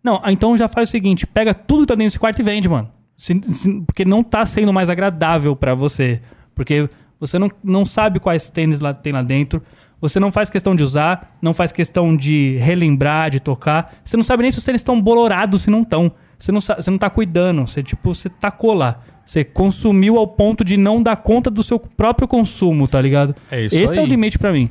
Não, 0.04 0.20
então 0.26 0.54
já 0.54 0.68
faz 0.68 0.90
o 0.90 0.92
seguinte, 0.92 1.26
pega 1.26 1.54
tudo 1.54 1.80
que 1.80 1.86
tá 1.86 1.94
dentro 1.94 2.08
desse 2.08 2.18
quarto 2.18 2.38
e 2.38 2.42
vende, 2.42 2.68
mano. 2.68 2.90
Se- 3.16 3.40
se- 3.52 3.80
porque 3.86 4.04
não 4.04 4.22
tá 4.22 4.44
sendo 4.44 4.72
mais 4.72 4.88
agradável 4.88 5.54
pra 5.56 5.74
você. 5.74 6.20
Porque 6.54 6.88
você 7.18 7.38
não, 7.38 7.50
não 7.62 7.84
sabe 7.86 8.20
quais 8.20 8.50
tênis 8.50 8.80
lá, 8.80 8.92
tem 8.92 9.12
lá 9.12 9.22
dentro. 9.22 9.62
Você 10.00 10.20
não 10.20 10.30
faz 10.30 10.50
questão 10.50 10.76
de 10.76 10.82
usar, 10.82 11.36
não 11.40 11.54
faz 11.54 11.72
questão 11.72 12.14
de 12.14 12.56
relembrar, 12.58 13.30
de 13.30 13.40
tocar. 13.40 13.98
Você 14.04 14.16
não 14.16 14.24
sabe 14.24 14.42
nem 14.42 14.52
se 14.52 14.58
os 14.58 14.64
tênis 14.64 14.80
estão 14.80 15.00
bolorados, 15.00 15.62
se 15.62 15.70
não 15.70 15.82
estão. 15.82 16.12
Você 16.38 16.52
não, 16.52 16.60
você 16.60 16.90
não 16.90 16.98
tá 16.98 17.08
cuidando. 17.08 17.66
Você, 17.66 17.82
tipo, 17.82 18.14
você 18.14 18.28
tacou 18.28 18.74
lá. 18.74 19.00
Você 19.24 19.42
consumiu 19.42 20.18
ao 20.18 20.26
ponto 20.28 20.62
de 20.62 20.76
não 20.76 21.02
dar 21.02 21.16
conta 21.16 21.50
do 21.50 21.62
seu 21.62 21.78
próprio 21.80 22.28
consumo, 22.28 22.86
tá 22.86 23.00
ligado? 23.00 23.34
É 23.50 23.64
isso 23.64 23.74
Esse 23.74 23.96
é 23.98 24.00
o 24.00 24.04
aí. 24.04 24.10
limite 24.10 24.38
pra 24.38 24.52
mim. 24.52 24.70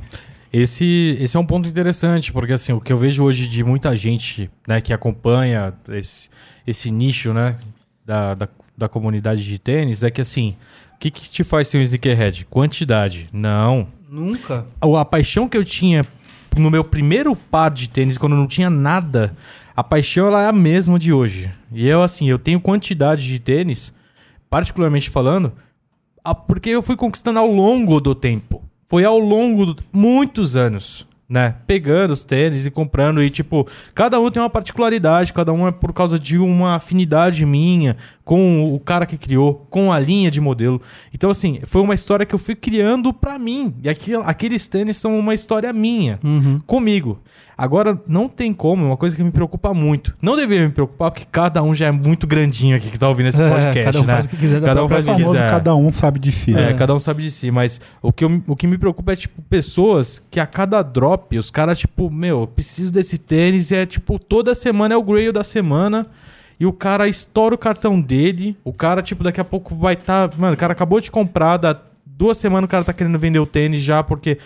Esse, 0.52 1.18
esse 1.20 1.36
é 1.36 1.40
um 1.40 1.44
ponto 1.44 1.68
interessante, 1.68 2.32
porque 2.32 2.52
assim, 2.52 2.72
o 2.72 2.80
que 2.80 2.90
eu 2.92 2.96
vejo 2.96 3.22
hoje 3.24 3.46
de 3.48 3.62
muita 3.62 3.94
gente 3.96 4.48
né, 4.66 4.80
que 4.80 4.92
acompanha 4.92 5.74
esse, 5.90 6.30
esse 6.66 6.90
nicho 6.90 7.34
né, 7.34 7.56
da, 8.06 8.34
da, 8.34 8.48
da 8.78 8.88
comunidade 8.88 9.44
de 9.44 9.58
tênis 9.58 10.04
é 10.04 10.10
que 10.10 10.20
assim, 10.20 10.56
o 10.94 10.98
que, 10.98 11.10
que 11.10 11.28
te 11.28 11.42
faz 11.42 11.66
ser 11.66 11.78
um 11.78 11.82
sneakerhead? 11.82 12.46
Quantidade. 12.46 13.28
Não. 13.32 13.88
Nunca. 14.08 14.64
A, 14.80 15.00
a 15.00 15.04
paixão 15.04 15.48
que 15.48 15.56
eu 15.56 15.64
tinha 15.64 16.06
no 16.56 16.70
meu 16.70 16.84
primeiro 16.84 17.34
par 17.34 17.70
de 17.70 17.88
tênis, 17.88 18.16
quando 18.16 18.32
eu 18.32 18.38
não 18.38 18.46
tinha 18.46 18.70
nada, 18.70 19.36
a 19.74 19.82
paixão 19.82 20.28
ela 20.28 20.42
é 20.42 20.46
a 20.46 20.52
mesma 20.52 20.98
de 20.98 21.12
hoje. 21.12 21.52
E 21.72 21.86
eu, 21.86 22.02
assim, 22.02 22.30
eu 22.30 22.38
tenho 22.38 22.60
quantidade 22.60 23.26
de 23.26 23.38
tênis, 23.38 23.92
particularmente 24.48 25.10
falando, 25.10 25.52
porque 26.46 26.70
eu 26.70 26.82
fui 26.82 26.96
conquistando 26.96 27.40
ao 27.40 27.50
longo 27.50 28.00
do 28.00 28.14
tempo. 28.14 28.62
Foi 28.88 29.04
ao 29.04 29.18
longo 29.18 29.74
de 29.74 29.82
muitos 29.92 30.54
anos, 30.54 31.06
né? 31.28 31.56
Pegando 31.66 32.12
os 32.12 32.24
tênis 32.24 32.66
e 32.66 32.70
comprando 32.70 33.22
e 33.22 33.28
tipo, 33.28 33.66
cada 33.94 34.20
um 34.20 34.30
tem 34.30 34.40
uma 34.40 34.50
particularidade, 34.50 35.32
cada 35.32 35.52
um 35.52 35.66
é 35.66 35.72
por 35.72 35.92
causa 35.92 36.18
de 36.18 36.38
uma 36.38 36.76
afinidade 36.76 37.44
minha 37.44 37.96
com 38.26 38.74
o 38.74 38.80
cara 38.80 39.06
que 39.06 39.16
criou, 39.16 39.66
com 39.70 39.92
a 39.92 40.00
linha 40.00 40.32
de 40.32 40.40
modelo. 40.40 40.82
Então 41.14 41.30
assim, 41.30 41.60
foi 41.64 41.80
uma 41.80 41.94
história 41.94 42.26
que 42.26 42.34
eu 42.34 42.38
fui 42.40 42.56
criando 42.56 43.12
pra 43.14 43.38
mim. 43.38 43.72
E 43.84 43.88
aquilo, 43.88 44.24
aqueles 44.26 44.66
tênis 44.66 44.96
são 44.96 45.16
uma 45.16 45.32
história 45.32 45.72
minha, 45.72 46.18
Uhum. 46.24 46.58
comigo. 46.66 47.20
Agora, 47.56 47.98
não 48.06 48.28
tem 48.28 48.52
como, 48.52 48.82
é 48.84 48.86
uma 48.88 48.96
coisa 48.96 49.14
que 49.16 49.22
me 49.22 49.30
preocupa 49.30 49.72
muito. 49.72 50.14
Não 50.20 50.36
deveria 50.36 50.66
me 50.66 50.72
preocupar, 50.72 51.10
porque 51.12 51.24
cada 51.30 51.62
um 51.62 51.72
já 51.72 51.86
é 51.86 51.90
muito 51.92 52.26
grandinho 52.26 52.76
aqui 52.76 52.90
que 52.90 52.98
tá 52.98 53.08
ouvindo 53.08 53.28
esse 53.28 53.40
É, 53.40 53.48
podcast, 53.48 53.84
cada 53.84 54.00
um 54.00 54.04
né? 54.04 54.12
faz 54.12 54.24
o 54.26 54.28
que 54.28 54.36
quiser 54.36 54.60
da 54.60 54.66
Cada 54.66 54.84
um 54.84 54.88
faz 54.88 55.06
o 55.06 55.10
que 55.14 55.22
quiser. 55.22 55.50
cada 55.50 55.74
um 55.76 55.92
sabe 55.92 56.18
de 56.18 56.32
si. 56.32 56.50
É, 56.50 56.54
né? 56.54 56.72
cada 56.74 56.94
um 56.94 56.98
sabe 56.98 57.22
de 57.22 57.30
si, 57.30 57.50
mas 57.52 57.80
o 58.02 58.12
que, 58.12 58.24
eu- 58.24 58.42
o 58.48 58.54
que 58.56 58.66
me 58.66 58.76
preocupa 58.76 59.12
é, 59.12 59.16
tipo, 59.16 59.40
pessoas 59.48 60.22
que 60.30 60.38
a 60.38 60.46
cada 60.46 60.82
drop, 60.82 61.38
os 61.38 61.50
caras, 61.50 61.78
tipo, 61.78 62.10
meu, 62.10 62.40
eu 62.40 62.46
preciso 62.46 62.92
desse 62.92 63.16
tênis, 63.16 63.70
e 63.70 63.76
é, 63.76 63.86
tipo, 63.86 64.18
toda 64.18 64.54
semana 64.54 64.92
é 64.94 64.96
o 64.98 65.02
grail 65.02 65.32
da 65.32 65.42
semana, 65.44 66.06
e 66.58 66.66
o 66.66 66.72
cara 66.72 67.06
estoura 67.08 67.54
o 67.54 67.58
cartão 67.58 68.00
dele, 68.00 68.56
o 68.64 68.72
cara, 68.72 69.02
tipo, 69.02 69.22
daqui 69.22 69.40
a 69.40 69.44
pouco 69.44 69.74
vai 69.74 69.94
estar, 69.94 70.30
mano, 70.36 70.54
o 70.54 70.56
cara 70.56 70.72
acabou 70.72 71.00
de 71.00 71.10
comprar, 71.10 71.56
dá 71.58 71.78
duas 72.04 72.38
semanas 72.38 72.66
o 72.66 72.70
cara 72.70 72.82
tá 72.82 72.92
querendo 72.94 73.18
vender 73.18 73.38
o 73.38 73.46
tênis 73.46 73.82
já, 73.82 74.02
porque 74.02 74.38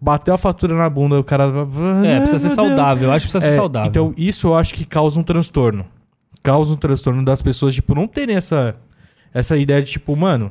bateu 0.00 0.34
a 0.34 0.38
fatura 0.38 0.74
na 0.76 0.90
bunda, 0.90 1.20
o 1.20 1.24
cara... 1.24 1.44
É, 2.04 2.18
precisa 2.20 2.48
ser 2.48 2.54
saudável. 2.54 3.08
Eu 3.08 3.12
acho 3.12 3.26
que 3.26 3.32
precisa 3.32 3.48
ser 3.52 3.56
É, 3.56 3.60
saudável. 3.60 3.88
Então, 3.88 4.14
isso 4.16 4.48
eu 4.48 4.56
acho 4.56 4.74
que 4.74 4.84
causa 4.84 5.20
um 5.20 5.22
transtorno. 5.22 5.86
Causa 6.42 6.72
um 6.72 6.76
transtorno 6.76 7.24
das 7.24 7.40
pessoas, 7.40 7.74
tipo, 7.74 7.94
não 7.94 8.08
terem 8.08 8.34
essa, 8.34 8.74
essa 9.32 9.56
ideia 9.56 9.80
de, 9.80 9.92
tipo, 9.92 10.16
mano, 10.16 10.50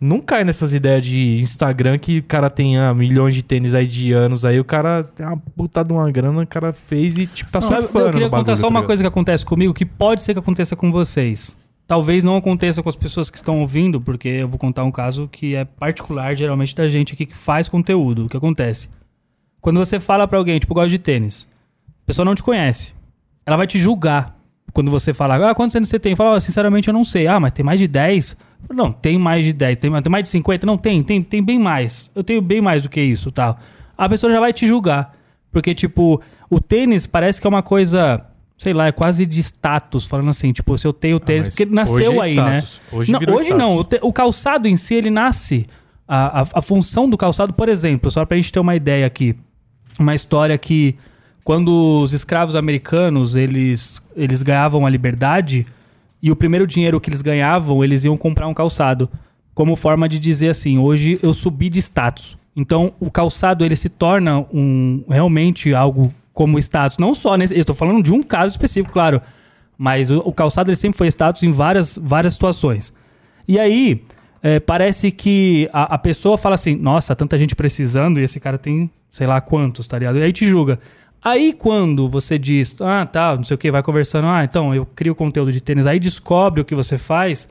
não 0.00 0.20
cai 0.20 0.44
nessas 0.44 0.72
ideias 0.72 1.02
de 1.02 1.40
Instagram 1.40 1.98
que 1.98 2.18
o 2.18 2.22
cara 2.22 2.48
tenha 2.48 2.94
milhões 2.94 3.34
de 3.34 3.42
tênis 3.42 3.74
aí 3.74 3.86
de 3.86 4.12
anos, 4.12 4.44
aí 4.44 4.60
o 4.60 4.64
cara 4.64 5.02
tem 5.02 5.26
uma 5.26 5.36
puta 5.36 5.82
de 5.82 5.92
uma 5.92 6.10
grana, 6.10 6.42
o 6.42 6.46
cara 6.46 6.72
fez 6.72 7.18
e, 7.18 7.26
tipo, 7.26 7.50
tá 7.50 7.60
Sabe, 7.60 7.82
surfando 7.82 8.06
eu 8.06 8.12
queria 8.12 8.30
contar 8.30 8.56
só 8.56 8.62
tá 8.62 8.68
uma 8.68 8.82
coisa 8.82 9.02
que 9.02 9.06
acontece 9.06 9.44
comigo, 9.44 9.74
que 9.74 9.84
pode 9.84 10.22
ser 10.22 10.34
que 10.34 10.38
aconteça 10.38 10.76
com 10.76 10.92
vocês. 10.92 11.56
Talvez 11.86 12.22
não 12.22 12.36
aconteça 12.36 12.82
com 12.82 12.88
as 12.88 12.96
pessoas 12.96 13.30
que 13.30 13.38
estão 13.38 13.60
ouvindo, 13.60 14.00
porque 14.00 14.28
eu 14.28 14.48
vou 14.48 14.58
contar 14.58 14.84
um 14.84 14.92
caso 14.92 15.26
que 15.26 15.54
é 15.56 15.64
particular, 15.64 16.34
geralmente, 16.36 16.76
da 16.76 16.86
gente 16.86 17.14
aqui 17.14 17.26
que 17.26 17.36
faz 17.36 17.68
conteúdo. 17.68 18.26
O 18.26 18.28
que 18.28 18.36
acontece? 18.36 18.88
Quando 19.60 19.78
você 19.78 19.98
fala 19.98 20.28
pra 20.28 20.38
alguém, 20.38 20.58
tipo, 20.58 20.74
gosto 20.74 20.90
de 20.90 20.98
tênis, 20.98 21.48
a 21.88 22.06
pessoa 22.06 22.24
não 22.24 22.34
te 22.34 22.42
conhece. 22.42 22.92
Ela 23.44 23.56
vai 23.56 23.66
te 23.66 23.78
julgar 23.78 24.36
quando 24.72 24.90
você 24.90 25.12
falar, 25.14 25.42
ah, 25.42 25.54
quantos 25.54 25.74
anos 25.74 25.88
você 25.88 25.98
tem? 25.98 26.14
Fala, 26.14 26.36
"Ah, 26.36 26.40
sinceramente, 26.40 26.88
eu 26.88 26.94
não 26.94 27.04
sei. 27.04 27.26
Ah, 27.26 27.40
mas 27.40 27.52
tem 27.52 27.64
mais 27.64 27.80
de 27.80 27.88
10? 27.88 28.36
Não, 28.70 28.92
tem 28.92 29.18
mais 29.18 29.44
de 29.44 29.52
10. 29.52 29.78
Tem, 29.78 29.90
tem 29.90 30.10
mais 30.10 30.24
de 30.24 30.28
50? 30.30 30.66
Não, 30.66 30.76
tem, 30.76 31.02
tem, 31.02 31.22
tem 31.22 31.42
bem 31.42 31.58
mais. 31.58 32.10
Eu 32.14 32.22
tenho 32.22 32.40
bem 32.42 32.60
mais 32.60 32.82
do 32.82 32.88
que 32.88 33.00
isso, 33.00 33.30
tal. 33.30 33.58
A 33.96 34.08
pessoa 34.08 34.32
já 34.32 34.40
vai 34.40 34.52
te 34.52 34.66
julgar. 34.66 35.14
Porque, 35.50 35.74
tipo, 35.74 36.20
o 36.50 36.60
tênis 36.60 37.06
parece 37.06 37.40
que 37.40 37.46
é 37.46 37.50
uma 37.50 37.62
coisa 37.62 38.24
sei 38.58 38.72
lá, 38.72 38.88
é 38.88 38.92
quase 38.92 39.24
de 39.24 39.38
status, 39.40 40.04
falando 40.04 40.30
assim, 40.30 40.52
tipo, 40.52 40.76
se 40.76 40.84
eu 40.86 40.92
tenho 40.92 41.20
tênis, 41.20 41.46
mas 41.46 41.54
porque 41.54 41.64
nasceu 41.72 42.20
é 42.22 42.26
aí, 42.26 42.32
status. 42.34 42.80
né? 42.92 42.98
Hoje 42.98 43.12
não, 43.12 43.20
hoje 43.34 43.54
não, 43.54 43.76
o, 43.76 43.84
te- 43.84 44.00
o 44.02 44.12
calçado 44.12 44.66
em 44.66 44.76
si, 44.76 44.94
ele 44.94 45.10
nasce, 45.10 45.64
a, 46.08 46.40
a, 46.40 46.46
a 46.54 46.60
função 46.60 47.08
do 47.08 47.16
calçado, 47.16 47.52
por 47.52 47.68
exemplo, 47.68 48.10
só 48.10 48.24
pra 48.24 48.36
gente 48.36 48.50
ter 48.52 48.58
uma 48.58 48.74
ideia 48.74 49.06
aqui, 49.06 49.36
uma 49.96 50.12
história 50.12 50.58
que 50.58 50.96
quando 51.44 52.02
os 52.02 52.12
escravos 52.12 52.56
americanos, 52.56 53.36
eles, 53.36 54.02
eles 54.16 54.42
ganhavam 54.42 54.84
a 54.84 54.90
liberdade, 54.90 55.64
e 56.22 56.30
o 56.30 56.36
primeiro 56.36 56.66
dinheiro 56.66 57.00
que 57.00 57.08
eles 57.10 57.22
ganhavam, 57.22 57.82
eles 57.82 58.04
iam 58.04 58.16
comprar 58.16 58.48
um 58.48 58.54
calçado, 58.54 59.08
como 59.54 59.76
forma 59.76 60.08
de 60.08 60.18
dizer 60.18 60.50
assim, 60.50 60.78
hoje 60.78 61.18
eu 61.22 61.34
subi 61.34 61.68
de 61.68 61.78
status. 61.78 62.36
Então, 62.56 62.92
o 62.98 63.10
calçado, 63.10 63.64
ele 63.64 63.76
se 63.76 63.88
torna 63.88 64.40
um 64.52 65.04
realmente 65.08 65.74
algo 65.74 66.12
como 66.32 66.58
status. 66.58 66.98
Não 66.98 67.14
só 67.14 67.36
nesse... 67.36 67.54
Eu 67.54 67.60
estou 67.60 67.74
falando 67.74 68.02
de 68.02 68.12
um 68.12 68.22
caso 68.22 68.52
específico, 68.52 68.92
claro. 68.92 69.20
Mas 69.76 70.10
o, 70.10 70.18
o 70.18 70.32
calçado, 70.32 70.70
ele 70.70 70.76
sempre 70.76 70.98
foi 70.98 71.06
status 71.08 71.42
em 71.42 71.52
várias, 71.52 71.98
várias 72.00 72.32
situações. 72.32 72.92
E 73.46 73.58
aí, 73.58 74.02
é, 74.42 74.58
parece 74.58 75.10
que 75.10 75.68
a, 75.72 75.94
a 75.94 75.98
pessoa 75.98 76.36
fala 76.36 76.56
assim, 76.56 76.74
nossa, 76.74 77.14
tanta 77.14 77.38
gente 77.38 77.54
precisando 77.54 78.20
e 78.20 78.24
esse 78.24 78.40
cara 78.40 78.58
tem 78.58 78.90
sei 79.12 79.26
lá 79.26 79.40
quantos, 79.40 79.86
tá 79.86 79.98
ligado? 79.98 80.18
E 80.18 80.22
aí 80.22 80.32
te 80.32 80.46
julga. 80.46 80.78
Aí 81.22 81.52
quando 81.52 82.08
você 82.08 82.38
diz, 82.38 82.76
ah, 82.80 83.04
tá, 83.04 83.36
não 83.36 83.44
sei 83.44 83.54
o 83.54 83.58
que, 83.58 83.70
vai 83.70 83.82
conversando, 83.82 84.28
ah, 84.28 84.44
então 84.44 84.74
eu 84.74 84.86
crio 84.86 85.14
conteúdo 85.14 85.50
de 85.50 85.60
tênis, 85.60 85.86
aí 85.86 85.98
descobre 85.98 86.60
o 86.60 86.64
que 86.64 86.74
você 86.74 86.96
faz, 86.96 87.48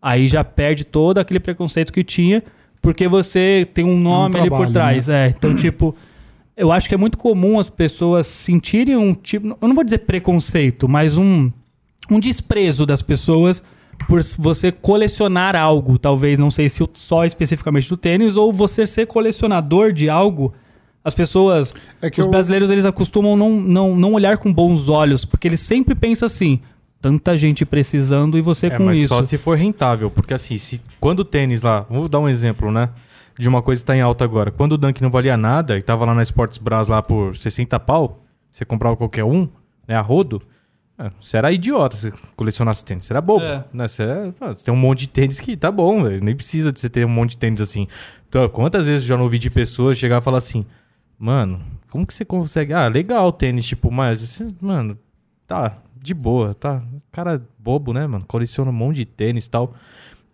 aí 0.00 0.28
já 0.28 0.44
perde 0.44 0.84
todo 0.84 1.18
aquele 1.18 1.40
preconceito 1.40 1.92
que 1.92 2.04
tinha, 2.04 2.42
porque 2.80 3.08
você 3.08 3.68
tem 3.74 3.84
um 3.84 3.98
nome 3.98 4.38
ali 4.38 4.48
por 4.48 4.58
trabalho, 4.58 4.72
trás. 4.72 5.08
É, 5.08 5.28
então, 5.36 5.54
tipo, 5.56 5.94
eu 6.56 6.70
acho 6.72 6.88
que 6.88 6.94
é 6.94 6.98
muito 6.98 7.18
comum 7.18 7.58
as 7.58 7.68
pessoas 7.68 8.26
sentirem 8.26 8.96
um 8.96 9.14
tipo, 9.14 9.56
eu 9.60 9.68
não 9.68 9.74
vou 9.74 9.84
dizer 9.84 9.98
preconceito, 9.98 10.88
mas 10.88 11.18
um, 11.18 11.50
um 12.10 12.20
desprezo 12.20 12.86
das 12.86 13.02
pessoas 13.02 13.62
por 14.06 14.22
você 14.38 14.70
colecionar 14.70 15.56
algo, 15.56 15.98
talvez, 15.98 16.38
não 16.38 16.50
sei 16.50 16.68
se 16.68 16.86
só 16.94 17.24
especificamente 17.24 17.88
do 17.88 17.96
tênis, 17.96 18.36
ou 18.36 18.52
você 18.52 18.86
ser 18.86 19.06
colecionador 19.06 19.92
de 19.92 20.08
algo. 20.08 20.54
As 21.08 21.14
pessoas, 21.14 21.74
É 22.00 22.10
que 22.10 22.20
os 22.20 22.26
eu- 22.26 22.30
brasileiros, 22.30 22.70
eles 22.70 22.84
acostumam 22.84 23.36
não, 23.36 23.50
não, 23.60 23.96
não 23.96 24.12
olhar 24.12 24.38
com 24.38 24.52
bons 24.52 24.88
olhos, 24.88 25.24
porque 25.24 25.48
eles 25.48 25.60
sempre 25.60 25.94
pensam 25.94 26.26
assim, 26.26 26.60
tanta 27.00 27.36
gente 27.36 27.64
precisando 27.64 28.36
e 28.38 28.40
você 28.40 28.66
É, 28.68 28.70
com 28.76 28.84
mas 28.84 28.98
isso. 29.00 29.08
só 29.08 29.22
se 29.22 29.36
for 29.38 29.56
rentável, 29.56 30.10
porque 30.10 30.34
assim, 30.34 30.56
se 30.58 30.80
quando 31.00 31.20
o 31.20 31.24
tênis 31.24 31.62
lá, 31.62 31.86
vou 31.88 32.08
dar 32.08 32.18
um 32.20 32.28
exemplo, 32.28 32.70
né? 32.70 32.90
De 33.38 33.48
uma 33.48 33.62
coisa 33.62 33.80
que 33.82 33.86
tá 33.86 33.96
em 33.96 34.00
alta 34.00 34.24
agora. 34.24 34.50
Quando 34.50 34.72
o 34.72 34.76
Dunk 34.78 35.00
não 35.00 35.10
valia 35.10 35.36
nada 35.36 35.78
e 35.78 35.82
tava 35.82 36.04
lá 36.04 36.12
na 36.14 36.22
Sports 36.24 36.58
Bras 36.58 36.88
lá 36.88 37.00
por 37.00 37.36
60 37.36 37.78
pau, 37.80 38.24
você 38.50 38.64
comprava 38.64 38.96
qualquer 38.96 39.24
um, 39.24 39.48
né, 39.86 39.94
a 39.94 40.00
rodo, 40.00 40.42
é, 40.98 41.12
você 41.20 41.36
era 41.36 41.52
idiota 41.52 41.96
se 41.96 42.12
colecionasse 42.34 42.84
tênis, 42.84 43.04
você 43.06 43.12
era 43.12 43.20
bobo, 43.20 43.44
É. 43.44 43.64
né? 43.72 43.86
Você, 43.86 44.02
é- 44.02 44.32
ah, 44.40 44.48
você 44.48 44.64
tem 44.64 44.74
um 44.74 44.76
monte 44.76 44.98
de 45.00 45.08
tênis 45.10 45.38
que 45.38 45.56
tá 45.56 45.70
bom, 45.70 46.02
velho, 46.02 46.22
nem 46.24 46.34
precisa 46.34 46.72
de 46.72 46.80
você 46.80 46.90
ter 46.90 47.06
um 47.06 47.08
monte 47.08 47.30
de 47.30 47.38
tênis 47.38 47.60
assim. 47.60 47.86
Então, 48.28 48.48
quantas 48.48 48.86
vezes 48.86 49.02
eu 49.04 49.08
já 49.10 49.16
não 49.16 49.22
ouvi 49.24 49.38
de 49.38 49.48
pessoas 49.48 49.96
chegar 49.96 50.18
e 50.20 50.24
falar 50.24 50.38
assim, 50.38 50.66
mano, 51.18 51.62
como 51.90 52.06
que 52.06 52.14
você 52.14 52.24
consegue? 52.24 52.72
Ah, 52.72 52.88
legal 52.88 53.26
o 53.26 53.32
tênis, 53.32 53.66
tipo, 53.66 53.90
mas, 53.90 54.40
mano, 54.60 54.98
tá, 55.46 55.76
de 56.00 56.14
boa, 56.14 56.54
tá? 56.54 56.82
Cara 57.10 57.42
bobo, 57.58 57.92
né, 57.92 58.06
mano? 58.06 58.24
Coleciona 58.26 58.70
um 58.70 58.74
monte 58.74 58.96
de 58.96 59.04
tênis 59.04 59.46
e 59.46 59.50
tal. 59.50 59.74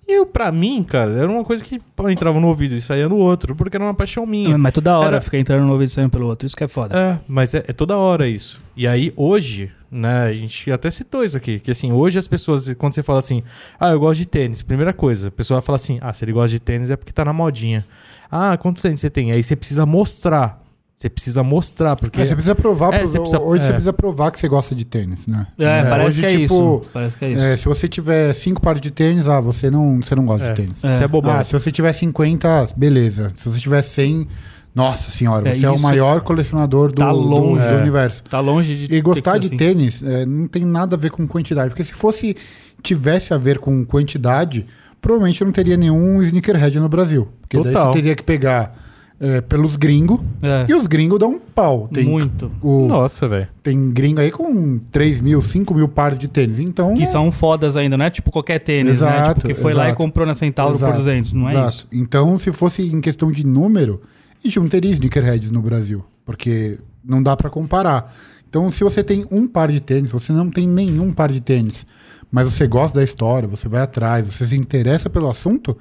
E 0.06 0.18
eu, 0.18 0.26
pra 0.26 0.52
mim, 0.52 0.82
cara, 0.84 1.12
era 1.12 1.30
uma 1.30 1.42
coisa 1.44 1.64
que 1.64 1.78
pô, 1.96 2.10
entrava 2.10 2.38
no 2.38 2.48
ouvido 2.48 2.76
e 2.76 2.80
saía 2.82 3.08
no 3.08 3.16
outro, 3.16 3.56
porque 3.56 3.74
era 3.74 3.84
uma 3.84 3.94
paixão 3.94 4.26
minha. 4.26 4.58
Mas 4.58 4.74
toda 4.74 4.98
hora 4.98 5.16
Era- 5.16 5.20
fica 5.22 5.38
entrando 5.38 5.64
no 5.64 5.72
ouvido 5.72 5.88
e 5.88 5.92
saindo 5.92 6.10
pelo 6.10 6.26
outro, 6.26 6.44
isso 6.44 6.54
que 6.54 6.62
é 6.62 6.68
foda. 6.68 6.94
É, 6.94 7.20
mas 7.26 7.54
é, 7.54 7.64
é 7.66 7.72
toda 7.72 7.96
hora 7.96 8.28
isso. 8.28 8.60
E 8.76 8.86
aí, 8.86 9.14
hoje, 9.16 9.72
né, 9.90 10.24
a 10.24 10.32
gente 10.34 10.70
até 10.70 10.90
citou 10.90 11.24
isso 11.24 11.38
aqui, 11.38 11.58
que 11.58 11.70
assim, 11.70 11.90
hoje 11.90 12.18
as 12.18 12.28
pessoas, 12.28 12.70
quando 12.74 12.92
você 12.92 13.02
fala 13.02 13.20
assim, 13.20 13.42
ah, 13.80 13.92
eu 13.92 13.98
gosto 14.00 14.18
de 14.18 14.26
tênis, 14.26 14.60
primeira 14.60 14.92
coisa, 14.92 15.28
a 15.28 15.30
pessoa 15.30 15.62
fala 15.62 15.76
assim, 15.76 15.98
ah, 16.02 16.12
se 16.12 16.22
ele 16.22 16.32
gosta 16.32 16.50
de 16.50 16.60
tênis 16.60 16.90
é 16.90 16.96
porque 16.96 17.10
tá 17.12 17.24
na 17.24 17.32
modinha. 17.32 17.82
Ah, 18.30 18.58
quantos 18.58 18.82
tênis 18.82 19.00
você 19.00 19.08
tem? 19.08 19.32
Aí 19.32 19.42
você 19.42 19.56
precisa 19.56 19.86
mostrar. 19.86 20.62
Você 20.96 21.10
precisa 21.10 21.42
mostrar, 21.42 21.96
porque. 21.96 22.20
É, 22.20 22.24
você 22.24 22.34
precisa 22.34 22.54
provar. 22.54 22.94
É, 22.94 22.98
pro- 23.00 23.08
você 23.08 23.18
precisa- 23.18 23.40
hoje 23.40 23.62
é. 23.62 23.66
você 23.66 23.72
precisa 23.72 23.92
provar 23.92 24.30
que 24.30 24.38
você 24.38 24.48
gosta 24.48 24.74
de 24.74 24.84
tênis, 24.84 25.26
né? 25.26 25.46
É, 25.58 25.82
parece 25.82 26.06
hoje, 26.08 26.20
que 26.20 26.26
é 26.26 26.30
tipo, 26.30 26.42
isso. 26.44 26.82
Parece 26.92 27.18
que 27.18 27.24
é 27.24 27.30
isso. 27.32 27.42
é, 27.42 27.56
se 27.56 27.64
você 27.66 27.88
tiver 27.88 28.32
cinco 28.32 28.60
pares 28.62 28.80
de 28.80 28.90
tênis, 28.90 29.28
ah, 29.28 29.40
você 29.40 29.70
não, 29.70 30.00
você 30.00 30.14
não 30.14 30.24
gosta 30.24 30.46
É. 30.46 30.50
de 30.50 30.56
tênis. 30.56 30.74
Você 30.80 31.04
é 31.04 31.08
bobão. 31.08 31.32
Ah, 31.32 31.44
se 31.44 31.52
você 31.52 31.70
tiver 31.70 31.92
50, 31.92 32.68
beleza. 32.76 33.32
Se 33.36 33.48
você 33.48 33.58
tiver 33.60 33.82
100, 33.82 34.28
nossa 34.74 35.10
senhora, 35.10 35.48
É, 35.50 35.54
você 35.54 35.66
é, 35.66 35.70
o 35.70 35.78
maior 35.78 36.20
colecionador 36.22 36.88
do, 36.88 36.94
tá 36.94 37.10
do- 37.12 37.18
longe. 37.18 37.66
do 37.66 37.74
É. 37.74 37.80
universo. 37.80 38.22
Tá 38.24 38.40
longe 38.40 38.86
de 38.86 38.94
E 38.94 39.00
gostar 39.02 39.38
de 39.38 39.48
assim. 39.48 39.56
tênis 39.56 40.02
é, 40.02 40.24
não 40.24 40.46
tem 40.46 40.64
nada 40.64 40.94
a 40.96 40.98
ver 40.98 41.10
com 41.10 41.26
quantidade. 41.26 41.70
Porque 41.70 41.84
se 41.84 41.92
fosse 41.92 42.36
tivesse 42.82 43.34
a 43.34 43.36
ver 43.36 43.58
com 43.58 43.84
quantidade, 43.84 44.64
provavelmente 45.02 45.44
não 45.44 45.52
teria 45.52 45.76
nenhum 45.76 46.22
sneakerhead 46.22 46.78
no 46.78 46.88
Brasil. 46.88 47.28
Porque 47.42 47.56
daí 47.60 47.72
Total. 47.72 47.86
você 47.92 47.98
teria 47.98 48.14
que 48.14 48.22
pegar 48.22 48.76
é, 49.20 49.40
pelos 49.40 49.76
gringos. 49.76 50.20
É, 50.42 50.66
E 50.68 50.74
os 50.74 50.86
gringos 50.86 51.18
dão 51.18 51.32
um 51.34 51.38
pau. 51.38 51.88
Tem, 51.92 52.04
muito. 52.04 52.50
o- 52.60 52.86
Nossa, 52.86 53.28
velho. 53.28 53.48
tem 53.62 53.90
gringo 53.92 54.20
aí 54.20 54.30
com 54.30 54.76
3 54.90 55.20
mil, 55.20 55.40
5 55.40 55.72
mil 55.74 55.88
pares 55.88 56.18
de 56.18 56.28
tênis. 56.28 56.58
Então. 56.58 56.94
Que 56.94 57.06
são 57.06 57.30
fodas 57.32 57.76
ainda, 57.76 57.96
não 57.96 58.04
é 58.04 58.10
tipo 58.10 58.30
qualquer 58.30 58.58
tênis, 58.58 59.00
né? 59.00 59.08
Exato, 59.08 59.34
Tipo, 59.40 59.46
que 59.48 59.54
foi 59.54 59.72
lá 59.72 59.84
e 59.84 59.86
exato. 59.88 59.96
comprou 59.98 60.26
na 60.26 60.34
Centauro 60.34 60.72
por 60.78 60.84
Exato, 60.84 60.96
200, 60.98 61.32
não 61.32 61.48
é 61.48 61.52
exato. 61.52 61.68
isso? 61.76 61.86
Então, 61.92 62.38
se 62.38 62.52
fosse 62.52 62.82
em 62.82 63.00
questão 63.00 63.30
de 63.32 63.46
número, 63.46 64.00
a 64.42 64.46
gente 64.46 64.58
não 64.58 64.66
teria 64.68 64.90
sneakerheads 64.90 65.50
no 65.50 65.62
Brasil, 65.62 66.04
porque 66.24 66.78
não 67.04 67.22
dá 67.22 67.36
pra 67.36 67.48
comparar. 67.48 68.12
Então, 68.48 68.70
se 68.70 68.84
você 68.84 69.02
tem 69.02 69.24
um 69.30 69.46
par 69.48 69.70
de 69.70 69.80
tênis, 69.80 70.10
você 70.12 70.32
não 70.32 70.50
tem 70.50 70.68
nenhum 70.68 71.12
par 71.12 71.30
de 71.32 71.40
tênis, 71.40 71.86
mas 72.30 72.52
você 72.52 72.66
gosta 72.66 72.98
da 72.98 73.04
história, 73.04 73.48
você 73.48 73.68
vai 73.68 73.80
atrás, 73.82 74.26
você 74.26 74.46
se 74.46 74.56
interessa 74.56 75.08
pelo 75.10 75.28
assunto, 75.30 75.76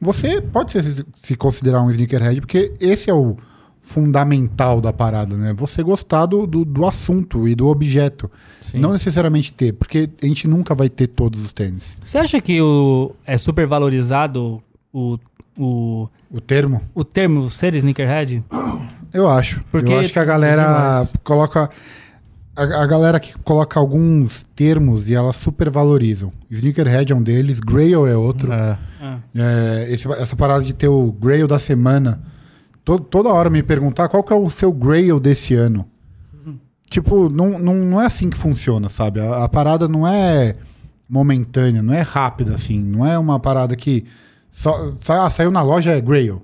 você 0.00 0.40
pode 0.40 0.72
se, 0.72 1.04
se 1.22 1.36
considerar 1.36 1.82
um 1.82 1.90
sneakerhead, 1.90 2.40
porque 2.40 2.72
esse 2.80 3.10
é 3.10 3.14
o 3.14 3.36
fundamental 3.80 4.80
da 4.82 4.92
parada, 4.92 5.34
né? 5.34 5.54
Você 5.54 5.82
gostar 5.82 6.26
do, 6.26 6.46
do, 6.46 6.64
do 6.64 6.86
assunto 6.86 7.48
e 7.48 7.54
do 7.54 7.68
objeto. 7.68 8.30
Sim. 8.60 8.80
Não 8.80 8.92
necessariamente 8.92 9.52
ter, 9.52 9.72
porque 9.72 10.10
a 10.22 10.26
gente 10.26 10.46
nunca 10.46 10.74
vai 10.74 10.90
ter 10.90 11.06
todos 11.06 11.42
os 11.42 11.52
tênis. 11.52 11.82
Você 12.04 12.18
acha 12.18 12.38
que 12.40 12.60
o, 12.60 13.12
é 13.24 13.38
super 13.38 13.66
valorizado 13.66 14.62
o, 14.92 15.18
o, 15.58 16.06
O 16.30 16.40
termo? 16.40 16.82
o 16.94 17.02
termo 17.02 17.50
ser 17.50 17.74
sneakerhead? 17.76 18.44
Eu 19.12 19.26
acho. 19.26 19.64
Porque 19.72 19.90
eu 19.90 19.98
acho 19.98 20.12
que 20.12 20.18
a 20.18 20.24
galera 20.24 21.08
coloca. 21.24 21.70
A, 22.58 22.82
a 22.82 22.86
galera 22.86 23.20
que 23.20 23.36
coloca 23.38 23.78
alguns 23.78 24.44
termos 24.56 25.08
e 25.08 25.14
elas 25.14 25.36
super 25.36 25.70
valorizam. 25.70 26.30
Sneakerhead 26.50 27.12
é 27.12 27.16
um 27.16 27.22
deles, 27.22 27.60
Grail 27.60 28.06
é 28.06 28.16
outro. 28.16 28.52
É. 28.52 28.76
É, 29.34 29.86
esse- 29.90 30.10
essa 30.12 30.34
parada 30.36 30.64
de 30.64 30.72
ter 30.74 30.88
o 30.88 31.12
Grail 31.12 31.46
da 31.46 31.58
semana. 31.58 32.20
To- 32.84 32.98
toda 32.98 33.28
hora 33.28 33.48
me 33.50 33.62
perguntar 33.62 34.08
qual 34.08 34.22
que 34.24 34.32
é 34.32 34.36
o 34.36 34.50
seu 34.50 34.72
Grail 34.72 35.20
desse 35.20 35.54
ano. 35.54 35.86
Tipo, 36.90 37.28
não, 37.28 37.58
não, 37.58 37.74
não 37.74 38.00
é 38.02 38.06
assim 38.06 38.30
que 38.30 38.36
funciona, 38.36 38.88
sabe? 38.88 39.20
A, 39.20 39.44
a 39.44 39.48
parada 39.48 39.86
não 39.86 40.06
é 40.08 40.54
momentânea, 41.08 41.82
não 41.82 41.92
é 41.94 42.00
rápida 42.00 42.54
assim. 42.54 42.82
Não 42.82 43.06
é 43.06 43.18
uma 43.18 43.38
parada 43.38 43.76
que 43.76 44.04
só, 44.50 44.92
sa- 45.00 45.26
ah, 45.26 45.30
saiu 45.30 45.50
na 45.50 45.62
loja 45.62 45.90
é 45.92 46.00
Grail. 46.00 46.42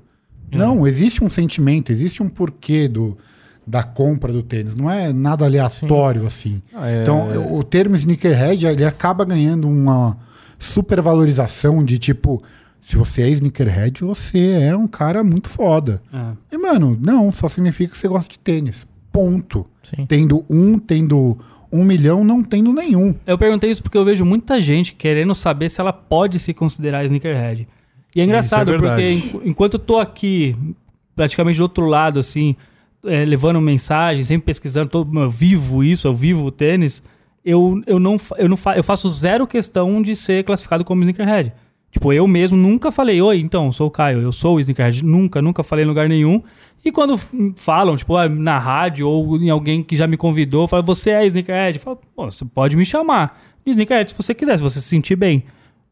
Não, 0.53 0.87
existe 0.87 1.25
um 1.25 1.31
sentimento, 1.31 1.91
existe 1.91 2.23
um 2.23 2.29
porquê 2.29 2.87
do, 2.87 3.17
da 3.67 3.83
compra 3.83 4.33
do 4.33 4.43
tênis. 4.43 4.75
Não 4.75 4.91
é 4.91 5.13
nada 5.13 5.45
aleatório 5.45 6.27
assim. 6.27 6.61
Ah, 6.75 6.89
é- 6.91 7.03
Então, 7.03 7.55
o 7.57 7.63
termo 7.63 7.97
sneakerhead, 7.97 8.67
ele 8.67 8.85
acaba 8.85 9.25
ganhando 9.25 9.69
uma 9.69 10.17
supervalorização 10.59 11.83
de 11.85 11.99
tipo, 11.99 12.43
se 12.81 12.97
você 12.97 13.23
é 13.23 13.29
sneakerhead, 13.31 14.03
você 14.05 14.51
é 14.63 14.77
um 14.77 14.87
cara 14.87 15.25
muito 15.25 15.49
foda. 15.49 16.03
ah. 16.13 16.33
E, 16.53 16.59
mano, 16.59 16.97
não, 17.01 17.33
só 17.33 17.49
significa 17.49 17.93
que 17.93 17.99
você 17.99 18.07
gosta 18.09 18.31
de 18.31 18.39
tênis. 18.39 18.87
Ponto. 19.13 19.67
Sim. 19.83 20.07
Tendo 20.07 20.45
um, 20.51 20.79
tendo 20.79 21.39
um 21.73 21.85
milhão, 21.85 22.23
não 22.25 22.43
tendo 22.43 22.73
nenhum. 22.73 23.15
Eu 23.27 23.37
perguntei 23.39 23.71
isso 23.71 23.83
porque 23.83 23.97
eu 23.99 24.05
vejo 24.05 24.25
muita 24.25 24.61
gente 24.61 24.95
querendo 24.95 25.35
saber 25.35 25.69
se 25.71 25.81
ela 25.81 25.93
pode 25.93 26.39
se 26.39 26.53
considerar 26.55 27.05
sneakerhead. 27.05 27.67
E 28.15 28.21
é 28.21 28.25
engraçado, 28.25 28.73
Isso 28.75 28.85
é 28.85 28.89
porque 28.89 29.49
enquanto 29.49 29.75
eu 29.75 29.81
tô 29.81 29.99
aqui, 29.99 30.55
praticamente 31.17 31.59
do 31.59 31.63
outro 31.63 31.87
lado, 31.87 32.21
assim, 32.21 32.55
é, 33.07 33.25
levando 33.25 33.61
mensagem, 33.61 34.23
sempre 34.25 34.47
pesquisando, 34.47 34.91
eu 35.15 35.31
vivo 35.31 35.83
isso, 35.85 36.07
eu 36.07 36.15
vivo 36.15 36.47
o 36.47 36.51
tênis, 36.51 37.03
eu, 37.45 37.81
eu, 37.87 37.99
não, 38.01 38.17
eu, 38.39 38.49
não 38.49 38.57
fa, 38.57 38.77
eu 38.77 38.83
faço 38.83 39.09
zero 39.09 39.47
questão 39.47 40.01
de 40.03 40.17
ser 40.17 40.45
classificado 40.45 40.85
como 40.85 41.03
sneakerhead. 41.03 41.53
Tipo, 41.91 42.13
eu 42.13 42.27
mesmo 42.27 42.57
nunca 42.57 42.91
falei, 42.91 43.23
oi, 43.23 43.39
então, 43.39 43.71
sou 43.71 43.87
o 43.87 43.91
Caio, 43.91 44.21
eu 44.21 44.33
sou 44.33 44.57
o 44.57 44.61
sneakerhead. 44.61 45.05
Nunca, 45.05 45.41
nunca 45.41 45.63
falei 45.63 45.85
em 45.85 45.89
lugar 45.89 46.09
nenhum. 46.09 46.43
E 46.85 46.91
quando 46.91 47.17
falam, 47.57 47.97
tipo, 47.97 48.17
ah, 48.17 48.29
na 48.29 48.59
rádio 48.59 49.09
ou 49.09 49.37
em 49.37 49.49
alguém 49.49 49.83
que 49.83 49.97
já 49.97 50.07
me 50.07 50.17
convidou, 50.17 50.67
fala, 50.67 50.83
você 50.83 51.11
é 51.11 51.27
sneakerhead? 51.27 51.79
Pô, 51.79 51.97
você 52.17 52.45
pode 52.45 52.77
me 52.77 52.85
chamar 52.85 53.41
de 53.65 53.71
sneakerhead 53.71 54.11
se 54.11 54.17
você 54.17 54.35
quiser, 54.35 54.57
se 54.57 54.63
você 54.63 54.81
se 54.81 54.89
sentir 54.89 55.15
bem. 55.15 55.45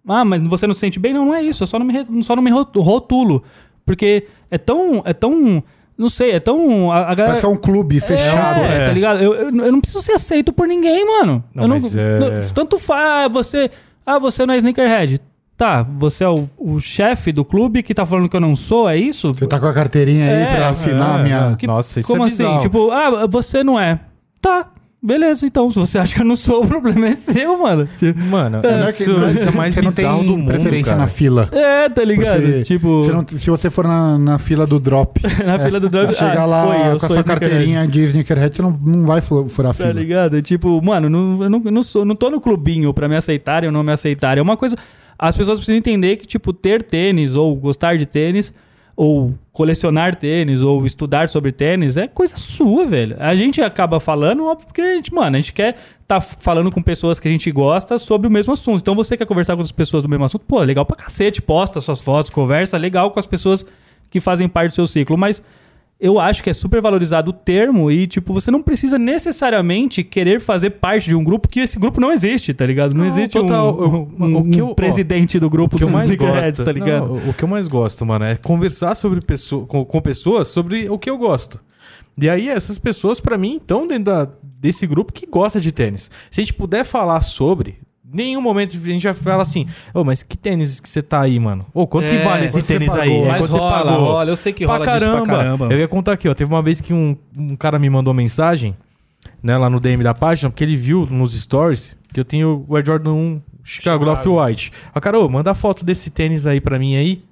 Ah, 0.07 0.25
mas 0.25 0.43
você 0.43 0.67
não 0.67 0.75
se 0.75 0.81
sente 0.81 0.99
bem? 0.99 1.15
Não, 1.15 1.27
não 1.27 1.35
é 1.35 1.43
isso. 1.43 1.63
Eu 1.63 1.67
só 1.69 1.79
não 1.79 1.87
me, 1.87 2.23
só 2.25 2.35
não 2.35 2.43
me 2.43 2.51
ro- 2.51 2.67
rotulo. 2.77 3.45
Porque 3.87 4.27
é 4.51 4.59
tão. 4.59 5.03
É 5.05 5.13
tão 5.13 5.63
Não 6.03 6.09
sei, 6.09 6.33
é 6.33 6.41
tão. 6.41 6.91
A, 6.91 6.97
a 6.99 7.15
galera. 7.15 7.25
Parece 7.27 7.41
que 7.41 7.47
é 7.47 7.49
um 7.49 7.57
clube 7.57 8.01
fechado. 8.01 8.61
É, 8.61 8.83
é. 8.83 8.87
tá 8.87 8.93
ligado? 8.93 9.23
Eu, 9.23 9.35
eu, 9.35 9.45
eu 9.57 9.73
não 9.73 9.81
preciso 9.81 10.03
ser 10.03 10.13
aceito 10.13 10.53
por 10.53 10.67
ninguém, 10.67 11.07
mano. 11.07 11.45
Não, 11.55 11.63
eu 11.65 11.69
não, 11.69 11.77
mas 11.81 11.97
é- 11.97 12.19
não- 12.19 12.49
tanto 12.53 12.79
faz. 12.79 13.03
Ah, 13.27 13.29
você. 13.29 13.71
Ah, 14.05 14.19
você 14.19 14.45
não 14.45 14.53
é 14.53 14.57
sneakerhead. 14.57 15.21
Tá, 15.57 15.85
você 15.85 16.25
é 16.25 16.29
o, 16.29 16.49
o 16.59 16.81
chefe 16.81 17.31
do 17.31 17.45
clube 17.45 17.85
que 17.85 17.95
tá 17.95 18.05
falando 18.05 18.29
que 18.29 18.35
eu 18.37 18.41
não 18.41 18.57
sou, 18.57 18.89
é 18.89 18.97
isso? 18.97 19.33
Você 19.33 19.47
tá 19.47 19.61
com 19.61 19.67
a 19.67 19.73
carteirinha 19.73 20.25
aí 20.25 20.43
É, 20.43 20.57
pra 20.57 20.69
assinar 20.71 21.21
a 21.21 21.23
minha. 21.23 21.55
Que- 21.57 21.69
Nossa, 21.69 22.01
isso 22.01 22.09
Como 22.09 22.25
é 22.25 22.27
assim? 22.27 22.59
Tipo, 22.59 22.91
ah, 22.91 23.29
você 23.29 23.63
não 23.63 23.79
é. 23.79 24.01
Tá, 24.41 24.72
beleza, 25.03 25.45
então. 25.47 25.69
Se 25.71 25.79
você 25.79 25.99
acha 25.99 26.15
que 26.15 26.21
eu 26.21 26.25
não 26.25 26.37
sou, 26.37 26.63
o 26.65 26.67
problema 26.69 27.09
é 27.09 27.17
seu, 27.17 27.59
mano. 27.59 27.89
Tipo, 27.99 28.21
Mano, 28.25 28.61
Não 28.63 28.89
é 28.89 28.93
que- 28.93 29.07
não 29.07 29.27
é- 29.27 29.33
isso 29.33 29.49
é 29.49 29.51
mais 29.51 29.75
você 29.75 29.83
não 29.83 29.91
bizarro 29.91 30.19
tem 30.19 30.27
do 30.29 30.39
mundo, 30.39 30.47
preferência 30.49 30.85
cara. 30.93 30.99
na 30.99 31.07
fila. 31.07 31.49
É, 31.53 31.89
tá 31.89 32.05
ligado? 32.05 32.41
Você- 32.43 32.63
tipo, 32.63 33.03
você 33.03 33.13
não- 33.13 33.27
se 33.29 33.51
você 33.51 33.69
for 33.71 33.87
na, 33.87 34.19
na 34.19 34.39
fila 34.39 34.67
do 34.67 34.79
drop, 34.79 35.21
na 35.45 35.59
fila 35.59 35.81
do 35.81 35.89
drug. 35.91 36.15
chegar 36.15 36.43
ah, 36.43 36.47
lá 36.47 36.67
oi, 36.69 36.77
eu 36.77 36.99
com 36.99 37.07
a 37.07 37.09
sou 37.09 37.17
sua 37.17 37.25
carteirinha 37.25 37.87
de 37.87 38.01
sneakerhead, 38.07 38.55
você 38.57 38.63
não, 38.63 38.71
não 38.71 39.07
vai 39.07 39.21
fu- 39.21 39.47
furar 39.49 39.73
a 39.73 39.75
Tá 39.75 39.87
fila. 39.89 39.93
ligado? 40.01 40.41
Tipo, 40.43 40.81
mano, 40.83 41.09
não, 41.11 41.43
eu 41.43 41.51
não, 41.51 41.59
não, 41.59 41.83
sou, 41.83 42.05
não 42.05 42.15
tô 42.15 42.31
no 42.31 42.41
clubinho 42.41 42.93
pra 42.95 43.09
me 43.09 43.17
aceitarem 43.17 43.69
ou 43.69 43.73
não 43.73 43.83
me 43.83 43.93
aceitarem. 43.93 44.39
É 44.41 44.43
uma 44.43 44.57
coisa. 44.57 44.77
As 45.19 45.37
pessoas 45.37 45.59
precisam 45.59 45.79
entender 45.79 46.17
que, 46.17 46.27
tipo, 46.27 46.53
ter 46.53 46.83
tênis 46.83 47.35
ou 47.35 47.55
gostar 47.55 47.97
de 47.97 48.07
tênis, 48.07 48.53
ou 48.97 49.35
colecionar 49.53 50.17
tênis, 50.17 50.61
ou 50.63 50.85
estudar 50.85 51.29
sobre 51.29 51.53
tênis, 51.53 51.97
é 51.97 52.07
coisa 52.07 52.37
sua, 52.37 52.87
velho. 52.87 53.17
A 53.19 53.35
gente 53.35 53.61
acaba 53.61 53.99
falando, 53.99 54.47
óbvio, 54.47 54.67
porque 54.67 54.81
a 54.81 54.95
gente, 54.95 55.13
mano, 55.13 55.37
a 55.37 55.41
gente 55.41 55.53
quer 55.53 55.77
tá 56.07 56.21
falando 56.21 56.71
com 56.71 56.83
pessoas 56.83 57.19
que 57.19 57.27
a 57.27 57.31
gente 57.31 57.51
gosta 57.51 57.97
sobre 57.97 58.29
o 58.29 58.31
mesmo 58.31 58.53
assunto. 58.53 58.81
Então 58.81 58.95
você 58.95 59.17
quer 59.17 59.27
conversar 59.27 59.55
com 59.55 59.61
outras 59.61 59.73
pessoas 59.73 60.03
do 60.03 60.09
mesmo 60.09 60.25
assunto, 60.25 60.45
pô, 60.47 60.61
legal 60.63 60.85
pra 60.85 60.97
cacete, 60.97 61.41
posta 61.41 61.81
suas 61.81 62.01
fotos, 62.01 62.31
conversa, 62.31 62.77
legal 62.77 63.11
com 63.11 63.19
as 63.19 63.27
pessoas 63.27 63.65
que 64.11 64.21
fazem 64.21 64.49
parte 64.49 64.73
do 64.73 64.75
seu 64.75 64.87
ciclo. 64.87 65.17
Mas 65.17 65.43
eu 66.03 66.19
acho 66.19 66.43
que 66.43 66.51
é 66.51 66.53
super 66.53 66.83
valorizado 66.83 67.31
o 67.31 67.33
termo 67.33 67.91
e, 67.91 68.07
tipo, 68.09 68.35
você 68.35 68.51
não 68.51 68.61
precisa 68.61 68.99
necessariamente 68.99 70.03
querer 70.03 70.41
fazer 70.41 70.71
parte 70.71 71.05
de 71.09 71.15
um 71.17 71.23
grupo 71.23 71.49
que 71.49 71.61
esse 71.61 71.79
grupo 71.79 72.01
não 72.01 72.13
existe, 72.13 72.53
tá 72.53 72.67
ligado? 72.67 72.93
Não, 72.93 73.05
Não, 73.05 73.07
existe 73.11 73.31
total. 73.33 73.75
um, 73.79 73.83
Eu- 73.83 74.09
um- 74.19 74.37
o 74.39 74.51
que 74.51 74.59
eu- 74.61 74.67
um 74.67 74.71
ó, 74.71 74.75
presidente 74.75 75.39
do 75.39 75.49
grupo 75.49 75.79
que 75.79 75.85
eu 75.85 75.89
mais 75.91 76.13
gosto, 76.15 76.65
tá 76.65 76.73
ligado? 76.73 77.07
Não, 77.07 77.31
o- 77.31 77.33
que 77.35 77.45
eu 77.45 77.49
mais 77.49 77.69
gosto, 77.69 78.05
mano, 78.05 78.25
é 78.25 78.35
conversar 78.37 78.95
sobre 78.97 79.21
pessoa, 79.21 79.65
com, 79.65 79.85
com 79.85 80.01
pessoas 80.03 80.49
sobre 80.49 80.89
o 80.91 80.99
que 80.99 81.09
eu 81.09 81.17
gosto. 81.17 81.61
E 82.21 82.29
aí, 82.29 82.49
essas 82.49 82.79
pessoas, 82.79 83.21
pra 83.21 83.39
mim, 83.39 83.57
estão 83.57 83.87
dentro 83.87 84.05
da- 84.05 84.29
desse 84.43 84.87
grupo 84.87 85.13
que 85.13 85.25
gosta 85.27 85.61
de 85.61 85.73
tênis. 85.73 86.11
Se 86.31 86.41
a 86.41 86.45
gente 86.45 86.53
puder 86.53 86.85
falar 86.85 87.23
sobre, 87.23 87.77
nenhum 88.13 88.41
momento 88.41 88.77
a 88.77 88.81
gente 88.81 89.03
já 89.03 89.15
fala 89.15 89.43
assim, 89.43 89.67
ô, 89.95 90.05
mas 90.05 90.23
que 90.23 90.37
tênis 90.37 90.79
que 90.81 90.89
você 90.89 91.03
tá 91.03 91.21
aí, 91.21 91.39
mano? 91.41 91.67
Ô, 91.73 91.87
quanto 91.87 92.09
que 92.09 92.17
É, 92.17 92.25
vale 92.25 92.45
esse 92.45 92.55
quanto 92.55 92.67
você 92.67 92.79
tênis 92.79 92.95
aí? 92.95 93.11
pagou? 93.11 93.27
Mas 93.27 93.39
quanto 93.41 93.57
rola, 93.57 93.93
rola, 93.93 94.31
eu 94.31 94.37
sei 94.37 94.53
que 94.53 94.65
rola 94.65 94.85
pra 94.85 94.99
disso 94.99 95.11
pra 95.11 95.15
caramba. 95.15 95.37
caramba. 95.37 95.75
Eu 95.75 95.79
ia 95.79 95.89
contar 95.89 96.13
aqui, 96.13 96.29
ó. 96.29 96.35
Teve 96.35 96.53
uma 96.53 96.63
vez 96.63 96.81
que 96.81 96.93
um, 96.93 97.17
um 97.37 97.57
cara 97.57 97.79
me 97.79 97.89
mandou 97.89 98.13
mensagem, 98.13 98.77
né, 99.43 99.57
lá 99.57 99.71
no 99.71 99.81
DM 99.81 100.03
da 100.03 100.15
página, 100.15 100.51
porque 100.51 100.63
ele 100.63 100.77
viu 100.77 101.07
nos 101.11 101.33
stories 101.33 101.97
que 102.13 102.21
eu 102.21 102.25
tenho 102.25 102.65
o 102.69 102.77
Air 102.77 102.85
Jordan 102.85 103.13
1 103.13 103.43
Chicago, 103.65 104.05
Chicago. 104.05 104.35
Off-White. 104.35 104.73
Ah, 104.95 105.01
cara, 105.01 105.19
ô, 105.19 105.29
manda 105.29 105.51
a 105.51 105.55
foto 105.55 105.85
desse 105.85 106.11
tênis 106.11 106.47
aí 106.47 106.61
pra 106.61 106.79
mim 106.79 106.97
aí. 106.97 107.23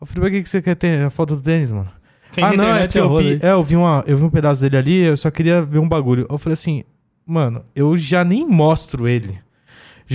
Eu 0.00 0.06
falei, 0.06 0.20
pra 0.22 0.30
que, 0.30 0.42
que 0.42 0.48
você 0.48 0.60
quer 0.60 0.74
ter 0.74 1.04
a 1.04 1.10
foto 1.10 1.36
do 1.36 1.42
tênis, 1.42 1.72
mano? 1.72 1.90
Tem 2.32 2.42
ah, 2.42 2.52
não, 2.56 2.74
é 2.74 2.88
eu 2.94 3.16
vi, 3.16 3.38
é, 3.42 3.52
eu 3.52 3.62
vi, 3.62 3.76
uma, 3.76 4.02
eu 4.06 4.16
vi 4.16 4.24
um 4.24 4.30
pedaço 4.30 4.62
dele 4.62 4.76
ali, 4.78 4.96
eu 5.02 5.16
só 5.18 5.30
queria 5.30 5.60
ver 5.62 5.78
um 5.78 5.88
bagulho. 5.88 6.26
Eu 6.30 6.38
falei 6.38 6.54
assim, 6.54 6.82
mano, 7.26 7.62
eu 7.76 7.96
já 7.96 8.24
nem 8.24 8.46
mostro 8.48 9.06
ele. 9.06 9.38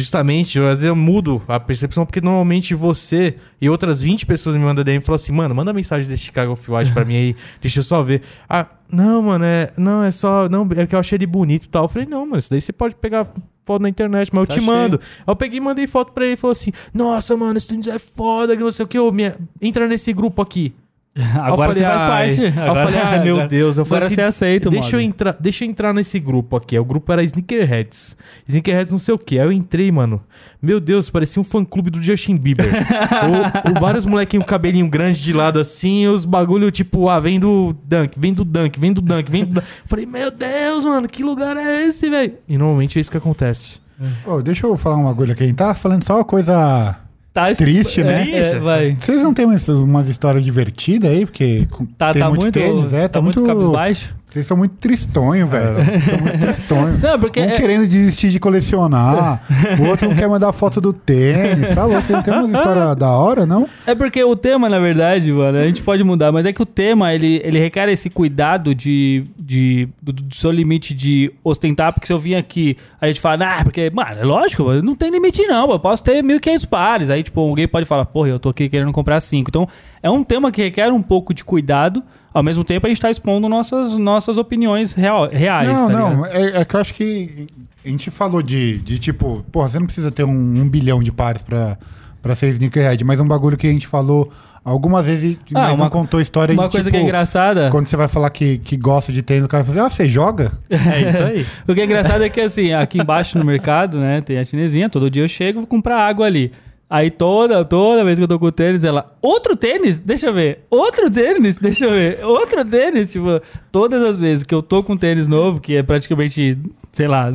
Justamente, 0.02 0.58
eu, 0.60 0.66
às 0.66 0.80
vezes 0.82 0.86
eu 0.86 0.96
mudo 0.96 1.42
a 1.48 1.60
percepção, 1.60 2.06
porque 2.06 2.22
normalmente 2.22 2.76
você 2.76 3.36
e 3.60 3.68
outras 3.70 4.00
20 4.02 4.26
pessoas 4.26 4.56
me 4.56 4.62
mandam 4.62 4.84
DM 4.84 5.02
e 5.02 5.06
falam 5.06 5.16
assim, 5.16 5.32
mano, 5.32 5.56
manda 5.56 5.74
mensagem 5.74 6.08
desse 6.08 6.24
Chicago 6.24 6.52
Off-White 6.52 6.92
pra 6.92 7.04
mim 7.04 7.16
aí, 7.16 7.36
deixa 7.60 7.80
eu 7.80 7.84
só 7.84 8.04
ver. 8.04 8.22
Ah, 8.48 8.68
não, 8.92 9.24
mano, 9.24 9.44
é, 9.44 9.72
não, 9.76 10.04
é 10.04 10.12
só, 10.12 10.48
não, 10.48 10.68
é 10.76 10.86
que 10.86 10.94
eu 10.94 11.00
achei 11.00 11.18
ele 11.18 11.26
bonito 11.26 11.66
e 11.66 11.70
tal. 11.70 11.86
Eu 11.86 11.90
falei, 11.90 12.08
não, 12.08 12.26
mano, 12.26 12.38
isso 12.38 12.50
daí 12.50 12.62
você 12.62 12.72
pode 12.72 12.96
pegar 12.96 13.28
foto 13.66 13.82
na 13.82 13.90
internet, 13.90 14.30
mas 14.32 14.42
eu 14.42 14.48
Tá 14.48 14.54
te 14.54 14.62
cheio. 14.62 14.72
mando. 14.72 15.00
Aí 15.02 15.24
eu 15.32 15.36
peguei 15.36 15.58
e 15.58 15.62
mandei 15.62 15.88
foto 15.88 16.12
pra 16.12 16.26
ele 16.26 16.36
e 16.36 16.38
falou 16.38 16.52
assim, 16.52 16.72
nossa, 16.94 17.36
mano, 17.36 17.58
esse 17.58 17.68
tênis 17.68 17.88
é 17.88 17.98
foda, 17.98 18.56
que 18.56 18.64
não 18.64 18.72
sei 18.72 18.86
o 18.86 18.88
que, 18.88 19.00
ô, 19.00 19.12
minha, 19.12 19.36
entra 19.62 19.88
nesse 19.88 20.14
grupo 20.14 20.42
aqui. 20.42 20.74
Agora 21.42 21.72
eu 21.72 21.76
você 21.76 21.82
faz 21.84 22.02
parte. 22.02 22.42
Aí 22.42 22.54
eu 22.56 22.62
Agora, 22.72 22.84
falei, 22.86 23.00
ai, 23.02 23.24
meu 23.24 23.34
agora- 23.36 23.48
Deus. 23.48 23.78
Eu 23.78 23.84
Agora 23.84 24.02
falei 24.02 24.16
você 24.16 24.22
assim, 24.22 24.28
aceita, 24.30 24.70
deixa 24.70 24.88
eu, 24.90 25.00
mano. 25.00 25.02
entrar, 25.10 25.36
deixa 25.40 25.66
eu 25.66 25.70
entrar 25.70 25.94
nesse 25.94 26.20
grupo 26.20 26.56
aqui. 26.56 26.78
O 26.78 26.86
grupo 26.86 27.12
era 27.12 27.24
Sneakerheads. 27.24 28.16
Sneakerheads 28.48 28.92
não 28.92 29.00
sei 29.00 29.14
o 29.16 29.18
que. 29.18 29.40
Aí 29.40 29.46
eu 29.46 29.52
entrei, 29.52 29.92
mano. 29.92 30.22
Meu 30.62 30.80
Deus, 30.80 31.10
parecia 31.10 31.42
um 31.42 31.46
fã-clube 31.46 31.90
do 31.90 32.02
Justin 32.02 32.38
Bieber. 32.38 32.68
o, 33.68 33.78
o- 33.78 33.80
vários 33.80 34.06
molequinhos 34.06 34.46
com 34.46 34.50
cabelinho 34.50 34.88
grande 34.90 35.22
de 35.22 35.34
lado 35.34 35.60
assim, 35.60 36.04
e 36.04 36.08
os 36.08 36.24
bagulho 36.26 36.70
tipo, 36.72 37.10
ah, 37.10 37.20
vem 37.20 37.40
do 37.40 37.76
Dunk, 37.84 38.20
vem 38.20 38.34
do 38.34 38.46
Dunk, 38.46 38.80
vem 38.80 38.94
do 38.94 39.02
Dunk, 39.02 39.32
vem 39.32 39.46
do 39.46 39.54
Dunk. 39.56 39.68
Falei, 39.86 40.06
meu 40.06 40.30
Deus, 40.32 40.84
mano, 40.84 41.08
que 41.08 41.24
lugar 41.24 41.58
é 41.58 41.84
esse, 41.86 42.10
velho? 42.10 42.34
E 42.48 42.58
normalmente 42.58 42.98
é 42.98 43.02
isso 43.02 43.10
que 43.12 43.18
acontece. 43.18 43.80
Ô, 44.26 44.42
deixa 44.44 44.68
eu 44.68 44.78
falar 44.78 44.98
um 44.98 45.06
bagulho 45.06 45.32
aqui. 45.32 45.44
A 45.44 45.48
gente 45.48 45.56
tá 45.56 45.74
falando 45.74 46.04
só 46.04 46.16
uma 46.18 46.26
coisa. 46.26 46.96
Tá 47.38 47.54
Triste, 47.54 48.04
né? 48.04 48.28
É, 48.32 48.38
é, 48.40 48.60
vai. 48.60 48.98
Vocês 49.00 49.22
não 49.22 49.32
têm 49.32 49.46
umas, 49.46 49.68
umas 49.68 50.08
histórias 50.10 50.44
divertidas 50.44 51.12
aí? 51.12 51.24
Porque 51.24 51.68
com- 51.70 51.86
Tá, 51.86 52.12
tem 52.12 52.20
tá 52.24 52.30
muito, 52.30 52.42
muito, 52.42 52.54
tênis, 52.56 52.92
é, 52.94 53.08
tá, 53.08 53.22
muito. 53.22 53.46
cabisbaixo. 53.46 54.16
Vocês 54.38 54.46
estão 54.46 54.58
muito 54.58 54.76
tristonho, 54.76 55.48
velho. 55.48 55.80
Estão 55.80 56.20
muito 56.20 56.40
tristonho. 56.40 56.98
Não, 57.02 57.20
porque 57.20 57.40
um 57.40 57.46
é- 57.46 57.52
querendo 57.56 57.88
desistir 57.88 58.30
de 58.30 58.40
colecionar, 58.40 59.42
o 59.80 59.88
outro 59.88 60.08
não 60.08 60.16
quer 60.16 60.30
mandar 60.30 60.54
foto 60.54 60.80
do 60.80 60.94
tênis. 60.94 61.74
Tá 61.74 61.86
louco? 61.86 62.06
Tem 62.24 62.34
uma 62.34 62.56
história 62.56 62.94
da 62.96 63.10
hora, 63.10 63.46
não? 63.48 63.68
É 63.88 63.96
porque 63.96 64.24
o 64.24 64.36
tema, 64.36 64.70
na 64.70 64.78
verdade, 64.78 65.32
mano, 65.32 65.58
a 65.58 65.66
gente 65.66 65.82
pode 65.82 66.04
mudar, 66.04 66.32
mas 66.32 66.46
é 66.46 66.54
que 66.54 66.62
o 66.62 66.66
tema, 66.66 67.14
ele, 67.14 67.42
ele 67.44 67.58
requer 67.58 67.90
esse 67.90 68.12
cuidado 68.12 68.76
de, 68.76 69.26
de, 69.40 69.90
do, 70.00 70.14
do 70.14 70.36
seu 70.36 70.52
limite 70.52 70.94
de 70.94 71.32
ostentar, 71.44 71.92
porque 71.92 72.06
se 72.06 72.14
eu 72.14 72.20
vim 72.20 72.36
aqui, 72.36 72.78
a 73.02 73.08
gente 73.08 73.20
fala, 73.20 73.58
ah, 73.58 73.64
porque, 73.64 73.90
mano, 73.90 74.20
é 74.20 74.24
lógico, 74.24 74.66
mano, 74.66 74.84
não 74.84 74.94
tem 74.94 75.10
limite 75.10 75.42
não, 75.48 75.72
eu 75.72 75.80
posso 75.80 76.04
ter 76.04 76.24
1.500 76.24 76.68
pares. 76.68 77.10
Aí, 77.10 77.24
tipo, 77.24 77.40
alguém 77.42 77.68
pode 77.68 77.88
falar, 77.88 78.06
porra, 78.06 78.30
eu 78.30 78.40
tô 78.40 78.50
aqui 78.50 78.70
querendo 78.70 78.92
comprar 78.92 79.20
cinco. 79.20 79.50
Então, 79.50 79.68
é 80.04 80.12
um 80.12 80.24
tema 80.24 80.52
que 80.52 80.62
requer 80.62 80.92
um 80.92 81.02
pouco 81.02 81.34
de 81.34 81.44
cuidado, 81.44 82.04
ao 82.38 82.44
mesmo 82.44 82.64
tempo 82.64 82.86
a 82.86 82.90
gente 82.90 83.02
tá 83.02 83.10
expondo 83.12 83.50
nossas, 83.50 83.98
nossas 83.98 84.38
opiniões 84.38 84.94
real, 84.94 85.28
reais, 85.30 85.68
não, 85.68 85.88
tá 85.88 85.94
não. 85.94 86.26
É, 86.26 86.62
é 86.62 86.66
que 86.66 86.76
eu 86.76 86.80
acho 86.80 86.94
que 86.94 87.48
a 87.86 87.90
gente 87.90 88.12
falou 88.12 88.42
de, 88.42 88.78
de 88.80 89.00
tipo, 89.00 89.44
porra, 89.52 89.70
você 89.70 89.80
não 89.80 89.86
precisa 89.86 90.12
ter 90.12 90.24
um, 90.24 90.30
um 90.30 90.68
bilhão 90.70 91.02
de 91.02 91.12
pares 91.12 91.42
pra, 91.44 91.78
pra 92.22 92.36
ser 92.36 92.50
sneakerhead, 92.50 93.04
mas 93.04 93.20
um 93.20 93.28
bagulho 93.28 93.58
que 93.58 93.66
a 93.68 93.72
gente 93.72 93.88
falou 93.88 94.32
algumas 94.64 95.06
vezes 95.06 95.38
Ah, 95.56 95.62
mas 95.62 95.70
uma- 95.72 95.78
não 95.86 95.90
contou 95.90 96.20
história 96.20 96.54
Uma 96.54 96.64
de 96.68 96.72
coisa 96.72 96.90
tipo, 96.90 96.98
que 96.98 97.02
é 97.02 97.04
engraçada... 97.04 97.70
Quando 97.72 97.86
você 97.88 97.96
vai 97.96 98.10
falar 98.10 98.30
que, 98.30 98.58
que 98.58 98.76
gosta 98.76 99.14
de 99.14 99.22
tênis, 99.22 99.46
o 99.46 99.48
cara 99.48 99.64
fala 99.64 99.78
assim, 99.78 99.88
ah, 99.88 99.90
você 99.90 100.06
joga? 100.10 100.52
É 100.70 101.10
isso 101.10 101.24
aí. 101.24 101.46
O 101.68 101.74
que 101.74 101.80
é 101.82 101.86
engraçado 101.86 102.24
é 102.24 102.30
que 102.30 102.42
assim, 102.42 102.74
aqui 102.74 103.00
embaixo 103.00 103.38
no 103.38 103.46
mercado, 103.46 103.98
né, 103.98 104.20
tem 104.22 104.38
a 104.38 104.44
chinesinha, 104.44 104.90
todo 104.90 105.10
dia 105.10 105.24
eu 105.24 105.28
chego 105.28 105.60
e 105.60 105.62
vou 105.62 105.68
comprar 105.68 106.02
água 106.06 106.26
ali. 106.26 106.52
Aí 106.90 107.12
toda, 107.12 107.66
toda 107.66 108.06
vez 108.06 108.18
que 108.18 108.24
eu 108.24 108.28
tô 108.30 108.40
com 108.40 108.46
o 108.46 108.52
tênis, 108.52 108.82
ela, 108.82 109.14
outro 109.22 109.58
tênis? 109.58 110.00
Deixa 110.00 110.28
eu 110.28 110.34
ver. 110.34 110.60
Outro 110.70 111.12
tênis? 111.12 111.58
Deixa 111.60 111.84
eu 111.84 111.92
ver. 111.92 112.24
Outro 112.24 112.64
tênis? 112.64 113.12
Tipo, 113.12 113.42
todas 113.74 114.02
as 114.02 114.22
vezes 114.22 114.44
que 114.46 114.56
eu 114.56 114.62
tô 114.62 114.82
com 114.82 114.96
tênis 114.96 115.28
novo, 115.28 115.60
que 115.60 115.76
é 115.76 115.84
praticamente, 115.84 116.58
sei 116.94 117.08
lá, 117.10 117.30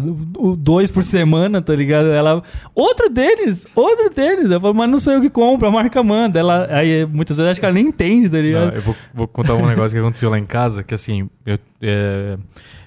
dois 0.57 0.91
por 0.91 1.05
semana, 1.05 1.61
tá 1.61 1.75
ligado? 1.75 2.07
Ela, 2.07 2.43
outro 2.75 3.11
tênis? 3.11 3.67
Outro 3.75 4.09
tênis? 4.09 4.51
Eu 4.51 4.59
falo, 4.59 4.73
mas 4.73 4.89
não 4.89 4.97
sou 4.97 5.13
eu 5.13 5.21
que 5.21 5.29
compro, 5.29 5.69
a 5.69 5.71
marca 5.71 6.03
manda. 6.03 6.41
Ela, 6.41 6.67
aí 6.71 7.05
muitas 7.05 7.37
vezes 7.37 7.51
acho 7.51 7.61
que 7.61 7.67
ela 7.67 7.75
nem 7.75 7.89
entende, 7.89 8.31
tá 8.31 8.39
Não, 8.39 8.43
ligado? 8.43 8.75
eu 8.75 8.81
vou, 8.81 8.97
vou 9.13 9.29
contar 9.29 9.55
um 9.55 9.67
negócio 9.67 9.95
que 9.95 10.01
aconteceu 10.01 10.31
lá 10.31 10.39
em 10.39 10.47
casa, 10.47 10.83
que 10.83 10.95
assim, 10.95 11.29
eu, 11.45 11.59
é, 11.83 12.39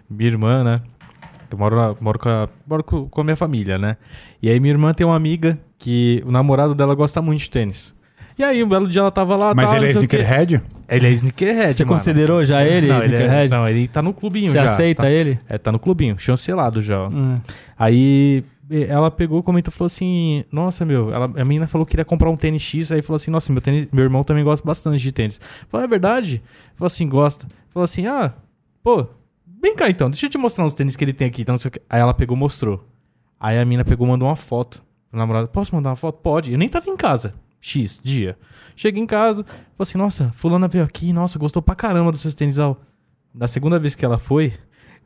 minha 0.09 0.31
irmã, 0.31 0.63
né? 0.63 0.81
Eu 1.51 1.59
moro, 1.59 1.95
moro, 2.01 2.17
com, 2.17 2.27
a, 2.27 2.49
moro 2.67 2.83
com 2.83 3.21
a 3.21 3.23
minha 3.23 3.35
família, 3.35 3.77
né? 3.77 3.97
E 4.41 4.49
aí 4.49 4.59
minha 4.59 4.73
irmã 4.73 4.95
tem 4.95 5.05
uma 5.05 5.15
amiga 5.15 5.59
que 5.85 6.23
o 6.25 6.31
namorado 6.31 6.73
dela 6.73 6.95
gosta 6.95 7.21
muito 7.21 7.41
de 7.41 7.49
tênis. 7.51 7.93
E 8.39 8.43
aí 8.43 8.63
um 8.63 8.67
belo 8.67 8.87
dia 8.87 9.01
ela 9.01 9.11
tava 9.11 9.35
lá, 9.35 9.53
Mas 9.53 9.67
tal, 9.67 9.75
ele 9.75 9.85
é 9.85 9.89
sneakerhead? 9.89 10.61
Ele 10.89 11.07
é 11.07 11.11
sneakerhead, 11.11 11.73
Você 11.75 11.85
mano. 11.85 11.95
considerou 11.95 12.43
já 12.43 12.65
ele, 12.65 12.87
não, 12.87 13.03
ele 13.03 13.15
é, 13.15 13.47
não, 13.47 13.69
ele 13.69 13.87
tá 13.87 14.01
no 14.01 14.11
clubinho 14.11 14.49
Você 14.49 14.57
já. 14.57 14.63
aceita 14.63 15.03
tá, 15.03 15.11
ele? 15.11 15.39
É, 15.47 15.59
tá 15.59 15.71
no 15.71 15.77
clubinho, 15.77 16.17
chancelado 16.17 16.81
já. 16.81 17.07
Hum. 17.07 17.39
Aí 17.77 18.43
ela 18.89 19.11
pegou, 19.11 19.43
comentou, 19.43 19.71
falou 19.71 19.85
assim: 19.85 20.43
Nossa, 20.51 20.83
meu, 20.83 21.13
ela, 21.13 21.25
a 21.25 21.45
menina 21.45 21.67
falou 21.67 21.85
que 21.85 21.91
queria 21.91 22.03
comprar 22.03 22.31
um 22.31 22.35
tênis 22.35 22.63
X. 22.63 22.91
Aí 22.91 23.03
falou 23.03 23.17
assim: 23.17 23.29
Nossa, 23.29 23.53
meu, 23.53 23.61
tênis, 23.61 23.87
meu 23.91 24.03
irmão 24.03 24.23
também 24.23 24.43
gosta 24.43 24.65
bastante 24.65 24.99
de 24.99 25.11
tênis. 25.11 25.39
Falou: 25.69 25.85
É 25.85 25.87
verdade? 25.87 26.41
Falou 26.75 26.87
assim: 26.87 27.07
Gosta. 27.07 27.45
Falou 27.69 27.85
assim: 27.85 28.07
Ah, 28.07 28.33
pô, 28.81 29.05
vem 29.61 29.75
cá 29.75 29.87
então, 29.87 30.09
deixa 30.09 30.25
eu 30.25 30.31
te 30.31 30.37
mostrar 30.39 30.65
uns 30.65 30.73
tênis 30.73 30.95
que 30.95 31.03
ele 31.05 31.13
tem 31.13 31.27
aqui. 31.27 31.43
Então, 31.43 31.53
não 31.53 31.59
sei 31.59 31.69
o 31.69 31.71
quê. 31.73 31.81
Aí 31.87 32.01
ela 32.01 32.13
pegou, 32.13 32.35
mostrou. 32.35 32.83
Aí 33.39 33.59
a 33.59 33.63
menina 33.63 33.85
pegou, 33.85 34.07
mandou 34.07 34.27
uma 34.27 34.35
foto 34.35 34.83
pro 35.15 35.19
namorado: 35.19 35.47
Posso 35.47 35.73
mandar 35.73 35.91
uma 35.91 35.95
foto? 35.95 36.19
Pode. 36.19 36.51
Eu 36.51 36.57
nem 36.57 36.69
tava 36.69 36.89
em 36.89 36.97
casa. 36.97 37.33
X, 37.59 37.99
dia. 38.03 38.37
Cheguei 38.75 39.01
em 39.01 39.07
casa, 39.07 39.43
falou 39.43 39.57
assim: 39.79 39.97
Nossa, 39.97 40.31
Fulana 40.33 40.67
veio 40.67 40.83
aqui, 40.83 41.11
nossa, 41.13 41.39
gostou 41.39 41.61
pra 41.61 41.73
caramba 41.73 42.11
dos 42.11 42.21
seus 42.21 42.35
tênis. 42.35 42.57
Da 43.33 43.47
segunda 43.47 43.79
vez 43.79 43.95
que 43.95 44.05
ela 44.05 44.19
foi, 44.19 44.53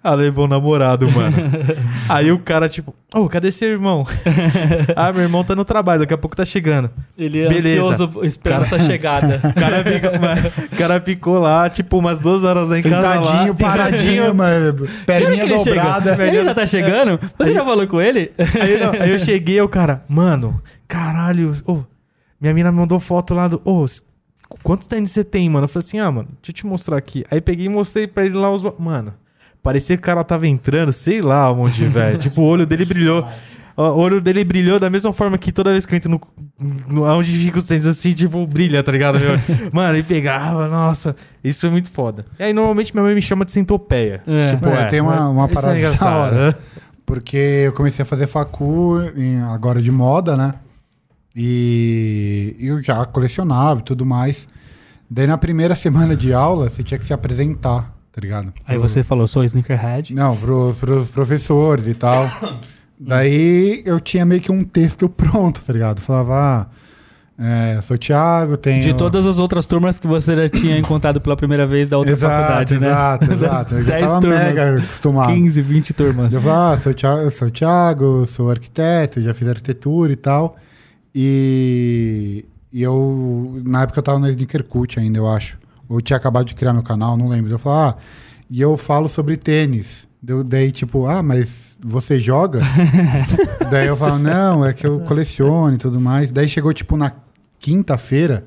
Ela 0.02 0.16
levou 0.16 0.46
o 0.46 0.48
namorado, 0.48 1.12
mano. 1.12 1.36
Aí 2.08 2.32
o 2.32 2.40
cara, 2.40 2.70
tipo, 2.70 2.96
ô, 3.14 3.28
cadê 3.28 3.52
seu 3.52 3.70
irmão? 3.70 4.06
ah, 4.96 5.12
meu 5.12 5.24
irmão 5.24 5.44
tá 5.44 5.56
no 5.58 5.66
trabalho, 5.66 6.00
daqui 6.00 6.14
a 6.14 6.18
pouco 6.18 6.38
tá 6.38 6.46
chegando. 6.46 6.90
Ele 7.18 7.42
é 7.42 7.50
Beleza. 7.50 7.92
ansioso 7.92 8.24
esperando 8.24 8.62
essa 8.64 8.80
chegada. 8.80 9.42
O 9.50 9.54
cara, 9.54 9.84
fica, 9.84 10.12
o 10.74 10.78
cara 10.78 11.02
ficou 11.02 11.38
lá, 11.40 11.70
tipo, 11.70 11.98
umas 11.98 12.20
duas 12.22 12.46
horas 12.46 12.70
lá 12.70 12.80
em 12.80 12.82
casa. 12.82 13.20
Lá, 13.20 13.26
Sentadinho, 13.46 13.56
paradinho, 13.58 14.34
mano. 14.36 14.88
Perninha 15.06 15.46
que 15.46 15.54
ele 15.54 15.60
chega? 15.64 15.76
dobrada. 15.82 16.26
Ele 16.28 16.44
já 16.44 16.54
tá 16.54 16.66
chegando? 16.66 17.20
Você 17.38 17.54
já 17.54 17.66
falou 17.66 17.86
com 17.86 18.00
ele? 18.02 18.32
Aí, 18.38 18.80
não, 18.80 18.92
aí 19.02 19.12
eu 19.12 19.20
cheguei, 19.20 19.60
o 19.60 19.68
cara, 19.68 20.02
mano, 20.08 20.62
caralho, 20.88 21.52
ô, 21.66 21.80
minha 22.40 22.54
mina 22.54 22.72
me 22.72 22.78
mandou 22.78 23.02
foto 23.02 23.34
lá 23.34 23.50
do. 23.50 23.62
Ô, 23.66 23.84
s- 23.84 24.02
quantos 24.64 24.88
tênis 24.88 25.12
você 25.12 25.26
tem, 25.26 25.50
mano? 25.50 25.66
Eu 25.66 25.70
falei 25.70 25.86
assim, 25.86 26.00
ah, 26.00 26.10
mano, 26.10 26.30
deixa 26.42 26.52
eu 26.52 26.54
te 26.54 26.66
mostrar 26.66 26.98
aqui. 26.98 27.26
Aí 27.30 27.42
peguei 27.42 27.66
e 27.66 27.70
mostrei 27.70 28.08
pra 28.08 28.26
ele 28.26 28.36
lá 28.36 28.50
os. 28.50 28.64
Mano, 28.80 29.14
parecia 29.70 29.96
que 29.96 30.02
o 30.02 30.06
cara 30.06 30.24
tava 30.24 30.48
entrando, 30.48 30.92
sei 30.92 31.22
lá 31.22 31.52
onde, 31.52 31.86
velho. 31.88 32.18
tipo, 32.18 32.42
o 32.42 32.46
olho 32.46 32.66
dele 32.66 32.86
brilhou. 32.86 33.28
O 33.78 33.82
olho 34.02 34.20
dele 34.20 34.44
brilhou 34.44 34.78
da 34.78 34.90
mesma 34.90 35.14
forma 35.14 35.38
que 35.38 35.54
toda 35.54 35.72
vez 35.72 35.86
que 35.86 35.94
eu 35.94 35.98
entro 35.98 36.10
no. 36.10 36.20
no 36.90 37.04
onde 37.06 37.32
fica 37.32 37.60
os 37.60 37.66
tênis 37.66 37.86
assim, 37.86 38.12
tipo, 38.12 38.46
brilha, 38.46 38.84
tá 38.84 38.92
ligado? 38.92 39.18
Meu? 39.18 39.40
Mano, 39.72 39.96
ele 39.96 40.04
pegava, 40.04 40.68
nossa, 40.68 41.16
isso 41.42 41.62
foi 41.62 41.70
muito 41.70 41.90
foda. 41.90 42.26
E 42.38 42.44
aí, 42.44 42.52
normalmente, 42.54 42.94
minha 42.94 43.04
mãe 43.06 43.16
me 43.16 43.22
chama 43.22 43.46
de 43.46 43.54
centopeia. 43.54 44.22
É. 44.28 44.52
Tipo, 44.52 44.68
É, 44.68 44.86
tem 44.88 45.00
uma- 45.00 45.30
uma 45.30 45.46
é 45.46 45.48
parada 45.48 45.74
da 45.74 45.78
engraçado, 45.80 46.34
hora. 46.34 46.60
Porque 47.06 47.38
eu 47.68 47.72
comecei 47.74 48.04
a 48.04 48.06
fazer 48.06 48.28
facu 48.28 48.98
em- 49.16 49.40
agora 49.44 49.82
de 49.82 49.92
moda, 49.92 50.36
né? 50.36 50.56
E 51.36 52.56
eu 52.60 52.84
já 52.84 53.06
colecionava 53.06 53.80
e 53.80 53.84
tudo 53.84 54.06
mais. 54.06 54.46
Daí 55.10 55.26
na 55.26 55.38
primeira 55.38 55.74
semana 55.74 56.16
de 56.18 56.34
aula, 56.34 56.70
você 56.70 56.84
tinha 56.84 57.00
que 57.00 57.06
se 57.06 57.14
apresentar, 57.14 57.96
tá 58.20 58.26
ligado? 58.26 58.54
Aí 58.66 58.78
você 58.78 59.02
falou, 59.02 59.26
sou 59.28 59.44
sneakerhead. 59.44 60.14
Não, 60.14 60.36
pros, 60.36 60.78
pros 60.78 61.10
professores 61.10 61.88
e 61.88 61.94
tal. 61.94 62.30
Daí 63.00 63.82
eu 63.86 64.00
tinha 64.00 64.26
meio 64.26 64.42
que 64.42 64.52
um 64.52 64.64
texto 64.64 65.08
pronto, 65.08 65.62
tá 65.62 65.72
ligado? 65.72 66.02
Falava, 66.02 66.36
ah, 66.36 66.68
é, 67.42 67.80
sou 67.82 67.98
Thiago, 67.98 68.58
tenho... 68.58 68.84
De 68.84 68.94
todas 68.94 69.26
as 69.26 69.38
outras 69.38 69.66
turmas 69.66 69.98
que 69.98 70.06
você 70.06 70.36
já 70.36 70.50
tinha 70.50 70.78
encontrado 70.78 71.22
pela 71.22 71.38
primeira 71.38 71.66
vez 71.66 71.88
da 71.88 71.98
outra 71.98 72.12
exato, 72.12 72.36
faculdade, 72.36 72.78
né? 72.78 72.88
exato, 72.88 73.32
exato. 73.32 73.74
Eu 73.76 73.84
já 73.84 73.92
10 73.94 74.06
tava 74.06 74.22
turmas. 74.22 74.40
mega 74.40 74.76
acostumado. 74.76 75.34
15, 75.34 75.62
20 75.62 75.94
turmas. 75.94 76.34
Eu 76.34 76.42
falava, 76.42 76.74
ah, 76.74 76.80
sou 76.82 76.92
o 76.92 76.96
Thiago, 76.96 77.32
sou 77.32 77.48
o 77.48 77.52
Thiago, 77.52 78.26
sou 78.26 78.50
arquiteto, 78.50 79.22
já 79.22 79.34
fiz 79.34 79.48
arquitetura 79.48 80.12
e 80.12 80.18
tal. 80.18 80.58
E, 81.16 82.46
e 82.74 82.84
eu, 82.84 83.62
na 83.64 83.84
época 83.84 84.00
eu 84.00 84.04
tava 84.04 84.20
na 84.20 84.30
Sneaker 84.30 84.66
Cult 84.66 85.00
ainda, 85.00 85.18
eu 85.20 85.30
acho. 85.30 85.58
Ou 85.90 85.98
eu 85.98 86.02
tinha 86.02 86.16
acabado 86.16 86.46
de 86.46 86.54
criar 86.54 86.72
meu 86.72 86.84
canal, 86.84 87.18
não 87.18 87.28
lembro. 87.28 87.52
Eu 87.52 87.60
falava, 87.60 87.98
ah, 87.98 88.02
e 88.50 88.62
eu 88.62 88.78
falo 88.78 89.10
sobre 89.10 89.36
tênis. 89.36 90.08
Deu, 90.22 90.44
daí, 90.44 90.72
tipo, 90.72 91.08
ah, 91.08 91.24
mas 91.24 91.76
você 91.84 92.20
joga? 92.20 92.62
daí 93.72 93.88
eu 93.88 93.96
falo, 93.96 94.20
não, 94.20 94.64
é 94.64 94.72
que 94.72 94.86
eu 94.86 95.00
coleciono 95.02 95.74
e 95.74 95.78
tudo 95.78 96.00
mais. 96.00 96.32
Daí 96.32 96.48
chegou, 96.48 96.72
tipo, 96.72 96.96
na 96.96 97.12
quinta-feira, 97.60 98.46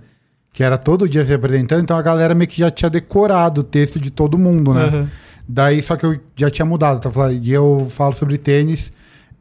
que 0.52 0.62
era 0.62 0.78
todo 0.78 1.08
dia 1.08 1.24
se 1.24 1.32
apresentando, 1.32 1.82
então 1.82 1.96
a 1.96 2.02
galera 2.02 2.34
meio 2.34 2.48
que 2.48 2.60
já 2.60 2.70
tinha 2.70 2.88
decorado 2.88 3.62
o 3.62 3.64
texto 3.64 4.00
de 4.00 4.10
todo 4.10 4.38
mundo, 4.38 4.72
né? 4.72 4.86
Uhum. 4.86 5.08
Daí, 5.48 5.82
só 5.82 5.96
que 5.96 6.06
eu 6.06 6.20
já 6.36 6.50
tinha 6.50 6.64
mudado, 6.64 7.00
tá 7.00 7.10
falando, 7.10 7.42
e 7.42 7.50
eu 7.50 7.86
falo 7.90 8.12
sobre 8.12 8.38
tênis, 8.38 8.92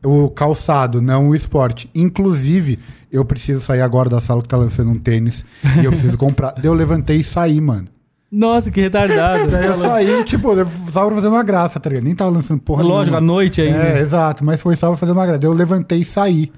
o 0.04 0.30
calçado, 0.30 1.02
não 1.02 1.30
o 1.30 1.36
esporte. 1.36 1.90
Inclusive, 1.94 2.80
eu 3.12 3.24
preciso 3.26 3.62
sair 3.62 3.82
agora 3.82 4.10
da 4.10 4.22
sala 4.22 4.42
que 4.42 4.48
tá 4.48 4.58
lançando 4.58 4.90
um 4.92 4.96
tênis 4.96 5.46
e 5.82 5.86
eu 5.86 5.92
preciso 5.92 6.18
comprar. 6.18 6.54
Daí 6.54 6.66
eu 6.66 6.74
levantei 6.74 7.18
e 7.18 7.24
saí, 7.24 7.60
mano. 7.60 7.88
Nossa, 8.32 8.72
que 8.72 8.80
retardado. 8.80 9.48
Daí 9.52 9.66
eu 9.66 9.80
saí, 9.80 10.24
tipo, 10.24 10.54
eu 10.54 10.66
só 10.94 11.06
pra 11.06 11.16
fazer 11.16 11.28
uma 11.28 11.44
graça, 11.44 11.80
tá 11.80 11.90
ligado? 11.90 12.06
Nem 12.06 12.16
tava 12.16 12.32
lançando 12.32 12.62
porra 12.62 12.82
Lógico, 12.82 13.18
à 13.18 13.20
nenhuma. 13.20 13.34
noite 13.34 13.62
ainda. 13.62 13.78
É, 13.78 14.00
exato, 14.00 14.46
mas 14.46 14.62
foi 14.62 14.76
só 14.78 14.88
pra 14.88 14.98
fazer 14.98 15.12
uma 15.12 15.26
graça. 15.26 15.40
Daí 15.40 15.50
eu 15.50 15.54
levantei 15.54 16.00
e 16.00 16.06
saí. 16.06 16.52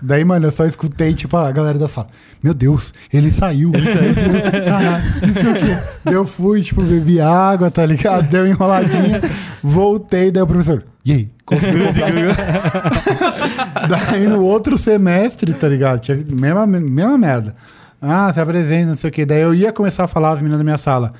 Daí, 0.00 0.24
mano, 0.24 0.46
eu 0.46 0.50
só 0.50 0.64
escutei, 0.66 1.14
tipo, 1.14 1.36
a 1.36 1.50
galera 1.52 1.78
da 1.78 1.88
sala. 1.88 2.06
Meu 2.42 2.52
Deus, 2.54 2.92
ele 3.12 3.30
saiu. 3.30 3.70
Não 3.76 5.34
sei 5.34 5.52
o 5.52 5.54
quê. 5.54 5.78
Daí 6.04 6.14
eu 6.14 6.24
fui, 6.26 6.62
tipo, 6.62 6.82
bebi 6.82 7.20
água, 7.20 7.70
tá 7.70 7.84
ligado? 7.84 8.28
Deu 8.28 8.46
enroladinha. 8.46 9.20
Voltei, 9.62 10.30
daí 10.30 10.42
o 10.42 10.46
professor. 10.46 10.84
E 11.04 11.12
aí? 11.12 11.30
Daí 13.88 14.26
no 14.26 14.42
outro 14.42 14.78
semestre, 14.78 15.52
tá 15.52 15.68
ligado? 15.68 16.00
Tinha 16.00 16.16
mesma, 16.16 16.66
mesma 16.66 17.18
merda. 17.18 17.54
Ah, 18.00 18.32
se 18.32 18.40
apresenta, 18.40 18.90
não 18.90 18.96
sei 18.96 19.10
o 19.10 19.12
quê. 19.12 19.26
Daí 19.26 19.40
eu 19.40 19.54
ia 19.54 19.72
começar 19.72 20.04
a 20.04 20.08
falar 20.08 20.32
as 20.32 20.38
meninas 20.38 20.58
da 20.58 20.64
minha 20.64 20.78
sala. 20.78 21.12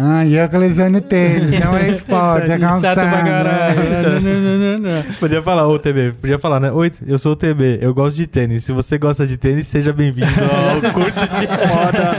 Ah, 0.00 0.24
e 0.24 0.36
eu 0.36 0.48
coleciono 0.48 1.00
tênis, 1.00 1.58
não 1.58 1.76
é 1.76 1.90
esporte, 1.90 2.48
é 2.52 2.56
Chato 2.58 2.80
pra 2.80 2.94
calçado. 2.94 3.26
caralho. 3.26 3.78
Não, 3.98 4.20
não, 4.20 4.40
não, 4.40 4.58
não, 4.58 4.78
não. 4.78 5.02
Podia 5.14 5.42
falar, 5.42 5.66
ô 5.66 5.76
TB, 5.76 6.12
podia 6.20 6.38
falar, 6.38 6.60
né? 6.60 6.70
Oi, 6.70 6.92
eu 7.06 7.18
sou 7.18 7.32
o 7.32 7.36
TB, 7.36 7.80
eu 7.82 7.92
gosto 7.92 8.16
de 8.16 8.26
tênis. 8.28 8.62
Se 8.64 8.72
você 8.72 8.96
gosta 8.96 9.26
de 9.26 9.36
tênis, 9.36 9.66
seja 9.66 9.92
bem-vindo 9.92 10.28
ao 10.30 10.92
curso 10.92 11.20
de 11.20 11.46
moda. 11.66 12.16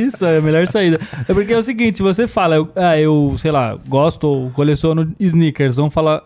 Isso, 0.00 0.24
é 0.24 0.38
a 0.38 0.40
melhor 0.40 0.66
saída. 0.68 0.98
É 1.28 1.34
porque 1.34 1.52
é 1.52 1.58
o 1.58 1.62
seguinte, 1.62 1.98
se 1.98 2.02
você 2.02 2.26
fala, 2.26 2.56
eu, 2.56 2.68
ah, 2.76 2.98
eu, 2.98 3.34
sei 3.36 3.50
lá, 3.50 3.76
gosto 3.88 4.24
ou 4.26 4.50
coleciono 4.50 5.12
sneakers, 5.20 5.76
vão 5.76 5.90
falar. 5.90 6.22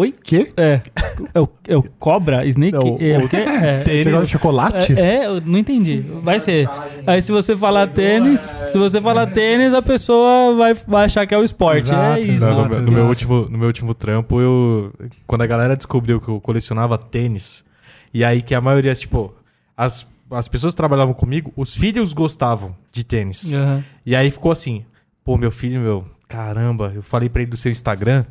Oi? 0.00 0.14
Quê? 0.22 0.52
É. 0.56 0.80
É 1.34 1.40
o, 1.40 1.48
é 1.66 1.76
o 1.76 1.82
Cobra? 1.82 2.46
Snake? 2.46 2.70
Não, 2.72 2.96
é, 3.00 3.18
o- 3.18 3.24
o 3.24 3.28
quê? 3.28 3.38
É. 3.60 3.82
Você 3.82 4.04
gosta 4.12 4.26
de 4.26 4.30
chocolate? 4.32 4.92
É, 4.96 5.16
é, 5.16 5.26
eu 5.26 5.40
não 5.40 5.58
entendi. 5.58 5.98
Vai 6.22 6.38
ser. 6.38 6.68
Aí 7.04 7.20
se 7.20 7.32
você 7.32 7.56
falar 7.56 7.88
tênis, 7.88 8.38
se 8.70 8.78
você 8.78 9.00
falar 9.00 9.26
tênis, 9.26 9.74
a 9.74 9.82
pessoa 9.82 10.54
vai, 10.54 10.72
vai 10.74 11.06
achar 11.06 11.26
que 11.26 11.34
é 11.34 11.38
o 11.38 11.42
esporte. 11.42 11.88
Exato, 11.90 12.18
é 12.18 12.20
isso. 12.20 12.46
Não, 12.46 12.54
no, 12.54 12.60
Exato, 12.66 12.80
no 12.82 12.92
meu 12.92 13.06
último, 13.06 13.48
no 13.50 13.58
meu 13.58 13.66
último 13.66 13.92
trampo, 13.92 14.40
eu. 14.40 14.92
Quando 15.26 15.42
a 15.42 15.46
galera 15.48 15.76
descobriu 15.76 16.20
que 16.20 16.28
eu 16.28 16.40
colecionava 16.40 16.96
tênis, 16.96 17.64
e 18.14 18.24
aí 18.24 18.40
que 18.40 18.54
a 18.54 18.60
maioria, 18.60 18.94
tipo, 18.94 19.34
as, 19.76 20.06
as 20.30 20.46
pessoas 20.46 20.74
que 20.74 20.76
trabalhavam 20.76 21.12
comigo, 21.12 21.52
os 21.56 21.74
filhos 21.74 22.12
gostavam 22.12 22.72
de 22.92 23.02
tênis. 23.02 23.52
Aham. 23.52 23.82
E 24.06 24.14
aí 24.14 24.30
ficou 24.30 24.52
assim, 24.52 24.84
pô, 25.24 25.36
meu 25.36 25.50
filho, 25.50 25.80
meu, 25.80 26.04
caramba, 26.28 26.92
eu 26.94 27.02
falei 27.02 27.28
pra 27.28 27.42
ele 27.42 27.50
do 27.50 27.56
seu 27.56 27.72
Instagram, 27.72 28.24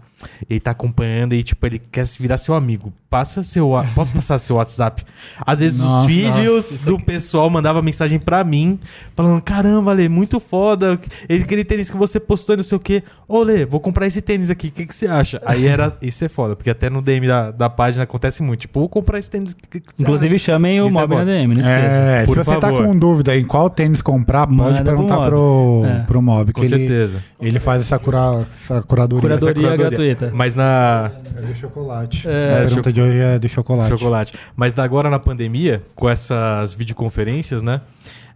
ele 0.50 0.60
tá 0.60 0.72
acompanhando 0.72 1.34
e, 1.34 1.44
tipo, 1.44 1.66
ele 1.66 1.80
quer 1.80 2.06
se 2.08 2.22
virar 2.22 2.38
seu 2.38 2.54
amigo. 2.54 2.92
Passa 3.10 3.42
seu. 3.42 3.72
Posso 3.96 4.12
passar 4.14 4.38
seu 4.40 4.58
WhatsApp? 4.58 5.06
Às 5.46 5.60
vezes 5.60 5.80
os 5.80 5.86
Nossa, 5.86 6.08
filhos 6.08 6.80
do 6.80 7.00
pessoal 7.00 7.50
mandavam 7.50 7.82
mensagem 7.82 8.20
pra 8.20 8.44
mim, 8.44 8.80
falando: 9.16 9.42
caramba, 9.42 9.94
Lê, 9.94 10.10
muito 10.10 10.40
foda. 10.40 11.00
esse- 11.30 11.44
Aquele 11.44 11.64
tênis 11.64 11.90
que 11.90 11.96
você 11.98 12.20
postou 12.20 12.54
e 12.54 12.58
não 12.58 12.64
sei 12.64 12.76
o 12.76 12.80
quê. 12.80 13.04
Ô, 13.28 13.42
Lê, 13.44 13.66
vou 13.66 13.80
comprar 13.80 14.08
esse 14.08 14.22
tênis 14.22 14.50
aqui, 14.50 14.68
o 14.68 14.72
que, 14.72 14.86
que 14.86 14.94
você 14.96 15.08
acha? 15.08 15.42
Aí 15.46 15.66
era. 15.66 15.96
Isso 16.02 16.24
é 16.26 16.30
foda, 16.30 16.56
porque 16.56 16.70
até 16.70 16.90
no 16.90 17.02
DM 17.02 17.28
da, 17.28 17.52
da 17.52 17.70
página 17.70 18.04
acontece 18.04 18.44
muito. 18.44 18.62
Tipo, 18.62 18.82
vou 18.82 18.90
comprar 18.90 19.20
esse 19.20 19.30
tênis. 19.32 19.54
que- 19.54 19.80
que 19.80 19.88
Inclusive 20.00 20.38
chamem 20.40 20.82
o 20.82 20.88
Isso 20.90 20.98
é 20.98 21.02
Mob 21.02 21.14
bom. 21.14 21.20
na 21.20 21.24
DM, 21.26 21.54
não 21.54 21.62
esqueça. 21.62 21.78
É, 21.78 22.26
Por 22.26 22.38
se 22.38 22.44
você 22.44 22.56
tá 22.60 22.68
favor. 22.68 22.86
com 22.86 22.98
dúvida 22.98 23.36
em 23.38 23.46
qual 23.46 23.70
tênis 23.70 24.02
comprar, 24.02 24.46
pode 24.48 24.58
Manda 24.58 24.76
pro 24.78 24.84
perguntar 24.86 25.16
Mob. 25.16 25.28
pro, 25.28 25.82
É. 25.86 26.04
pro 26.04 26.22
Mob, 26.22 26.48
que 26.48 26.60
Com 26.60 26.66
ele, 26.66 26.78
certeza. 26.78 27.24
ele 27.40 27.60
faz 27.60 27.82
essa, 27.82 27.98
cura, 28.00 28.46
essa 28.62 28.82
curadoria. 28.82 29.22
Curadoria. 29.22 29.68
Essa 29.68 29.78
gratuita. 29.78 30.07
Mas 30.34 30.56
na. 30.56 31.12
É 31.36 31.42
do 31.42 31.56
chocolate. 31.56 32.28
É, 32.28 32.54
a 32.54 32.66
pergunta 32.66 32.92
de 32.94 33.02
hoje 33.02 33.18
é 33.20 33.40
do 33.40 33.48
chocolate. 33.50 33.90
Chocolate. 33.90 34.34
Mas 34.56 34.74
da- 34.74 34.84
agora 34.84 35.10
na 35.10 35.20
pandemia, 35.20 35.82
com 35.96 36.10
essas 36.10 36.74
videoconferências, 36.74 37.62
né? 37.62 37.82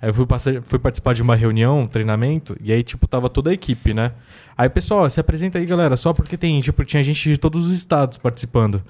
aí 0.02 0.10
Eu 0.10 0.14
fui, 0.14 0.26
passar- 0.26 0.62
fui 0.64 0.80
participar 0.80 1.14
de 1.14 1.22
uma 1.22 1.36
reunião, 1.36 1.82
um 1.82 1.88
treinamento, 1.88 2.56
e 2.62 2.72
aí, 2.72 2.82
tipo, 2.84 3.08
tava 3.08 3.30
toda 3.30 3.50
a 3.50 3.54
equipe, 3.54 3.94
né? 3.94 4.12
Aí, 4.58 4.68
pessoal, 4.70 5.10
se 5.10 5.20
apresenta 5.20 5.58
aí, 5.60 5.66
galera, 5.66 5.96
só 5.98 6.12
porque 6.14 6.38
tem, 6.38 6.60
tipo, 6.62 6.84
tinha 6.84 7.04
gente 7.04 7.30
de 7.30 7.38
todos 7.38 7.68
os 7.68 7.72
estados 7.72 8.18
participando. 8.18 8.82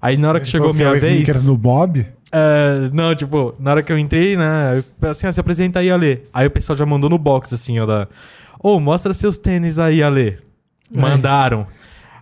Aí 0.00 0.16
na 0.16 0.28
hora 0.28 0.40
que 0.40 0.46
chegou 0.46 0.70
a 0.70 0.72
minha 0.72 0.90
que 0.90 0.96
é 0.96 1.00
vez. 1.00 1.20
sneakers 1.20 1.44
no 1.44 1.56
Bob? 1.56 2.04
É, 2.32 2.90
não, 2.92 3.14
tipo, 3.14 3.54
na 3.58 3.70
hora 3.72 3.82
que 3.84 3.92
eu 3.92 3.98
entrei, 3.98 4.36
né? 4.36 4.78
Eu 4.78 4.84
falei 4.98 5.10
assim, 5.12 5.26
ah, 5.28 5.32
se 5.32 5.38
apresenta 5.38 5.78
aí, 5.78 5.90
Ale. 5.92 6.22
Aí 6.32 6.46
o 6.46 6.50
pessoal 6.50 6.76
já 6.76 6.84
mandou 6.86 7.08
no 7.08 7.18
box, 7.18 7.54
assim, 7.54 7.78
ó, 7.78 7.86
da. 7.86 8.08
Ô, 8.58 8.80
mostra 8.80 9.12
seus 9.14 9.38
tênis 9.38 9.78
aí, 9.78 10.02
Ale. 10.02 10.38
Mandaram. 10.94 11.66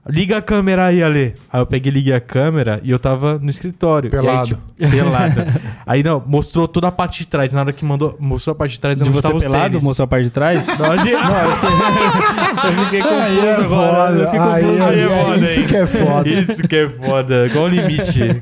Liga 0.08 0.38
a 0.38 0.42
câmera 0.42 0.86
aí, 0.86 1.02
Ale. 1.02 1.34
Aí 1.52 1.60
eu 1.60 1.66
peguei, 1.66 1.92
liguei 1.92 2.14
a 2.14 2.20
câmera 2.20 2.80
e 2.82 2.90
eu 2.90 2.98
tava 2.98 3.38
no 3.38 3.50
escritório. 3.50 4.10
Pelado. 4.10 4.58
E 4.78 4.84
aí, 4.84 4.90
tipo, 4.90 5.02
pelado. 5.04 5.44
aí 5.86 6.02
não, 6.02 6.22
mostrou 6.26 6.66
toda 6.66 6.88
a 6.88 6.92
parte 6.92 7.18
de 7.20 7.26
trás. 7.26 7.52
Na 7.52 7.60
hora 7.60 7.72
que 7.72 7.84
mandou, 7.84 8.16
mostrou 8.18 8.52
a 8.52 8.56
parte 8.56 8.72
de 8.72 8.80
trás, 8.80 8.98
você 8.98 9.22
tava 9.22 9.36
os 9.36 9.42
pelado, 9.42 9.64
tênis. 9.68 9.84
mostrou 9.84 10.04
a 10.04 10.08
parte 10.08 10.24
de 10.24 10.30
trás? 10.30 10.64
Não, 10.66 10.96
de- 11.04 11.10
eu 11.10 12.84
fiquei 12.84 13.00
confuso 13.02 13.20
Aí 13.20 13.38
é 13.46 13.54
agora. 13.54 13.62
Eu 13.62 13.68
foda. 13.68 14.24
fiquei 14.24 14.40
Aí, 14.40 14.62
confuso. 14.64 14.82
Aí 14.84 14.98
é 14.98 15.02
é 15.02 15.06
foda, 15.06 15.36
isso 15.36 15.60
hein? 15.60 15.66
que 15.66 15.76
é 15.76 15.86
foda. 15.86 16.28
Isso 16.28 16.68
que 16.68 16.76
é 16.76 16.88
foda. 16.88 17.46
Igual 17.46 17.64
o 17.64 17.68
limite. 17.68 18.20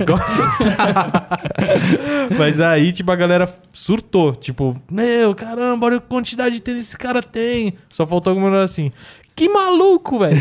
Mas 2.39 2.61
aí, 2.61 2.93
tipo, 2.93 3.11
a 3.11 3.17
galera 3.17 3.49
surtou. 3.73 4.35
Tipo, 4.35 4.77
meu, 4.91 5.35
caramba, 5.35 5.87
olha 5.87 5.97
a 5.97 6.01
quantidade 6.01 6.57
de 6.57 6.63
tênis 6.63 6.85
esse 6.87 6.99
cara 6.99 7.23
tem. 7.23 7.75
Só 7.89 8.07
faltou 8.07 8.31
alguma 8.31 8.49
coisa 8.51 8.65
assim. 8.65 8.93
Que 9.39 9.49
maluco, 9.49 10.19
velho. 10.19 10.37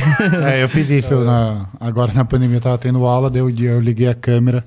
É, 0.46 0.64
eu 0.64 0.68
fiz 0.70 0.90
isso 0.90 1.14
na- 1.24 1.68
agora 1.80 2.12
na 2.14 2.26
pandemia, 2.26 2.58
eu 2.58 2.62
tava 2.62 2.78
tendo 2.80 3.06
aula, 3.06 3.30
daí 3.30 3.42
um 3.44 3.52
dia 3.52 3.70
eu 3.72 3.80
liguei 3.80 4.08
a 4.08 4.16
câmera 4.16 4.66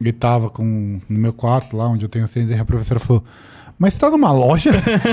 e 0.00 0.10
tava 0.12 0.50
com, 0.50 1.00
no 1.08 1.18
meu 1.18 1.32
quarto 1.32 1.76
lá, 1.76 1.86
onde 1.86 2.04
eu 2.04 2.08
tenho 2.08 2.26
tênis, 2.26 2.50
e 2.50 2.54
a 2.54 2.64
professora 2.64 2.98
falou, 2.98 3.22
mas 3.78 3.94
você 3.94 4.00
tá 4.00 4.10
numa 4.10 4.32
loja? 4.32 4.70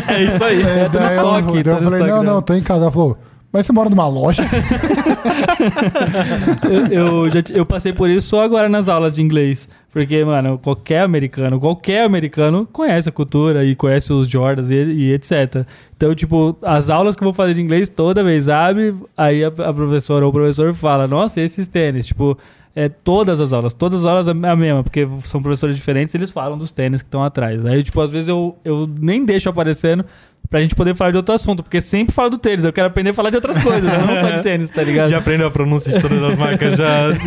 É 0.08 0.24
isso 0.24 0.44
aí. 0.44 0.62
É, 0.64 0.90
tá 0.90 1.00
no 1.00 1.06
daí 1.06 1.16
eu, 1.16 1.30
estoque, 1.30 1.54
daí 1.54 1.64
tá 1.64 1.70
eu 1.70 1.76
no 1.76 1.82
falei, 1.84 2.00
estoque, 2.00 2.10
não, 2.12 2.24
né? 2.24 2.30
não, 2.32 2.42
tô 2.42 2.54
em 2.56 2.62
casa. 2.64 2.82
Ela 2.82 2.92
falou, 2.92 3.18
Mas 3.52 3.66
você 3.66 3.74
mora 3.74 3.90
numa 3.90 4.08
loja? 4.08 4.44
eu, 6.92 7.26
eu, 7.26 7.30
já, 7.32 7.42
eu 7.52 7.66
passei 7.66 7.92
por 7.92 8.08
isso 8.10 8.28
só 8.28 8.44
agora 8.44 8.70
nas 8.70 8.88
aulas 8.88 9.16
de 9.16 9.24
inglês. 9.24 9.68
Porque, 9.92 10.24
mano, 10.24 10.60
qualquer 10.60 11.02
americano, 11.02 11.60
qualquer 11.60 12.04
americano 12.04 12.68
conhece 12.72 13.10
a 13.10 13.12
cultura 13.12 13.66
e 13.66 13.76
conhece 13.76 14.14
os 14.14 14.28
Jordans 14.28 14.70
e, 14.70 14.76
e 14.76 15.14
etc. 15.14 15.66
Então, 15.98 16.14
tipo, 16.14 16.56
as 16.62 16.92
aulas 16.92 17.16
que 17.16 17.24
eu 17.24 17.26
vou 17.26 17.34
fazer 17.34 17.56
de 17.56 17.62
inglês, 17.62 17.90
toda 17.90 18.24
vez 18.24 18.48
abre, 18.48 18.94
aí 19.18 19.44
a, 19.44 19.48
a 19.48 19.74
professora 19.74 20.26
ou 20.26 20.30
o 20.30 20.34
professor 20.34 20.76
fala, 20.76 21.08
nossa, 21.08 21.42
esses 21.42 21.68
tênis? 21.68 22.06
Tipo, 22.06 22.38
é 22.76 22.88
todas 22.88 23.40
as 23.40 23.52
aulas, 23.52 23.74
todas 23.74 24.02
as 24.02 24.10
aulas 24.10 24.28
é 24.28 24.32
a 24.32 24.56
mesma, 24.56 24.84
porque 24.84 25.08
são 25.22 25.42
professores 25.42 25.76
diferentes, 25.76 26.14
eles 26.14 26.30
falam 26.30 26.58
dos 26.58 26.70
tênis 26.70 27.02
que 27.02 27.08
estão 27.08 27.24
atrás. 27.24 27.66
Aí, 27.66 27.82
tipo, 27.82 28.00
às 28.00 28.12
vezes 28.12 28.30
eu, 28.30 28.56
eu 28.64 28.88
nem 28.88 29.26
deixo 29.26 29.50
aparecendo 29.50 30.06
pra 30.50 30.62
gente 30.62 30.74
poder 30.74 30.96
falar 30.96 31.12
de 31.12 31.18
outro 31.18 31.34
assunto, 31.36 31.62
porque 31.62 31.80
sempre 31.80 32.14
falo 32.14 32.32
do 32.32 32.38
tênis, 32.38 32.66
eu 32.66 32.74
quero 32.74 32.88
aprender 32.88 33.12
a 33.12 33.14
falar 33.14 33.30
de 33.30 33.36
outras 33.36 33.62
coisas, 33.62 33.84
não 33.84 34.18
só 34.18 34.30
de 34.30 34.42
tênis, 34.42 34.70
tá 34.70 34.82
ligado? 34.82 35.10
Já 35.12 35.20
aprendeu 35.20 35.48
a 35.48 35.52
pronúncia 35.52 35.94
de 35.94 36.02
todas 36.02 36.24
as 36.24 36.36
marcas, 36.36 36.78
já. 36.78 37.10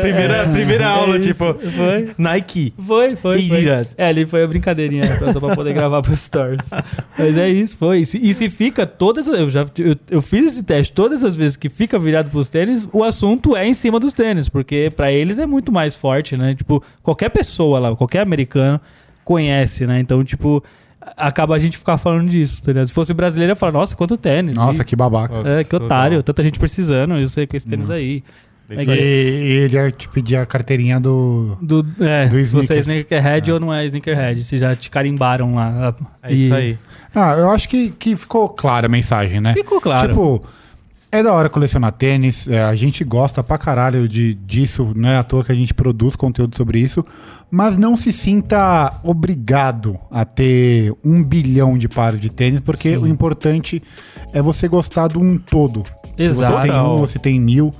Primeira, 0.00 0.48
primeira 0.48 0.84
É 0.84 0.86
aula, 0.86 1.18
isso, 1.18 1.28
tipo, 1.28 1.54
Foi. 1.54 2.10
Nike. 2.16 2.72
Foi, 2.78 3.16
foi, 3.16 3.42
foi. 3.42 3.56
Adidas. 3.56 3.94
É, 3.98 4.06
ali 4.06 4.24
foi 4.24 4.42
a 4.44 4.46
brincadeirinha, 4.46 5.04
só 5.32 5.40
pra 5.40 5.54
poder 5.54 5.72
gravar 5.72 6.02
pros 6.02 6.20
stories. 6.20 6.68
Mas 7.18 7.36
é 7.36 7.48
isso, 7.48 7.76
foi. 7.76 8.00
E 8.00 8.06
se, 8.06 8.18
e 8.18 8.32
se 8.34 8.48
fica 8.48 8.86
todas. 8.86 9.26
Eu 9.26 9.50
já 9.50 9.66
eu, 9.78 9.96
eu 10.10 10.22
fiz 10.22 10.46
esse 10.46 10.62
teste 10.62 10.92
todas 10.92 11.24
as 11.24 11.36
vezes 11.36 11.56
que 11.56 11.68
fica 11.68 11.98
virado 11.98 12.30
pros 12.30 12.48
tênis, 12.48 12.88
o 12.92 13.02
assunto 13.02 13.56
é 13.56 13.66
em 13.66 13.74
cima 13.74 13.98
dos 13.98 14.12
tênis, 14.12 14.48
porque 14.48 14.92
pra 14.94 15.10
eles 15.10 15.38
é 15.38 15.46
muito 15.46 15.72
mais 15.72 15.96
forte, 15.96 16.36
né? 16.36 16.54
Tipo, 16.54 16.82
qualquer 17.02 17.30
pessoa 17.30 17.78
lá, 17.78 17.96
qualquer 17.96 18.20
americano 18.20 18.80
conhece, 19.24 19.86
né? 19.86 20.00
Então, 20.00 20.22
tipo, 20.24 20.62
acaba 21.16 21.54
a 21.54 21.58
gente 21.58 21.78
ficar 21.78 21.96
falando 21.98 22.28
disso, 22.28 22.62
tá 22.62 22.68
ligado? 22.72 22.86
Se 22.86 22.92
fosse 22.92 23.12
brasileiro, 23.14 23.50
eu 23.50 23.52
ia 23.52 23.56
falar, 23.56 23.72
nossa, 23.72 23.96
quanto 23.96 24.16
tênis. 24.16 24.56
Nossa, 24.56 24.82
E- 24.82 24.84
que 24.84 24.94
babaca. 24.96 25.42
É, 25.48 25.64
que 25.64 25.74
otário, 25.74 26.22
tanta 26.22 26.42
gente 26.42 26.58
precisando, 26.58 27.14
eu 27.16 27.28
sei 27.28 27.46
com 27.46 27.56
esse 27.56 27.66
tênis 27.66 27.88
aí. 27.90 28.22
É 28.68 28.74
E, 28.74 28.80
isso 28.82 28.90
aí. 28.92 28.98
e 28.98 29.52
ele 29.64 29.76
ia 29.76 29.90
te 29.90 30.08
pedir 30.08 30.36
a 30.36 30.46
carteirinha 30.46 31.00
do. 31.00 31.58
Do, 31.60 31.84
é, 32.00 32.28
Do 32.28 32.36
se 32.44 32.54
você 32.54 32.74
é 32.74 32.78
sneakerhead 32.78 33.50
ou 33.50 33.58
não 33.58 33.74
é 33.74 33.84
sneakerhead, 33.86 34.42
se 34.44 34.58
já 34.58 34.76
te 34.76 34.88
carimbaram 34.88 35.56
lá. 35.56 35.94
É 36.22 36.32
isso 36.32 36.52
E- 36.54 36.56
aí. 36.56 36.78
Ah, 37.12 37.34
eu 37.36 37.50
acho 37.50 37.68
que, 37.68 37.90
que 37.90 38.14
ficou 38.14 38.48
clara 38.48 38.86
a 38.86 38.88
mensagem, 38.88 39.40
né? 39.40 39.52
Ficou 39.54 39.80
claro. 39.80 40.08
Tipo, 40.10 40.44
é 41.12 41.22
da 41.22 41.32
hora 41.32 41.48
colecionar 41.48 41.92
tênis, 41.92 42.46
é, 42.48 42.62
a 42.62 42.74
gente 42.74 43.02
gosta 43.04 43.42
pra 43.42 43.58
caralho 43.58 44.08
de, 44.08 44.34
disso, 44.34 44.92
não 44.94 45.08
é 45.08 45.16
à 45.18 45.22
toa 45.22 45.44
que 45.44 45.52
a 45.52 45.54
gente 45.54 45.74
produz 45.74 46.14
conteúdo 46.16 46.56
sobre 46.56 46.78
isso, 46.78 47.04
mas 47.50 47.76
não 47.76 47.96
se 47.96 48.12
sinta 48.12 49.00
obrigado 49.02 49.98
a 50.10 50.24
ter 50.24 50.92
um 51.04 51.22
bilhão 51.22 51.76
de 51.76 51.88
pares 51.88 52.20
de 52.20 52.30
tênis, 52.30 52.60
porque 52.60 52.90
Sim. 52.92 52.96
o 52.98 53.06
importante 53.06 53.82
é 54.32 54.40
você 54.40 54.68
gostar 54.68 55.08
de 55.08 55.18
um 55.18 55.36
todo. 55.36 55.82
Se 56.16 56.22
Exato. 56.24 56.52
você 56.60 56.68
tem 56.68 56.76
um, 56.80 56.96
você 56.98 57.18
tem 57.18 57.40
mil, 57.40 57.74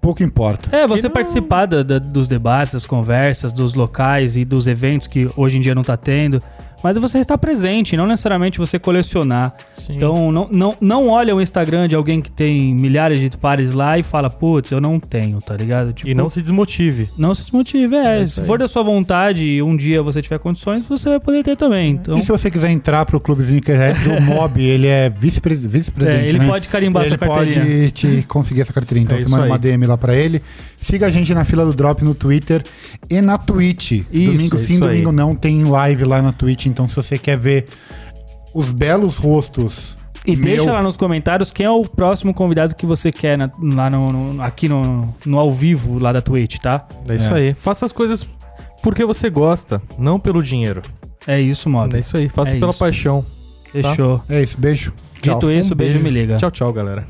pouco 0.00 0.22
importa. 0.22 0.74
É, 0.76 0.86
você 0.86 1.04
não- 1.04 1.10
participar 1.10 1.64
da- 1.66 1.82
da- 1.82 1.98
dos 1.98 2.28
debates, 2.28 2.74
das 2.74 2.84
conversas, 2.84 3.50
dos 3.52 3.72
locais 3.72 4.36
e 4.36 4.44
dos 4.44 4.66
eventos 4.66 5.06
que 5.08 5.30
hoje 5.36 5.56
em 5.56 5.60
dia 5.60 5.74
não 5.74 5.82
tá 5.82 5.96
tendo. 5.96 6.42
Mas 6.84 6.96
você 6.98 7.18
estar 7.18 7.38
presente, 7.38 7.96
não 7.96 8.06
necessariamente 8.06 8.58
você 8.58 8.78
colecionar. 8.78 9.54
Sim. 9.78 9.96
Então, 9.96 10.30
não, 10.30 10.46
não, 10.52 10.74
não 10.80 11.08
olha 11.08 11.34
o 11.34 11.40
Instagram 11.40 11.88
de 11.88 11.96
alguém 11.96 12.20
que 12.20 12.30
tem 12.30 12.74
milhares 12.74 13.18
de 13.18 13.34
pares 13.36 13.72
lá 13.72 13.98
e 13.98 14.02
fala, 14.02 14.28
putz, 14.28 14.70
eu 14.70 14.80
não 14.82 15.00
tenho, 15.00 15.40
tá 15.40 15.56
ligado? 15.56 15.92
Tipo, 15.94 16.08
E 16.10 16.14
não 16.14 16.28
se 16.28 16.42
desmotive. 16.42 17.08
não 17.18 17.34
se 17.34 17.42
desmotive. 17.42 17.94
É, 17.96 18.20
É 18.20 18.26
se 18.26 18.42
for 18.42 18.58
da 18.58 18.68
sua 18.68 18.82
vontade 18.82 19.44
e 19.46 19.62
um 19.62 19.74
dia 19.76 20.02
você 20.02 20.20
tiver 20.20 20.38
condições, 20.38 20.86
você 20.86 21.08
vai 21.08 21.18
poder 21.18 21.42
ter 21.42 21.56
também. 21.56 21.92
Então, 21.92 22.18
E 22.18 22.22
se 22.22 22.28
você 22.30 22.50
quiser 22.50 22.70
entrar 22.70 23.06
pro 23.06 23.18
Clube 23.18 23.42
Sneakerhead, 23.42 23.98
o 24.10 24.22
Mob, 24.22 24.62
ele 24.62 24.86
é 24.86 25.08
vice-pre- 25.08 25.56
vice-presidente, 25.56 26.24
É, 26.26 26.28
ele 26.28 26.38
né? 26.38 26.46
pode 26.46 26.68
carimbar 26.68 27.04
ele 27.04 27.14
essa 27.14 27.18
carteirinha. 27.18 27.64
pode 27.64 27.90
te 27.92 28.22
conseguir 28.28 28.60
essa 28.60 28.72
carteirinha. 28.74 29.04
Então 29.06 29.16
É 29.16 29.22
você 29.22 29.28
manda 29.30 29.44
aí. 29.44 29.50
uma 29.50 29.58
DM 29.58 29.86
lá 29.86 29.96
pra 29.96 30.14
ele. 30.14 30.42
Siga 30.76 31.06
a 31.06 31.10
gente 31.10 31.32
na 31.32 31.44
fila 31.44 31.64
do 31.64 31.72
Drop 31.72 32.04
no 32.04 32.14
Twitter 32.14 32.62
e 33.08 33.22
na 33.22 33.38
Twitch. 33.38 33.92
Isso, 34.12 34.32
domingo 34.32 34.58
sim, 34.58 34.74
isso 34.74 34.84
aí. 34.84 34.90
domingo 34.90 35.12
não, 35.12 35.34
tem 35.34 35.64
live 35.64 36.04
lá 36.04 36.20
na 36.20 36.30
Twitch. 36.30 36.66
Então 36.74 36.88
se 36.88 36.96
você 36.96 37.16
quer 37.16 37.38
ver 37.38 37.66
os 38.52 38.70
belos 38.72 39.16
rostos... 39.16 39.96
E 40.26 40.34
meu- 40.36 40.44
deixa 40.56 40.72
lá 40.72 40.82
nos 40.82 40.96
comentários 40.96 41.50
quem 41.50 41.66
é 41.66 41.70
o 41.70 41.82
próximo 41.82 42.32
convidado 42.34 42.74
que 42.74 42.84
você 42.86 43.12
quer 43.12 43.36
na- 43.38 43.50
lá 43.62 43.88
no, 43.90 44.10
no- 44.10 44.42
aqui 44.42 44.68
no, 44.68 45.14
no 45.24 45.38
ao 45.38 45.52
vivo 45.52 45.98
lá 45.98 46.12
da 46.12 46.20
Twitch, 46.22 46.56
tá? 46.58 46.84
É 47.08 47.14
isso 47.14 47.32
É. 47.34 47.38
aí. 47.38 47.54
Faça 47.54 47.84
as 47.86 47.92
coisas 47.92 48.26
porque 48.82 49.04
você 49.04 49.28
gosta, 49.30 49.80
não 49.98 50.18
pelo 50.18 50.42
dinheiro. 50.42 50.80
É 51.26 51.40
isso, 51.40 51.68
mob. 51.70 51.94
É 51.94 52.00
isso 52.00 52.16
aí. 52.16 52.28
Faça 52.28 52.56
É 52.56 52.58
pela 52.58 52.70
isso. 52.70 52.78
paixão. 52.78 53.24
Fechou. 53.70 54.22
É 54.28 54.42
isso, 54.42 54.58
beijo. 54.58 54.92
Tchau. 55.20 55.34
Dito 55.38 55.52
isso, 55.52 55.72
Um 55.74 55.76
beijo, 55.76 55.98
me 56.00 56.10
liga. 56.10 56.36
Tchau, 56.38 56.50
tchau, 56.50 56.72
galera. 56.72 57.06